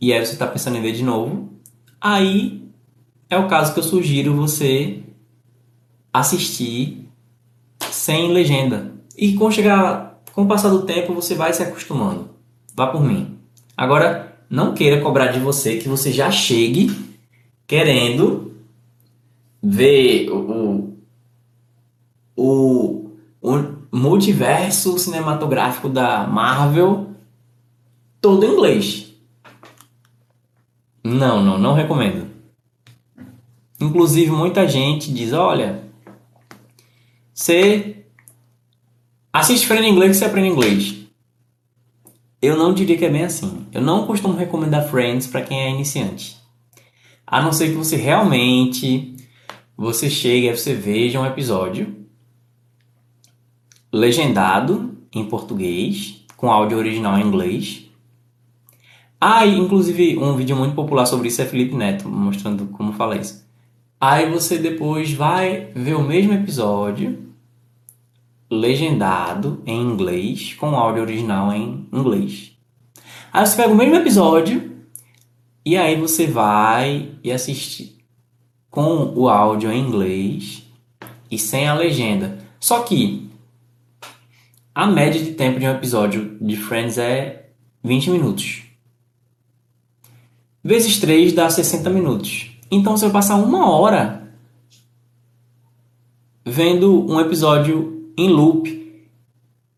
e 0.00 0.12
aí 0.12 0.24
você 0.24 0.32
está 0.32 0.46
pensando 0.46 0.76
em 0.76 0.82
ver 0.82 0.92
de 0.92 1.02
novo, 1.02 1.52
aí 2.00 2.70
é 3.28 3.36
o 3.36 3.48
caso 3.48 3.72
que 3.72 3.80
eu 3.80 3.84
sugiro 3.84 4.34
você 4.34 5.02
assistir 6.12 6.99
sem 7.92 8.32
legenda. 8.32 8.92
E 9.16 9.34
com 9.34 9.50
chegar, 9.50 10.20
com 10.32 10.42
o 10.42 10.46
passar 10.46 10.70
do 10.70 10.82
tempo, 10.82 11.14
você 11.14 11.34
vai 11.34 11.52
se 11.52 11.62
acostumando. 11.62 12.30
Vá 12.74 12.86
por 12.86 13.02
mim. 13.02 13.38
Agora, 13.76 14.36
não 14.48 14.74
queira 14.74 15.00
cobrar 15.00 15.28
de 15.28 15.38
você 15.38 15.76
que 15.76 15.88
você 15.88 16.12
já 16.12 16.30
chegue 16.30 16.90
querendo 17.66 18.52
ver 19.62 20.30
o, 20.30 20.96
o, 22.36 23.10
o 23.40 23.64
multiverso 23.92 24.98
cinematográfico 24.98 25.88
da 25.88 26.26
Marvel 26.26 27.10
todo 28.20 28.44
em 28.44 28.52
inglês. 28.52 29.14
Não, 31.02 31.42
não, 31.42 31.58
não 31.58 31.74
recomendo. 31.74 32.28
Inclusive, 33.80 34.30
muita 34.30 34.68
gente 34.68 35.12
diz: 35.12 35.32
olha, 35.32 35.89
você 37.40 38.04
assiste 39.32 39.66
Friend 39.66 39.88
Inglês 39.88 40.10
que 40.10 40.18
você 40.18 40.26
aprende 40.26 40.48
inglês. 40.48 40.94
Eu 42.42 42.54
não 42.54 42.74
diria 42.74 42.98
que 42.98 43.04
é 43.06 43.08
bem 43.08 43.24
assim. 43.24 43.66
Eu 43.72 43.80
não 43.80 44.06
costumo 44.06 44.36
recomendar 44.36 44.90
Friends 44.90 45.26
para 45.26 45.40
quem 45.40 45.58
é 45.58 45.70
iniciante. 45.70 46.36
A 47.26 47.40
não 47.40 47.50
ser 47.50 47.68
que 47.70 47.76
você 47.76 47.96
realmente 47.96 49.16
você 49.74 50.10
chegue 50.10 50.48
e 50.48 50.54
você 50.54 50.74
veja 50.74 51.18
um 51.18 51.24
episódio 51.24 52.06
legendado 53.90 54.98
em 55.10 55.24
português, 55.24 56.22
com 56.36 56.52
áudio 56.52 56.76
original 56.76 57.18
em 57.18 57.24
inglês. 57.24 57.86
Ah, 59.18 59.46
e 59.46 59.56
inclusive 59.56 60.18
um 60.18 60.36
vídeo 60.36 60.56
muito 60.56 60.74
popular 60.74 61.06
sobre 61.06 61.28
isso 61.28 61.40
é 61.40 61.46
Felipe 61.46 61.74
Neto, 61.74 62.06
mostrando 62.06 62.66
como 62.66 62.92
fala 62.92 63.16
isso. 63.16 63.48
Aí 63.98 64.30
você 64.30 64.58
depois 64.58 65.10
vai 65.10 65.70
ver 65.74 65.94
o 65.94 66.02
mesmo 66.02 66.34
episódio 66.34 67.29
legendado 68.50 69.62
em 69.64 69.80
inglês 69.80 70.54
com 70.54 70.74
áudio 70.74 71.02
original 71.02 71.52
em 71.52 71.86
inglês. 71.92 72.52
Aí 73.32 73.46
você 73.46 73.56
pega 73.56 73.72
o 73.72 73.76
mesmo 73.76 73.94
episódio 73.94 74.72
e 75.64 75.76
aí 75.76 75.94
você 75.94 76.26
vai 76.26 77.12
e 77.22 77.30
assiste 77.30 77.96
com 78.68 79.12
o 79.14 79.28
áudio 79.28 79.70
em 79.70 79.86
inglês 79.86 80.64
e 81.30 81.38
sem 81.38 81.68
a 81.68 81.74
legenda. 81.74 82.38
Só 82.58 82.80
que 82.80 83.30
a 84.74 84.86
média 84.86 85.22
de 85.22 85.32
tempo 85.32 85.60
de 85.60 85.66
um 85.66 85.70
episódio 85.70 86.36
de 86.40 86.56
Friends 86.56 86.98
é 86.98 87.50
20 87.84 88.10
minutos. 88.10 88.62
Vezes 90.62 90.98
3 90.98 91.32
dá 91.32 91.48
60 91.48 91.88
minutos. 91.88 92.50
Então 92.70 92.96
você 92.96 93.06
vai 93.06 93.14
passar 93.14 93.36
uma 93.36 93.70
hora 93.70 94.34
vendo 96.44 97.06
um 97.08 97.20
episódio 97.20 97.99
em 98.20 98.28
loop. 98.28 98.78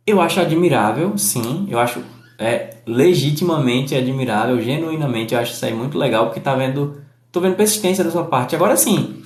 Eu 0.05 0.21
acho 0.21 0.41
admirável, 0.41 1.17
sim, 1.17 1.67
eu 1.71 1.79
acho 1.79 2.03
é 2.39 2.79
legitimamente 2.85 3.95
admirável, 3.95 4.61
genuinamente 4.61 5.33
eu 5.33 5.41
acho 5.41 5.53
isso 5.53 5.65
aí 5.65 5.73
muito 5.73 5.97
legal, 5.97 6.27
porque 6.27 6.41
tá 6.41 6.57
vendo, 6.57 7.01
tô 7.31 7.41
vendo 7.41 7.55
persistência 7.55 8.03
da 8.03 8.11
sua 8.11 8.25
parte. 8.25 8.57
Agora 8.57 8.77
sim, 8.77 9.23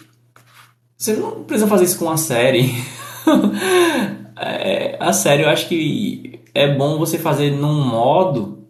você 0.97 1.15
não 1.15 1.45
precisa 1.45 1.67
fazer 1.67 1.85
isso 1.85 1.99
com 1.99 2.11
a 2.11 2.19
série. 2.19 2.75
é, 4.37 4.99
a 5.01 5.15
série 5.15 5.45
eu 5.45 5.49
acho 5.49 5.67
que 5.67 6.41
é 6.55 6.75
bom 6.75 6.99
você 6.99 7.19
fazer 7.19 7.51
num 7.53 7.83
modo 7.87 8.67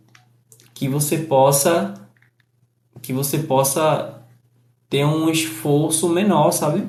que 0.75 0.89
você 0.89 1.19
possa 1.19 1.95
que 3.03 3.13
você 3.13 3.39
possa 3.39 4.23
ter 4.89 5.05
um 5.05 5.29
esforço 5.29 6.09
menor, 6.09 6.53
sabe? 6.53 6.87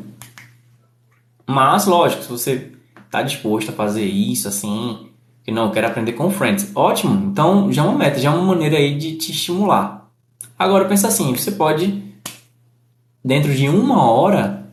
Mas 1.45 1.85
lógico, 1.85 2.23
se 2.23 2.29
você 2.29 2.76
tá 3.17 3.23
disposto 3.23 3.69
a 3.69 3.73
fazer 3.73 4.05
isso, 4.05 4.47
assim, 4.47 5.09
que 5.43 5.51
não, 5.51 5.65
eu 5.65 5.71
quero 5.71 5.87
aprender 5.87 6.13
com 6.13 6.29
Friends. 6.29 6.71
Ótimo, 6.75 7.31
então 7.31 7.71
já 7.71 7.83
é 7.83 7.85
uma 7.85 7.97
meta, 7.97 8.19
já 8.19 8.31
é 8.31 8.33
uma 8.33 8.53
maneira 8.53 8.77
aí 8.77 8.97
de 8.97 9.15
te 9.15 9.31
estimular. 9.31 10.09
Agora 10.57 10.85
pensa 10.85 11.07
assim, 11.07 11.35
você 11.35 11.51
pode, 11.51 12.03
dentro 13.23 13.53
de 13.53 13.67
uma 13.69 14.03
hora, 14.09 14.69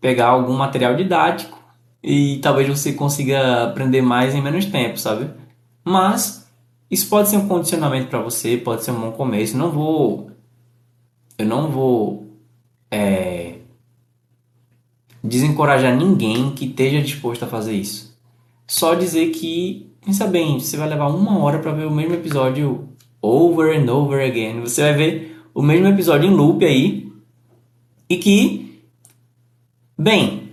pegar 0.00 0.28
algum 0.28 0.54
material 0.54 0.96
didático 0.96 1.58
e 2.02 2.38
talvez 2.38 2.68
você 2.68 2.92
consiga 2.92 3.64
aprender 3.64 4.02
mais 4.02 4.34
em 4.34 4.42
menos 4.42 4.64
tempo, 4.66 4.98
sabe? 4.98 5.30
Mas 5.84 6.50
isso 6.90 7.08
pode 7.08 7.28
ser 7.28 7.36
um 7.36 7.46
condicionamento 7.46 8.08
para 8.08 8.20
você, 8.20 8.56
pode 8.56 8.84
ser 8.84 8.90
um 8.92 9.00
bom 9.00 9.12
começo. 9.12 9.56
Não 9.56 9.70
vou, 9.70 10.30
eu 11.38 11.46
não 11.46 11.68
vou 11.70 12.26
é, 12.90 13.59
desencorajar 15.22 15.96
ninguém 15.96 16.50
que 16.52 16.66
esteja 16.66 17.00
disposto 17.00 17.44
a 17.44 17.48
fazer 17.48 17.74
isso. 17.74 18.16
Só 18.66 18.94
dizer 18.94 19.30
que, 19.30 19.90
pensa 20.04 20.26
bem, 20.26 20.58
você 20.58 20.76
vai 20.76 20.88
levar 20.88 21.08
uma 21.08 21.38
hora 21.38 21.58
para 21.58 21.72
ver 21.72 21.86
o 21.86 21.90
mesmo 21.90 22.14
episódio 22.14 22.88
over 23.20 23.78
and 23.78 23.92
over 23.92 24.24
again. 24.24 24.60
Você 24.60 24.82
vai 24.82 24.94
ver 24.94 25.38
o 25.54 25.62
mesmo 25.62 25.88
episódio 25.88 26.28
em 26.28 26.34
loop 26.34 26.64
aí. 26.64 27.10
E 28.08 28.16
que, 28.16 28.82
bem, 29.98 30.52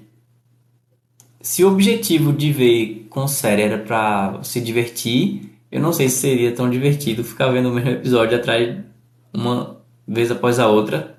se 1.41 1.63
o 1.63 1.72
objetivo 1.72 2.34
de 2.34 2.51
ver 2.51 3.07
com 3.09 3.28
série 3.28 3.63
era 3.63 3.78
para 3.78 4.43
se 4.43 4.61
divertir, 4.61 5.57
eu 5.72 5.82
não 5.82 5.93
sei 5.93 6.09
se 6.09 6.18
seria 6.18 6.53
tão 6.53 6.70
divertido 6.70 7.24
ficar 7.24 7.49
vendo 7.49 7.70
o 7.70 7.74
mesmo 7.74 7.89
episódio 7.89 8.38
atrás 8.38 8.78
uma 9.34 9.78
vez 10.07 10.32
após 10.32 10.59
a 10.59 10.68
outra 10.68 11.18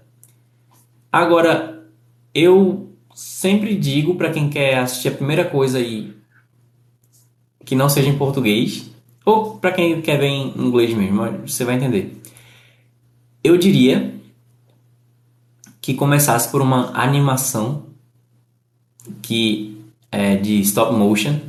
Agora, 1.10 1.88
eu 2.34 2.87
sempre 3.18 3.74
digo 3.74 4.14
para 4.14 4.30
quem 4.30 4.48
quer 4.48 4.78
assistir 4.78 5.08
a 5.08 5.12
primeira 5.12 5.44
coisa 5.44 5.78
aí 5.78 6.14
que 7.64 7.74
não 7.74 7.88
seja 7.88 8.08
em 8.08 8.16
português, 8.16 8.88
ou 9.26 9.58
para 9.58 9.72
quem 9.72 10.00
quer 10.00 10.18
ver 10.18 10.28
em 10.28 10.56
inglês 10.56 10.94
mesmo, 10.94 11.20
você 11.44 11.64
vai 11.64 11.74
entender. 11.74 12.22
Eu 13.42 13.58
diria 13.58 14.14
que 15.80 15.94
começasse 15.94 16.48
por 16.48 16.62
uma 16.62 16.92
animação 16.96 17.86
que 19.20 19.76
é 20.12 20.36
de 20.36 20.60
stop 20.60 20.94
motion, 20.94 21.40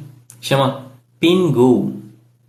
chama 0.42 0.92
Pingu. 1.20 2.02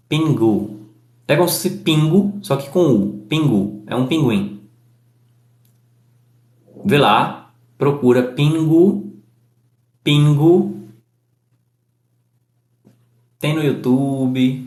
Pingu. 0.09 0.81
É 1.29 1.37
como 1.37 1.49
se 1.49 1.68
fosse 1.68 1.79
pingo, 1.83 2.39
só 2.41 2.57
que 2.57 2.71
com 2.71 2.87
U. 2.87 3.27
Pingu. 3.29 3.85
É 3.87 3.95
um 3.95 4.07
pinguim. 4.07 4.62
Vê 6.85 6.97
lá, 6.97 7.41
procura 7.81 8.23
Pingu, 8.23 9.10
Pingu. 10.03 10.89
Tem 13.39 13.55
no 13.55 13.63
YouTube. 13.63 14.67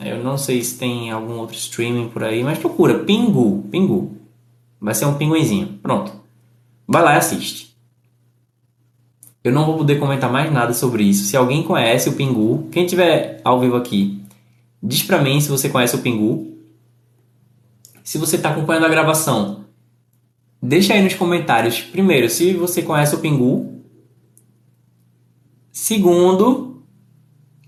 Eu 0.00 0.22
não 0.22 0.36
sei 0.36 0.62
se 0.62 0.78
tem 0.78 1.10
algum 1.10 1.38
outro 1.38 1.56
streaming 1.56 2.08
por 2.08 2.24
aí, 2.24 2.42
mas 2.42 2.58
procura 2.58 2.98
Pingu, 3.00 3.62
Pingu. 3.70 4.16
Vai 4.80 4.94
ser 4.94 5.06
um 5.06 5.14
pinguinzinho. 5.14 5.78
Pronto. 5.82 6.12
Vai 6.86 7.02
lá 7.02 7.14
e 7.14 7.18
assiste. 7.18 7.74
Eu 9.42 9.52
não 9.52 9.66
vou 9.66 9.76
poder 9.76 9.98
comentar 9.98 10.30
mais 10.30 10.50
nada 10.52 10.72
sobre 10.72 11.04
isso. 11.04 11.24
Se 11.24 11.36
alguém 11.36 11.62
conhece 11.62 12.08
o 12.08 12.14
Pingu, 12.14 12.68
quem 12.72 12.86
tiver 12.86 13.40
ao 13.44 13.60
vivo 13.60 13.76
aqui, 13.76 14.22
diz 14.82 15.02
pra 15.02 15.20
mim 15.22 15.40
se 15.40 15.48
você 15.48 15.68
conhece 15.68 15.94
o 15.94 16.00
Pingu. 16.00 16.58
Se 18.02 18.18
você 18.18 18.36
está 18.36 18.50
acompanhando 18.50 18.86
a 18.86 18.88
gravação, 18.88 19.64
deixa 20.62 20.94
aí 20.94 21.02
nos 21.02 21.14
comentários, 21.14 21.80
primeiro, 21.80 22.28
se 22.28 22.52
você 22.54 22.82
conhece 22.82 23.14
o 23.14 23.18
Pingu. 23.18 23.73
Segundo, 25.74 26.84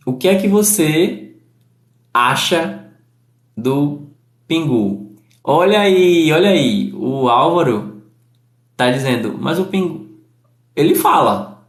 o 0.06 0.12
que 0.12 0.28
é 0.28 0.40
que 0.40 0.46
você 0.46 1.34
acha 2.14 2.88
do 3.56 4.10
Pingu? 4.46 5.16
Olha 5.42 5.80
aí, 5.80 6.32
olha 6.32 6.50
aí, 6.50 6.92
o 6.94 7.28
Álvaro 7.28 8.02
tá 8.76 8.92
dizendo, 8.92 9.36
mas 9.36 9.58
o 9.58 9.66
Pingu, 9.66 10.06
ele 10.76 10.94
fala, 10.94 11.66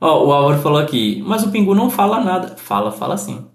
Ó, 0.00 0.26
o 0.26 0.32
Álvaro 0.32 0.62
falou 0.62 0.78
aqui, 0.78 1.22
mas 1.26 1.44
o 1.44 1.50
Pingu 1.50 1.74
não 1.74 1.90
fala 1.90 2.18
nada. 2.18 2.56
Fala, 2.56 2.90
fala 2.90 3.18
sim. 3.18 3.46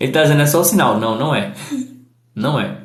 Ele 0.00 0.10
tá 0.10 0.22
dizendo 0.22 0.40
é 0.40 0.46
só 0.46 0.60
o 0.60 0.64
sinal. 0.64 0.98
Não, 0.98 1.16
não 1.16 1.34
é. 1.34 1.54
Não 2.34 2.60
é. 2.60 2.84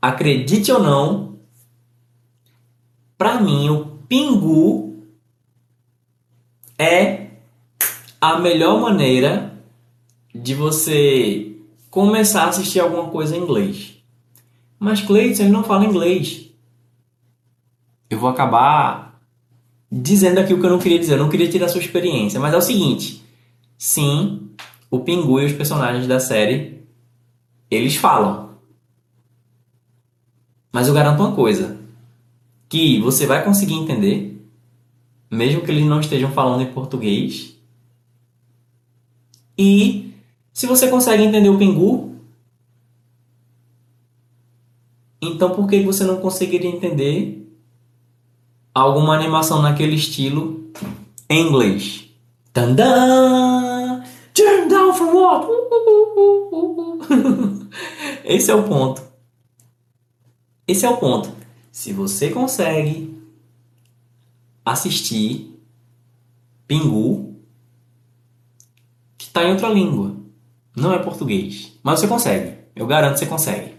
Acredite 0.00 0.70
ou 0.70 0.80
não, 0.80 1.40
pra 3.16 3.40
mim 3.40 3.68
o 3.68 3.84
Pingu 4.08 4.87
é 6.78 7.26
a 8.20 8.38
melhor 8.38 8.80
maneira 8.80 9.52
de 10.34 10.54
você 10.54 11.56
começar 11.90 12.44
a 12.44 12.48
assistir 12.48 12.80
alguma 12.80 13.10
coisa 13.10 13.36
em 13.36 13.40
inglês. 13.40 13.94
Mas 14.78 15.00
Cleiton, 15.00 15.42
ele 15.42 15.52
não 15.52 15.64
fala 15.64 15.84
inglês. 15.84 16.50
Eu 18.08 18.18
vou 18.18 18.30
acabar 18.30 19.20
dizendo 19.90 20.38
aqui 20.38 20.54
o 20.54 20.60
que 20.60 20.66
eu 20.66 20.70
não 20.70 20.78
queria 20.78 20.98
dizer. 20.98 21.14
Eu 21.14 21.18
não 21.18 21.28
queria 21.28 21.48
tirar 21.48 21.68
sua 21.68 21.80
experiência, 21.80 22.38
mas 22.38 22.54
é 22.54 22.56
o 22.56 22.62
seguinte: 22.62 23.22
sim, 23.76 24.50
o 24.90 25.00
Pingu 25.00 25.40
e 25.40 25.46
os 25.46 25.52
personagens 25.52 26.06
da 26.06 26.20
série 26.20 26.78
eles 27.70 27.96
falam. 27.96 28.50
Mas 30.72 30.86
eu 30.86 30.94
garanto 30.94 31.20
uma 31.20 31.34
coisa: 31.34 31.78
que 32.68 33.00
você 33.00 33.26
vai 33.26 33.44
conseguir 33.44 33.74
entender, 33.74 34.37
mesmo 35.30 35.62
que 35.62 35.70
eles 35.70 35.84
não 35.84 36.00
estejam 36.00 36.30
falando 36.32 36.62
em 36.62 36.72
português. 36.72 37.56
E 39.56 40.14
se 40.52 40.66
você 40.66 40.88
consegue 40.88 41.22
entender 41.22 41.48
o 41.48 41.58
Pingu, 41.58 42.16
então 45.20 45.50
por 45.50 45.66
que 45.66 45.82
você 45.82 46.04
não 46.04 46.20
conseguiria 46.20 46.70
entender 46.70 47.38
alguma 48.74 49.14
animação 49.14 49.60
naquele 49.60 49.96
estilo 49.96 50.70
em 51.28 51.46
inglês. 51.46 52.08
Tandã! 52.52 54.02
Turn 54.32 54.68
down 54.68 54.94
for 54.94 55.14
what? 55.14 55.46
Esse 58.24 58.50
é 58.50 58.54
o 58.54 58.62
ponto. 58.62 59.02
Esse 60.66 60.86
é 60.86 60.88
o 60.88 60.96
ponto. 60.96 61.30
Se 61.72 61.92
você 61.92 62.30
consegue 62.30 63.17
assistir 64.72 65.58
Pingu, 66.66 67.36
que 69.16 69.26
está 69.26 69.44
em 69.44 69.52
outra 69.52 69.68
língua, 69.68 70.16
não 70.76 70.92
é 70.92 70.98
português, 70.98 71.72
mas 71.82 72.00
você 72.00 72.06
consegue. 72.06 72.58
Eu 72.76 72.86
garanto 72.86 73.14
que 73.14 73.20
você 73.20 73.26
consegue. 73.26 73.74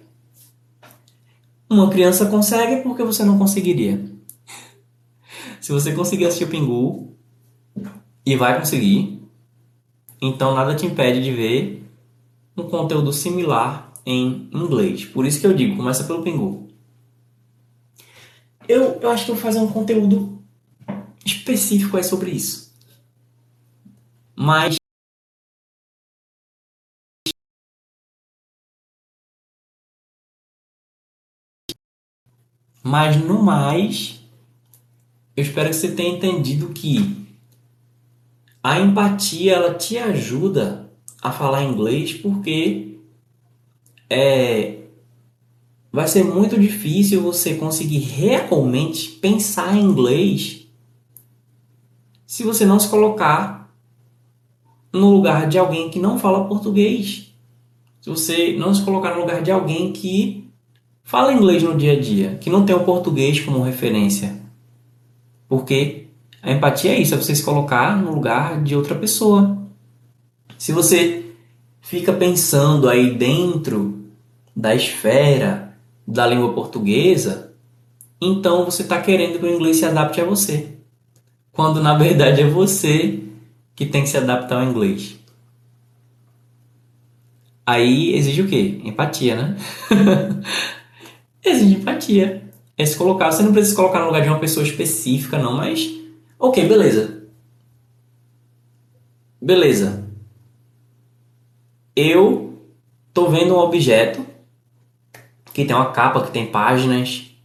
Uma 1.69 1.89
criança 1.89 2.25
consegue 2.25 2.81
porque 2.81 3.03
você 3.03 3.23
não 3.23 3.37
conseguiria. 3.37 4.03
Se 5.61 5.71
você 5.71 5.93
conseguir 5.93 6.25
assistir 6.25 6.45
o 6.45 6.49
Pingu, 6.49 7.09
e 8.25 8.35
vai 8.35 8.59
conseguir, 8.59 9.21
então 10.21 10.53
nada 10.53 10.75
te 10.75 10.85
impede 10.85 11.23
de 11.23 11.31
ver 11.31 11.83
um 12.55 12.63
conteúdo 12.63 13.11
similar 13.11 13.91
em 14.05 14.49
inglês. 14.53 15.05
Por 15.05 15.25
isso 15.25 15.39
que 15.39 15.47
eu 15.47 15.53
digo, 15.53 15.77
começa 15.77 16.03
pelo 16.03 16.21
Pingu. 16.21 16.67
Eu, 18.67 18.99
eu 19.01 19.09
acho 19.09 19.25
que 19.25 19.31
eu 19.31 19.35
vou 19.35 19.43
fazer 19.43 19.59
um 19.59 19.67
conteúdo 19.67 20.38
específico 21.25 21.97
é 21.97 22.03
sobre 22.03 22.31
isso. 22.31 22.73
Mas 24.35 24.77
mas 32.83 33.17
no 33.17 33.41
mais 33.43 34.19
eu 35.35 35.43
espero 35.43 35.69
que 35.69 35.75
você 35.75 35.91
tenha 35.91 36.15
entendido 36.15 36.69
que 36.69 37.27
a 38.63 38.79
empatia 38.79 39.53
ela 39.53 39.73
te 39.73 39.97
ajuda 39.97 40.91
a 41.21 41.31
falar 41.31 41.63
inglês 41.63 42.13
porque 42.13 42.99
é, 44.09 44.79
vai 45.91 46.07
ser 46.07 46.23
muito 46.23 46.59
difícil 46.59 47.21
você 47.21 47.55
conseguir 47.55 47.99
realmente 47.99 49.11
pensar 49.11 49.75
em 49.75 49.81
inglês 49.81 50.58
se 52.29 52.43
você 52.43 52.63
não 52.63 52.79
se 52.79 52.87
colocar 52.87 53.73
no 54.93 55.09
lugar 55.09 55.49
de 55.49 55.57
alguém 55.57 55.89
que 55.89 55.97
não 55.97 56.19
fala 56.19 56.47
português. 56.47 57.33
Se 57.99 58.07
você 58.07 58.55
não 58.55 58.71
se 58.71 58.83
colocar 58.83 59.15
no 59.15 59.21
lugar 59.21 59.41
de 59.41 59.49
alguém 59.49 59.91
que 59.91 60.47
fala 61.03 61.33
inglês 61.33 61.63
no 61.63 61.75
dia 61.75 61.93
a 61.93 61.99
dia, 61.99 62.37
que 62.39 62.51
não 62.51 62.63
tem 62.63 62.75
o 62.75 62.83
português 62.83 63.39
como 63.39 63.63
referência. 63.63 64.39
Porque 65.47 66.05
a 66.39 66.51
empatia 66.51 66.91
é 66.91 66.99
isso, 66.99 67.15
é 67.15 67.17
você 67.17 67.33
se 67.33 67.43
colocar 67.43 67.97
no 67.97 68.13
lugar 68.13 68.61
de 68.61 68.75
outra 68.75 68.93
pessoa. 68.93 69.57
Se 70.55 70.71
você 70.71 71.33
fica 71.81 72.13
pensando 72.13 72.87
aí 72.87 73.17
dentro 73.17 74.05
da 74.55 74.75
esfera 74.75 75.75
da 76.07 76.27
língua 76.27 76.53
portuguesa, 76.53 77.55
então 78.21 78.65
você 78.65 78.83
está 78.83 79.01
querendo 79.01 79.39
que 79.39 79.45
o 79.47 79.51
inglês 79.51 79.77
se 79.77 79.85
adapte 79.85 80.21
a 80.21 80.25
você. 80.25 80.78
Quando 81.59 81.83
na 81.83 81.93
verdade 81.93 82.39
é 82.39 82.47
você 82.47 83.19
que 83.75 83.85
tem 83.85 84.03
que 84.03 84.07
se 84.07 84.15
adaptar 84.15 84.61
ao 84.61 84.63
inglês. 84.63 85.19
Aí 87.65 88.15
exige 88.15 88.43
o 88.43 88.47
quê? 88.47 88.79
Empatia, 88.81 89.35
né? 89.35 89.57
exige 91.43 91.75
empatia 91.75 92.49
é 92.77 92.85
se 92.85 92.97
colocar. 92.97 93.29
Você 93.29 93.43
não 93.43 93.51
precisa 93.51 93.71
se 93.71 93.75
colocar 93.75 93.99
no 93.99 94.05
lugar 94.05 94.21
de 94.21 94.29
uma 94.29 94.39
pessoa 94.39 94.65
específica, 94.65 95.37
não, 95.37 95.57
mas. 95.57 95.85
Ok, 96.39 96.65
beleza. 96.65 97.27
Beleza. 99.41 100.07
Eu 101.93 102.57
tô 103.13 103.27
vendo 103.27 103.53
um 103.53 103.59
objeto 103.59 104.25
que 105.53 105.65
tem 105.65 105.75
uma 105.75 105.91
capa, 105.91 106.23
que 106.23 106.31
tem 106.31 106.49
páginas, 106.49 107.35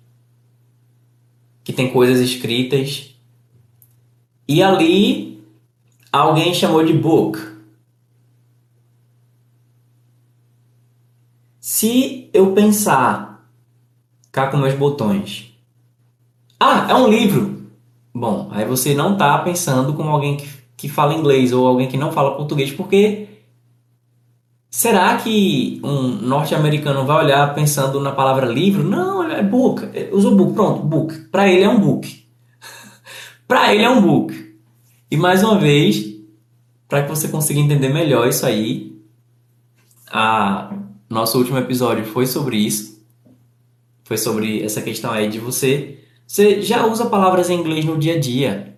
que 1.64 1.72
tem 1.72 1.92
coisas 1.92 2.20
escritas. 2.20 3.12
E 4.46 4.62
ali 4.62 5.42
alguém 6.12 6.54
chamou 6.54 6.84
de 6.84 6.92
book. 6.92 7.38
Se 11.60 12.28
eu 12.32 12.52
pensar 12.52 13.48
cá 14.30 14.48
com 14.48 14.56
meus 14.56 14.74
botões. 14.74 15.52
Ah, 16.58 16.86
é 16.90 16.94
um 16.94 17.08
livro! 17.08 17.68
Bom, 18.12 18.48
aí 18.52 18.64
você 18.64 18.94
não 18.94 19.12
está 19.12 19.38
pensando 19.38 19.94
como 19.94 20.10
alguém 20.10 20.36
que, 20.36 20.48
que 20.76 20.88
fala 20.88 21.14
inglês 21.14 21.52
ou 21.52 21.66
alguém 21.66 21.88
que 21.88 21.96
não 21.96 22.12
fala 22.12 22.36
português, 22.36 22.72
porque 22.72 23.28
Será 24.76 25.16
que 25.18 25.80
um 25.84 26.08
norte-americano 26.08 27.06
vai 27.06 27.24
olhar 27.24 27.54
pensando 27.54 28.00
na 28.00 28.10
palavra 28.10 28.44
livro? 28.44 28.82
Não, 28.82 29.22
é 29.22 29.40
book. 29.40 29.88
Usou 30.10 30.34
book, 30.34 30.52
pronto, 30.52 30.82
book. 30.82 31.14
Para 31.30 31.48
ele 31.48 31.62
é 31.62 31.68
um 31.68 31.78
book. 31.78 32.23
Para 33.54 33.72
ele 33.72 33.84
é 33.84 33.88
um 33.88 34.02
book. 34.02 34.34
E 35.08 35.16
mais 35.16 35.44
uma 35.44 35.56
vez, 35.56 36.04
para 36.88 37.04
que 37.04 37.08
você 37.08 37.28
consiga 37.28 37.60
entender 37.60 37.88
melhor 37.88 38.26
isso 38.26 38.44
aí, 38.44 39.00
a 40.10 40.74
nosso 41.08 41.38
último 41.38 41.58
episódio 41.58 42.04
foi 42.04 42.26
sobre 42.26 42.56
isso. 42.56 43.00
Foi 44.02 44.18
sobre 44.18 44.60
essa 44.60 44.82
questão 44.82 45.12
aí 45.12 45.28
de 45.28 45.38
você 45.38 46.00
você 46.26 46.62
já 46.62 46.84
usa 46.84 47.06
palavras 47.06 47.48
em 47.48 47.60
inglês 47.60 47.84
no 47.84 47.96
dia 47.96 48.16
a 48.16 48.18
dia. 48.18 48.76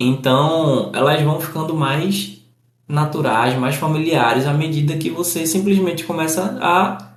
Então, 0.00 0.90
elas 0.94 1.20
vão 1.20 1.38
ficando 1.38 1.74
mais 1.74 2.42
naturais, 2.88 3.54
mais 3.58 3.74
familiares 3.74 4.46
à 4.46 4.54
medida 4.54 4.96
que 4.96 5.10
você 5.10 5.46
simplesmente 5.46 6.04
começa 6.04 6.58
a 6.58 7.16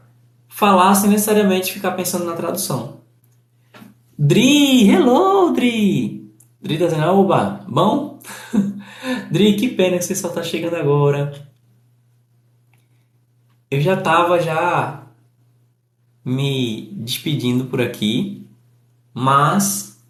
falar 0.49 0.95
sem 0.95 1.09
necessariamente 1.09 1.71
ficar 1.71 1.91
pensando 1.91 2.25
na 2.25 2.33
tradução. 2.33 2.97
Dri, 4.19 4.85
hello, 4.89 5.53
Dri! 5.53 6.24
Dri 6.65 6.79
tá 6.79 6.85
dizendo, 6.85 7.05
oba, 7.05 7.63
bom? 7.67 8.19
Dri, 9.29 9.55
que 9.55 9.67
pena 9.67 9.99
que 9.99 10.03
você 10.03 10.15
só 10.15 10.29
tá 10.29 10.41
chegando 10.41 10.75
agora. 10.75 11.31
Eu 13.69 13.79
já 13.79 13.95
tava 13.95 14.41
já 14.41 15.03
me 16.25 16.89
despedindo 16.93 17.65
por 17.65 17.79
aqui, 17.79 18.47
mas 19.13 20.03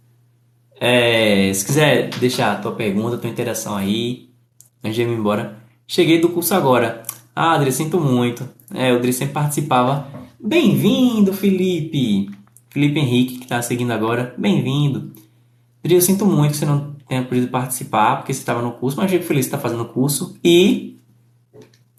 é, 0.79 1.51
se 1.53 1.65
quiser 1.65 2.07
deixar 2.11 2.53
a 2.53 2.61
tua 2.61 2.71
pergunta, 2.71 3.17
a 3.17 3.19
tua 3.19 3.29
interação 3.29 3.75
aí, 3.75 4.29
antes 4.81 4.95
de 4.95 5.01
ir 5.01 5.09
embora. 5.09 5.57
Cheguei 5.85 6.21
do 6.21 6.29
curso 6.29 6.55
agora. 6.55 7.03
Ah, 7.35 7.55
Adri, 7.55 7.69
sinto 7.69 7.99
muito. 7.99 8.47
É, 8.73 8.93
o 8.93 8.95
Adri 8.95 9.11
sempre 9.11 9.33
participava. 9.33 10.07
Bem-vindo, 10.39 11.33
Felipe! 11.33 12.31
Felipe 12.69 12.97
Henrique, 12.97 13.39
que 13.39 13.43
está 13.43 13.61
seguindo 13.61 13.91
agora. 13.91 14.33
Bem-vindo. 14.37 15.24
Eu 15.93 16.01
sinto 16.01 16.25
muito 16.25 16.53
que 16.53 16.57
você 16.57 16.65
não 16.65 16.95
tenha 17.07 17.23
podido 17.23 17.47
participar, 17.47 18.17
porque 18.17 18.33
você 18.33 18.39
estava 18.39 18.61
no 18.61 18.71
curso, 18.71 18.97
mas 18.97 19.11
fico 19.11 19.23
feliz 19.23 19.45
que 19.45 19.49
está 19.49 19.59
fazendo 19.59 19.83
o 19.83 19.89
curso. 19.89 20.35
E 20.43 20.99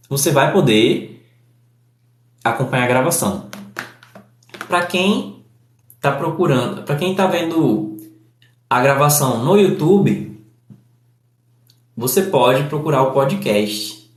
você 0.08 0.32
vai 0.32 0.52
poder 0.52 1.24
acompanhar 2.42 2.84
a 2.84 2.88
gravação. 2.88 3.48
Para 4.66 4.84
quem 4.86 5.44
está 5.94 6.10
procurando, 6.10 6.82
para 6.82 6.96
quem 6.96 7.12
está 7.12 7.26
vendo 7.28 7.96
a 8.68 8.80
gravação 8.80 9.44
no 9.44 9.56
YouTube, 9.56 10.44
você 11.96 12.22
pode 12.22 12.68
procurar 12.68 13.02
o 13.02 13.12
podcast. 13.12 14.10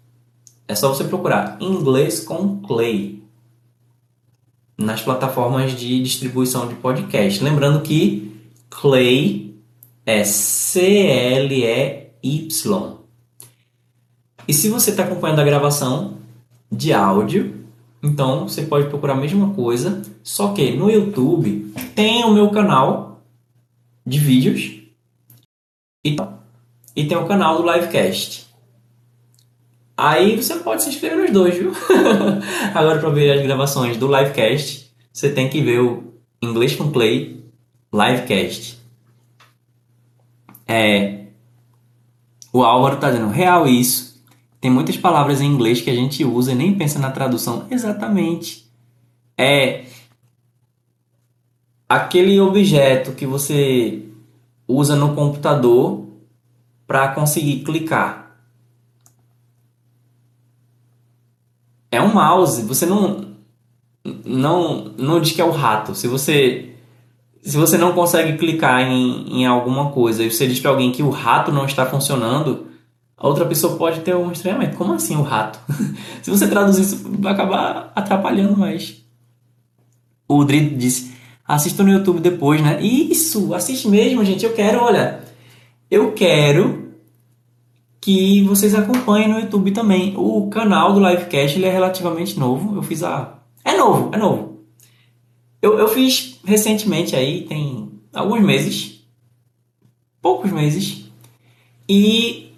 É 0.68 0.74
só 0.74 0.90
você 0.90 1.04
procurar 1.04 1.58
Inglês 1.62 2.20
com 2.22 2.60
Clay 2.62 3.24
nas 4.76 5.02
plataformas 5.02 5.74
de 5.74 6.02
distribuição 6.02 6.68
de 6.68 6.76
podcast. 6.76 7.44
Lembrando 7.44 7.82
que 7.82 8.36
Clay 8.70 9.49
é 10.10 10.24
C-L-E-Y. 10.24 11.60
E 14.48 14.54
se 14.54 14.70
você 14.70 14.90
está 14.90 15.04
acompanhando 15.04 15.40
a 15.40 15.44
gravação 15.44 16.18
de 16.72 16.92
áudio, 16.92 17.64
então 18.02 18.48
você 18.48 18.64
pode 18.64 18.90
procurar 18.90 19.14
a 19.14 19.18
mesma 19.18 19.54
coisa, 19.54 20.02
só 20.24 20.52
que 20.54 20.72
no 20.72 20.90
YouTube 20.90 21.72
tem 21.94 22.24
o 22.26 22.34
meu 22.34 22.50
canal 22.50 23.22
de 24.04 24.18
vídeos 24.18 24.80
e 26.04 26.16
e 26.96 27.06
tem 27.06 27.16
o 27.16 27.28
canal 27.28 27.62
do 27.62 27.72
Livecast. 27.72 28.48
Aí 29.96 30.36
você 30.36 30.56
pode 30.56 30.82
se 30.82 30.90
inscrever 30.90 31.20
nos 31.20 31.32
dois, 31.32 31.56
viu? 31.56 31.72
Agora 32.74 33.00
para 33.00 33.12
ver 33.12 33.32
as 33.32 33.44
gravações 33.44 33.96
do 33.96 34.08
Livecast, 34.08 34.92
você 35.14 35.30
tem 35.30 35.48
que 35.48 35.62
ver 35.62 35.82
o 35.82 36.16
Inglês 36.42 36.76
com 36.76 36.90
Play 36.90 37.44
Livecast. 37.94 38.79
É, 40.72 41.26
o 42.54 42.64
Álvaro 42.64 42.98
tá 42.98 43.10
dizendo 43.10 43.32
real 43.32 43.68
isso. 43.68 44.24
Tem 44.62 44.70
muitas 44.70 44.96
palavras 44.96 45.42
em 45.42 45.48
inglês 45.48 45.82
que 45.82 45.90
a 45.90 45.96
gente 45.96 46.24
usa 46.24 46.52
e 46.52 46.56
nem 46.56 46.78
pensa 46.78 47.00
na 47.00 47.10
tradução. 47.10 47.66
Exatamente. 47.72 48.70
É 49.36 49.86
aquele 51.88 52.40
objeto 52.40 53.14
que 53.14 53.26
você 53.26 54.06
usa 54.68 54.96
no 54.96 55.16
computador 55.16 56.08
para 56.86 57.08
conseguir 57.16 57.64
clicar. 57.64 58.38
É 61.92 62.00
um 62.00 62.14
mouse, 62.14 62.62
você 62.62 62.86
não 62.86 63.30
não 64.24 64.94
não 64.98 65.20
diz 65.20 65.32
que 65.32 65.42
é 65.42 65.46
o 65.46 65.52
rato. 65.52 65.96
Se 65.96 66.08
você 66.08 66.76
se 67.42 67.58
você 67.58 67.78
não 67.78 67.94
consegue 67.94 68.38
clicar 68.38 68.82
em, 68.82 69.42
em 69.42 69.46
alguma 69.46 69.92
coisa 69.92 70.24
e 70.24 70.32
você 70.32 70.48
diz 70.48 70.60
para 70.60 70.72
alguém 70.72 70.92
que 70.92 71.04
o 71.04 71.10
rato 71.10 71.52
não 71.52 71.66
está 71.66 71.86
funcionando, 71.86 72.68
a 73.18 73.28
outra 73.28 73.46
pessoa 73.46 73.78
pode 73.78 74.00
ter 74.02 74.16
um 74.16 74.32
estranhamento. 74.32 74.78
Como 74.78 74.94
assim 74.94 75.16
o 75.16 75.22
rato? 75.22 75.60
se 76.22 76.30
você 76.30 76.48
traduzir 76.48 76.82
isso, 76.82 77.10
vai 77.20 77.34
acabar 77.34 77.92
atrapalhando 77.96 78.58
mais. 78.58 79.04
O 80.28 80.44
Drid 80.46 80.76
disse: 80.78 81.14
assista 81.46 81.84
no 81.84 81.92
YouTube 81.92 82.20
depois, 82.20 82.62
né? 82.62 82.82
Isso, 82.82 83.54
assiste 83.54 83.88
mesmo, 83.88 84.24
gente. 84.24 84.46
Eu 84.46 84.54
quero, 84.54 84.82
olha, 84.82 85.22
eu 85.90 86.12
quero 86.14 86.94
que 88.00 88.42
vocês 88.44 88.74
acompanhem 88.74 89.28
no 89.28 89.40
YouTube 89.40 89.72
também. 89.72 90.14
O 90.16 90.50
canal 90.50 90.94
do 90.94 91.00
Livecast 91.00 91.58
ele 91.58 91.66
é 91.66 91.72
relativamente 91.72 92.40
novo. 92.40 92.76
Eu 92.76 92.82
fiz 92.82 93.04
a. 93.04 93.40
É 93.66 93.76
novo, 93.76 94.12
é 94.14 94.18
novo. 94.18 94.49
Eu, 95.62 95.78
eu 95.78 95.88
fiz 95.88 96.40
recentemente 96.44 97.16
aí, 97.16 97.44
tem 97.44 97.92
alguns 98.14 98.42
meses. 98.42 99.04
Poucos 100.22 100.52
meses. 100.52 101.10
E 101.88 102.54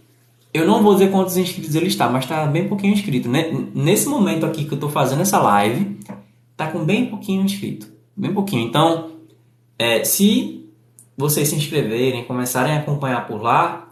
eu 0.53 0.67
não 0.67 0.83
vou 0.83 0.93
dizer 0.93 1.11
quantos 1.11 1.37
inscritos 1.37 1.75
ele 1.75 1.87
está, 1.87 2.09
mas 2.09 2.23
está 2.23 2.45
bem 2.45 2.67
pouquinho 2.67 2.93
inscrito. 2.93 3.29
Né? 3.29 3.49
Nesse 3.73 4.07
momento 4.07 4.45
aqui 4.45 4.65
que 4.65 4.71
eu 4.71 4.75
estou 4.75 4.89
fazendo 4.89 5.21
essa 5.21 5.39
live, 5.39 5.97
está 6.51 6.67
com 6.67 6.83
bem 6.83 7.07
pouquinho 7.07 7.43
inscrito. 7.43 7.87
Bem 8.15 8.33
pouquinho. 8.33 8.67
Então, 8.67 9.11
é, 9.79 10.03
se 10.03 10.65
vocês 11.17 11.47
se 11.47 11.55
inscreverem, 11.55 12.25
começarem 12.25 12.73
a 12.73 12.79
acompanhar 12.79 13.27
por 13.27 13.41
lá, 13.41 13.89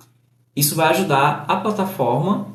isso 0.55 0.76
vai 0.76 0.89
ajudar 0.89 1.45
a 1.47 1.55
plataforma 1.57 2.47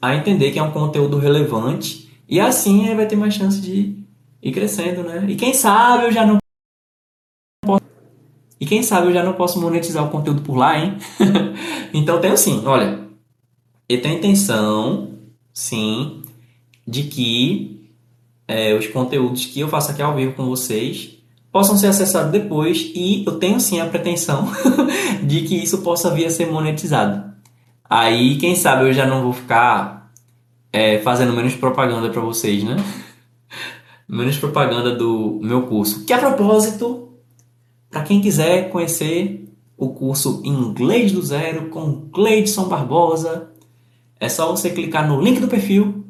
a 0.00 0.14
entender 0.14 0.52
que 0.52 0.58
é 0.58 0.62
um 0.62 0.70
conteúdo 0.70 1.18
relevante 1.18 2.08
e 2.28 2.38
assim 2.38 2.94
vai 2.94 3.06
ter 3.06 3.16
mais 3.16 3.34
chance 3.34 3.60
de 3.60 3.97
ir 4.42 4.52
crescendo, 4.52 5.02
né? 5.02 5.24
E 5.28 5.36
quem 5.36 5.52
sabe 5.52 6.06
eu 6.06 6.12
já 6.12 6.26
não 6.26 6.38
posso... 7.64 7.82
E 8.60 8.66
quem 8.66 8.82
sabe 8.82 9.08
eu 9.08 9.12
já 9.12 9.22
não 9.22 9.34
posso 9.34 9.60
monetizar 9.60 10.04
o 10.04 10.10
conteúdo 10.10 10.42
por 10.42 10.56
lá, 10.56 10.78
hein? 10.78 10.96
então 11.94 12.20
tenho 12.20 12.36
sim, 12.36 12.62
olha, 12.66 13.06
eu 13.88 14.02
tenho 14.02 14.18
intenção, 14.18 15.14
sim, 15.52 16.22
de 16.86 17.04
que 17.04 17.90
é, 18.46 18.74
os 18.74 18.86
conteúdos 18.86 19.46
que 19.46 19.60
eu 19.60 19.68
faço 19.68 19.90
aqui 19.90 20.02
ao 20.02 20.14
vivo 20.14 20.32
com 20.32 20.46
vocês 20.46 21.18
possam 21.52 21.76
ser 21.76 21.88
acessados 21.88 22.32
depois 22.32 22.90
e 22.94 23.24
eu 23.26 23.38
tenho 23.38 23.60
sim 23.60 23.80
a 23.80 23.86
pretensão 23.86 24.48
de 25.22 25.42
que 25.42 25.56
isso 25.56 25.78
possa 25.78 26.10
vir 26.12 26.26
a 26.26 26.30
ser 26.30 26.46
monetizado. 26.46 27.32
Aí, 27.88 28.36
quem 28.36 28.54
sabe 28.54 28.84
eu 28.84 28.92
já 28.92 29.06
não 29.06 29.22
vou 29.22 29.32
ficar 29.32 30.12
é, 30.72 30.98
fazendo 30.98 31.32
menos 31.32 31.54
propaganda 31.54 32.10
para 32.10 32.20
vocês, 32.20 32.62
né? 32.62 32.76
Menos 34.08 34.38
propaganda 34.38 34.96
do 34.96 35.38
meu 35.42 35.66
curso. 35.66 36.04
Que 36.04 36.12
a 36.12 36.18
propósito, 36.18 37.10
para 37.90 38.02
quem 38.02 38.20
quiser 38.20 38.70
conhecer 38.70 39.44
o 39.76 39.90
curso 39.90 40.40
Inglês 40.44 41.12
do 41.12 41.22
Zero 41.22 41.68
com 41.68 42.08
Cleidson 42.10 42.68
Barbosa, 42.68 43.52
é 44.18 44.28
só 44.28 44.50
você 44.50 44.70
clicar 44.70 45.06
no 45.06 45.20
link 45.20 45.38
do 45.38 45.46
perfil 45.46 46.06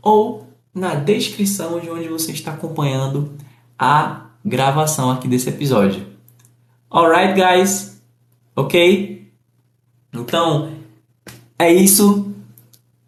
ou 0.00 0.46
na 0.72 0.94
descrição 0.94 1.80
de 1.80 1.90
onde 1.90 2.08
você 2.08 2.32
está 2.32 2.52
acompanhando 2.52 3.32
a 3.78 4.30
gravação 4.44 5.10
aqui 5.10 5.26
desse 5.26 5.48
episódio. 5.48 6.06
Alright, 6.88 7.34
guys? 7.34 8.00
Ok? 8.54 9.30
Então, 10.14 10.72
é 11.58 11.72
isso. 11.72 12.32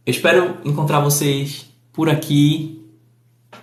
Eu 0.05 0.11
espero 0.11 0.57
encontrar 0.64 1.01
vocês 1.01 1.66
por 1.93 2.09
aqui 2.11 2.78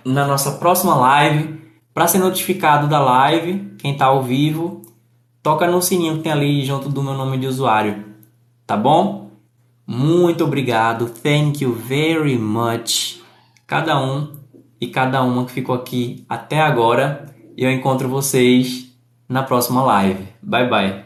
na 0.06 0.24
nossa 0.24 0.52
próxima 0.52 0.94
live. 0.94 1.60
Para 1.92 2.06
ser 2.06 2.18
notificado 2.18 2.86
da 2.86 3.00
live, 3.00 3.74
quem 3.78 3.92
está 3.92 4.06
ao 4.06 4.22
vivo, 4.22 4.82
toca 5.42 5.66
no 5.66 5.82
sininho 5.82 6.18
que 6.18 6.22
tem 6.22 6.32
ali 6.32 6.64
junto 6.64 6.88
do 6.88 7.02
meu 7.02 7.14
nome 7.14 7.38
de 7.38 7.46
usuário. 7.46 8.04
Tá 8.66 8.76
bom? 8.76 9.30
Muito 9.86 10.44
obrigado. 10.44 11.06
Thank 11.06 11.64
you 11.64 11.72
very 11.72 12.38
much. 12.38 13.20
Cada 13.66 14.00
um 14.00 14.32
e 14.80 14.86
cada 14.86 15.22
uma 15.22 15.44
que 15.44 15.52
ficou 15.52 15.74
aqui 15.74 16.24
até 16.28 16.60
agora. 16.60 17.34
E 17.56 17.64
eu 17.64 17.70
encontro 17.70 18.08
vocês 18.08 18.92
na 19.28 19.42
próxima 19.42 19.82
live. 19.82 20.28
Bye 20.42 20.68
bye. 20.68 21.05